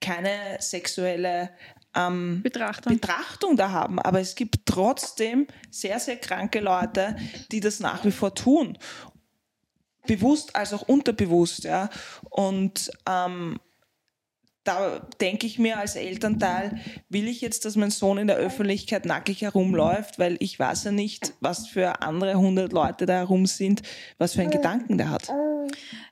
keine 0.00 0.56
sexuelle 0.60 1.50
ähm, 1.94 2.42
Betrachtung. 2.42 2.94
Betrachtung 2.94 3.56
da 3.56 3.70
haben. 3.70 3.98
Aber 3.98 4.20
es 4.20 4.34
gibt 4.34 4.66
trotzdem 4.66 5.46
sehr, 5.70 5.98
sehr 6.00 6.16
kranke 6.16 6.60
Leute, 6.60 7.16
die 7.50 7.60
das 7.60 7.80
nach 7.80 8.04
wie 8.04 8.12
vor 8.12 8.34
tun. 8.34 8.78
Bewusst 10.06 10.56
als 10.56 10.72
auch 10.72 10.82
unterbewusst. 10.82 11.64
Ja. 11.64 11.90
Und 12.30 12.90
ähm, 13.08 13.58
da 14.64 15.00
denke 15.20 15.46
ich 15.46 15.58
mir 15.58 15.78
als 15.78 15.96
Elternteil, 15.96 16.80
will 17.08 17.28
ich 17.28 17.40
jetzt, 17.40 17.64
dass 17.64 17.76
mein 17.76 17.90
Sohn 17.90 18.18
in 18.18 18.26
der 18.26 18.36
Öffentlichkeit 18.36 19.06
nackig 19.06 19.42
herumläuft, 19.42 20.18
weil 20.18 20.36
ich 20.40 20.58
weiß 20.58 20.84
ja 20.84 20.92
nicht, 20.92 21.32
was 21.40 21.66
für 21.66 22.02
andere 22.02 22.34
hundert 22.34 22.72
Leute 22.72 23.06
da 23.06 23.14
herum 23.14 23.46
sind, 23.46 23.82
was 24.18 24.34
für 24.34 24.42
einen 24.42 24.50
Gedanken 24.50 24.98
der 24.98 25.10
hat. 25.10 25.28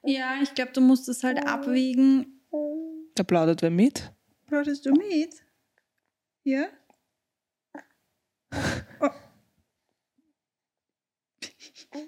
Ja, 0.03 0.37
ich 0.43 0.55
glaube, 0.55 0.73
du 0.73 0.81
musst 0.81 1.09
das 1.09 1.23
halt 1.23 1.47
abwägen, 1.47 2.41
da 3.19 3.25
plaudert 3.25 3.63
wer 3.63 3.71
mit. 3.71 4.13
Plauderst 4.47 4.87
du 4.87 4.93
mit? 4.93 5.35
Ja? 6.45 6.67
Oh. 9.01 9.11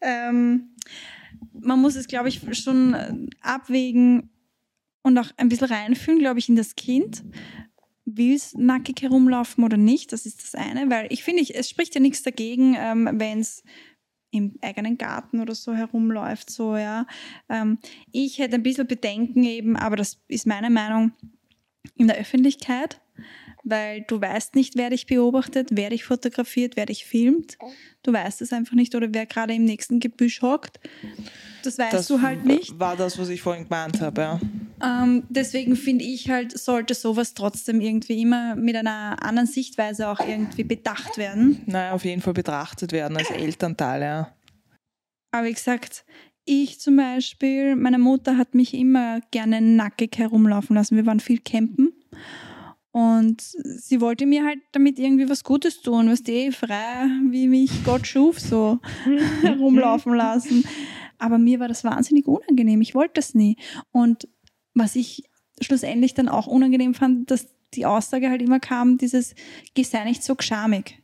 ähm, 0.00 0.76
man 1.52 1.80
muss 1.80 1.96
es, 1.96 2.06
glaube 2.06 2.28
ich, 2.28 2.40
schon 2.58 3.30
abwägen 3.40 4.30
und 5.02 5.18
auch 5.18 5.30
ein 5.36 5.48
bisschen 5.48 5.68
reinfühlen, 5.68 6.20
glaube 6.20 6.38
ich, 6.38 6.48
in 6.48 6.56
das 6.56 6.76
Kind. 6.76 7.24
Will 8.04 8.34
es 8.34 8.54
nackig 8.54 9.02
herumlaufen 9.02 9.64
oder 9.64 9.76
nicht? 9.76 10.12
Das 10.12 10.26
ist 10.26 10.42
das 10.42 10.54
eine, 10.54 10.90
weil 10.90 11.06
ich 11.10 11.22
finde, 11.22 11.42
es 11.54 11.70
spricht 11.70 11.94
ja 11.94 12.00
nichts 12.00 12.22
dagegen, 12.22 12.76
ähm, 12.78 13.08
wenn 13.14 13.40
es 13.40 13.62
im 14.32 14.54
eigenen 14.62 14.98
Garten 14.98 15.40
oder 15.40 15.54
so 15.54 15.74
herumläuft, 15.74 16.50
so, 16.50 16.76
ja. 16.76 17.06
Ähm, 17.48 17.78
ich 18.10 18.38
hätte 18.38 18.56
ein 18.56 18.62
bisschen 18.62 18.86
Bedenken 18.86 19.44
eben, 19.44 19.76
aber 19.76 19.96
das 19.96 20.18
ist 20.26 20.46
meine 20.46 20.70
Meinung, 20.70 21.12
in 21.96 22.08
der 22.08 22.16
Öffentlichkeit, 22.16 23.00
weil 23.64 24.02
du 24.08 24.20
weißt 24.20 24.54
nicht, 24.54 24.76
wer 24.76 24.90
dich 24.90 25.06
beobachtet, 25.06 25.68
wer 25.72 25.90
dich 25.90 26.04
fotografiert, 26.04 26.76
wer 26.76 26.86
dich 26.86 27.04
filmt. 27.04 27.58
Du 28.02 28.12
weißt 28.12 28.42
es 28.42 28.52
einfach 28.52 28.74
nicht 28.74 28.94
oder 28.94 29.08
wer 29.12 29.26
gerade 29.26 29.54
im 29.54 29.64
nächsten 29.64 30.00
Gebüsch 30.00 30.42
hockt. 30.42 30.80
Das 31.62 31.78
weißt 31.78 31.92
das 31.92 32.08
du 32.08 32.22
halt 32.22 32.44
nicht. 32.44 32.78
War 32.80 32.96
das, 32.96 33.18
was 33.18 33.28
ich 33.28 33.42
vorhin 33.42 33.64
gemeint 33.64 34.00
habe, 34.00 34.20
ja. 34.20 34.40
Ähm, 34.82 35.22
deswegen 35.28 35.76
finde 35.76 36.04
ich 36.04 36.28
halt, 36.28 36.58
sollte 36.58 36.94
sowas 36.94 37.34
trotzdem 37.34 37.80
irgendwie 37.80 38.20
immer 38.22 38.56
mit 38.56 38.74
einer 38.74 39.22
anderen 39.22 39.46
Sichtweise 39.46 40.08
auch 40.08 40.18
irgendwie 40.18 40.64
bedacht 40.64 41.18
werden. 41.18 41.62
Naja, 41.66 41.92
auf 41.92 42.04
jeden 42.04 42.20
Fall 42.20 42.32
betrachtet 42.32 42.90
werden 42.90 43.16
als 43.16 43.30
Elternteil, 43.30 44.02
ja. 44.02 44.34
Aber 45.30 45.46
wie 45.46 45.52
gesagt, 45.52 46.04
ich 46.44 46.80
zum 46.80 46.96
Beispiel, 46.96 47.76
meine 47.76 47.98
Mutter 47.98 48.36
hat 48.36 48.54
mich 48.54 48.74
immer 48.74 49.20
gerne 49.30 49.60
nackig 49.60 50.18
herumlaufen 50.18 50.74
lassen. 50.74 50.96
Wir 50.96 51.06
waren 51.06 51.20
viel 51.20 51.38
campen. 51.38 51.92
Und 52.90 53.40
sie 53.40 54.02
wollte 54.02 54.26
mir 54.26 54.44
halt 54.44 54.58
damit 54.72 54.98
irgendwie 54.98 55.30
was 55.30 55.44
Gutes 55.44 55.80
tun, 55.80 56.10
was 56.10 56.22
die 56.22 56.52
frei, 56.52 57.06
wie 57.30 57.48
mich 57.48 57.84
Gott 57.84 58.06
schuf, 58.06 58.38
so 58.38 58.80
herumlaufen 59.42 60.14
lassen. 60.14 60.64
Aber 61.18 61.38
mir 61.38 61.58
war 61.58 61.68
das 61.68 61.84
wahnsinnig 61.84 62.26
unangenehm. 62.26 62.82
Ich 62.82 62.94
wollte 62.94 63.14
das 63.14 63.34
nie. 63.34 63.56
Und 63.92 64.28
was 64.74 64.96
ich 64.96 65.24
schlussendlich 65.60 66.14
dann 66.14 66.28
auch 66.28 66.46
unangenehm 66.46 66.94
fand, 66.94 67.30
dass 67.30 67.48
die 67.74 67.86
Aussage 67.86 68.28
halt 68.28 68.42
immer 68.42 68.60
kam, 68.60 68.98
dieses, 68.98 69.34
geh 69.74 69.82
sei 69.82 70.04
nicht 70.04 70.22
so 70.22 70.34
geschamig. 70.34 71.02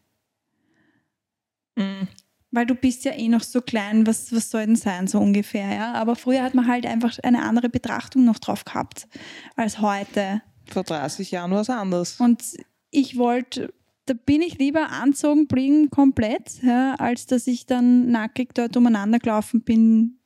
Mhm. 1.77 2.09
Weil 2.51 2.67
du 2.67 2.75
bist 2.75 3.05
ja 3.05 3.13
eh 3.13 3.29
noch 3.29 3.43
so 3.43 3.61
klein, 3.61 4.07
was, 4.07 4.33
was 4.33 4.51
soll 4.51 4.65
denn 4.67 4.77
sein, 4.77 5.07
so 5.07 5.19
ungefähr, 5.19 5.75
ja. 5.75 5.93
Aber 5.93 6.17
früher 6.17 6.43
hat 6.43 6.55
man 6.55 6.67
halt 6.67 6.87
einfach 6.87 7.19
eine 7.23 7.43
andere 7.43 7.69
Betrachtung 7.69 8.25
noch 8.25 8.39
drauf 8.39 8.65
gehabt 8.65 9.07
als 9.55 9.81
heute. 9.81 10.43
Vor 10.67 10.83
30 10.83 11.31
Jahren 11.31 11.51
war 11.51 11.61
es 11.61 11.71
anders. 11.71 12.19
Und 12.19 12.43
ich 12.91 13.19
wollte, 13.19 13.73
da 14.07 14.15
bin 14.15 14.41
ich 14.41 14.59
lieber 14.59 14.89
anzogen 14.91 15.47
blieben 15.47 15.91
komplett, 15.91 16.63
ja, 16.63 16.95
als 16.95 17.27
dass 17.27 17.47
ich 17.47 17.67
dann 17.67 18.11
nackig 18.11 18.55
dort 18.55 18.77
umeinander 18.77 19.19
gelaufen 19.19 19.63
bin 19.63 20.19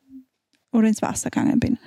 oder 0.71 0.87
ins 0.87 1.03
Wasser 1.03 1.31
gegangen 1.31 1.59
bin. 1.59 1.79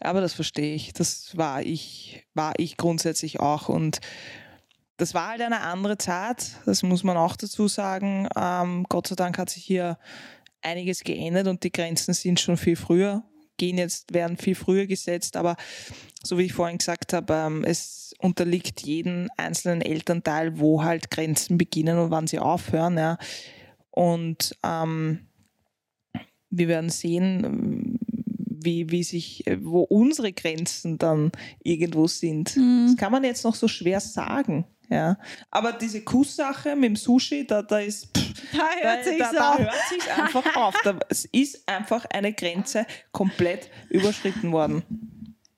Aber 0.00 0.20
das 0.20 0.34
verstehe 0.34 0.74
ich. 0.74 0.92
Das 0.92 1.36
war 1.36 1.62
ich, 1.62 2.26
war 2.34 2.54
ich 2.58 2.76
grundsätzlich 2.76 3.40
auch. 3.40 3.68
Und 3.68 4.00
das 4.96 5.14
war 5.14 5.30
halt 5.30 5.40
eine 5.40 5.62
andere 5.62 5.98
Zeit, 5.98 6.58
das 6.64 6.82
muss 6.82 7.02
man 7.02 7.16
auch 7.16 7.36
dazu 7.36 7.66
sagen. 7.68 8.28
Ähm, 8.36 8.86
Gott 8.88 9.08
sei 9.08 9.16
Dank 9.16 9.38
hat 9.38 9.50
sich 9.50 9.64
hier 9.64 9.98
einiges 10.60 11.02
geändert 11.02 11.48
und 11.48 11.64
die 11.64 11.72
Grenzen 11.72 12.14
sind 12.14 12.38
schon 12.38 12.56
viel 12.56 12.76
früher, 12.76 13.24
gehen 13.56 13.78
jetzt, 13.78 14.14
werden 14.14 14.36
viel 14.36 14.54
früher 14.54 14.86
gesetzt, 14.86 15.36
aber 15.36 15.56
so 16.22 16.38
wie 16.38 16.44
ich 16.44 16.52
vorhin 16.52 16.78
gesagt 16.78 17.12
habe, 17.12 17.34
ähm, 17.34 17.64
es 17.64 18.14
unterliegt 18.18 18.82
jedem 18.82 19.28
einzelnen 19.36 19.80
Elternteil, 19.80 20.60
wo 20.60 20.84
halt 20.84 21.10
Grenzen 21.10 21.58
beginnen 21.58 21.98
und 21.98 22.10
wann 22.12 22.28
sie 22.28 22.38
aufhören. 22.38 22.96
Ja. 22.96 23.18
Und 23.90 24.56
ähm, 24.62 25.26
wir 26.50 26.68
werden 26.68 26.90
sehen, 26.90 27.98
wie, 28.64 28.90
wie 28.90 29.02
sich, 29.02 29.44
wo 29.60 29.82
unsere 29.82 30.32
Grenzen 30.32 30.98
dann 30.98 31.32
irgendwo 31.62 32.06
sind. 32.06 32.56
Mhm. 32.56 32.86
Das 32.88 32.96
kann 32.96 33.12
man 33.12 33.24
jetzt 33.24 33.44
noch 33.44 33.54
so 33.54 33.68
schwer 33.68 34.00
sagen. 34.00 34.66
Ja. 34.88 35.16
Aber 35.50 35.72
diese 35.72 36.02
Kusssache 36.02 36.76
mit 36.76 36.84
dem 36.84 36.96
Sushi, 36.96 37.46
da, 37.46 37.62
da 37.62 37.78
ist. 37.78 38.08
Pff, 38.16 38.32
Da 38.52 38.68
da, 38.82 38.96
da, 39.18 39.32
da 39.32 39.58
hört 39.58 39.74
sich 39.88 40.12
einfach 40.12 40.44
auf. 40.56 40.74
Da, 40.84 40.98
es 41.08 41.24
ist 41.26 41.66
einfach 41.66 42.04
eine 42.06 42.32
Grenze 42.34 42.86
komplett 43.10 43.70
überschritten 43.88 44.52
worden. 44.52 44.82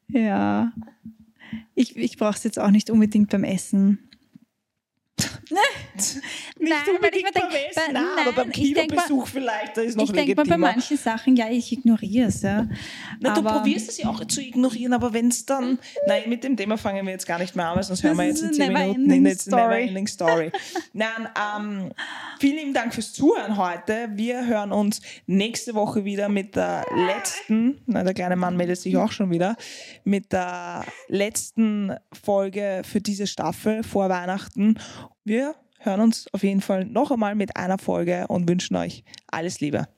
Ja. 0.09 0.73
Ich, 1.75 1.97
ich 1.97 2.17
brauche 2.17 2.37
es 2.37 2.45
jetzt 2.45 2.59
auch 2.61 2.71
nicht 2.71 2.91
unbedingt 2.91 3.31
beim 3.31 3.43
Essen. 3.43 4.09
Nicht 5.51 6.23
Nein, 6.59 6.71
weil 6.87 6.95
unbedingt 6.97 7.17
ich 7.17 7.23
mir 7.35 7.41
beim 7.41 7.51
denk- 7.51 7.71
Essen, 7.71 7.83
bei- 7.87 7.93
nein, 7.93 8.05
aber 8.27 8.33
beim 8.33 8.51
Kinobesuch 8.51 9.27
vielleicht, 9.29 9.77
da 9.77 9.83
ist 9.83 9.97
noch 9.97 10.05
Ich 10.05 10.13
denke 10.13 10.35
mal 10.35 10.45
bei 10.47 10.57
manchen 10.57 10.97
Sachen, 10.97 11.37
ja, 11.37 11.49
ich 11.51 11.71
ignoriere 11.71 12.29
es, 12.29 12.43
ja. 12.43 12.67
Na, 13.21 13.35
du 13.35 13.43
probierst 13.43 13.91
es 13.91 13.99
ja 13.99 14.09
auch 14.09 14.25
zu 14.25 14.41
ignorieren, 14.41 14.93
aber 14.95 15.13
wenn 15.13 15.29
es 15.29 15.45
dann. 15.45 15.79
Nein, 16.07 16.23
mit 16.29 16.43
dem 16.45 16.57
Thema 16.57 16.79
fangen 16.79 17.05
wir 17.07 17.13
jetzt 17.13 17.27
gar 17.27 17.39
nicht 17.39 17.55
mehr 17.55 17.69
an, 17.69 17.77
weil 17.77 17.83
sonst 17.85 18.03
hören 18.03 18.17
wir 18.17 18.25
jetzt 18.25 18.43
in 18.43 18.53
10 18.55 18.75
eine 18.75 18.87
Minuten 18.93 19.11
in 19.11 19.27
jetzt 19.27 19.53
eine 19.53 19.61
story. 19.63 19.75
Neverending 19.77 20.07
Story. 20.07 20.53
Nein, 20.93 21.29
ähm, 21.57 21.93
vielen 22.41 22.57
lieben 22.57 22.75
Dank 22.75 22.95
fürs 22.95 23.13
Zuhören 23.13 23.57
heute. 23.57 24.09
Wir 24.15 24.47
hören 24.47 24.73
uns 24.73 25.01
nächste 25.27 25.75
Woche 25.75 26.05
wieder 26.05 26.29
mit 26.29 26.57
der 26.57 26.87
letzten, 26.97 27.81
na, 27.87 28.03
der 28.03 28.15
kleine 28.15 28.37
Mann 28.37 28.57
meldet 28.57 28.79
sich 28.81 28.97
auch 28.97 29.13
schon 29.13 29.31
wieder, 29.31 29.57
mit 30.05 30.33
der 30.33 30.85
letzten 31.09 31.93
Folge 32.25 32.83
für 32.91 33.01
diese 33.01 33.27
Staffel 33.27 33.83
vor 33.83 34.09
Weihnachten. 34.09 34.79
Wir 35.27 35.55
hören 35.79 36.03
uns 36.03 36.27
auf 36.35 36.43
jeden 36.43 36.61
Fall 36.61 36.85
noch 36.85 37.11
einmal 37.11 37.35
mit 37.35 37.57
einer 37.57 37.79
Folge 37.79 38.27
und 38.29 38.47
wünschen 38.47 38.77
euch 38.77 39.05
alles 39.27 39.59
Liebe. 39.61 39.89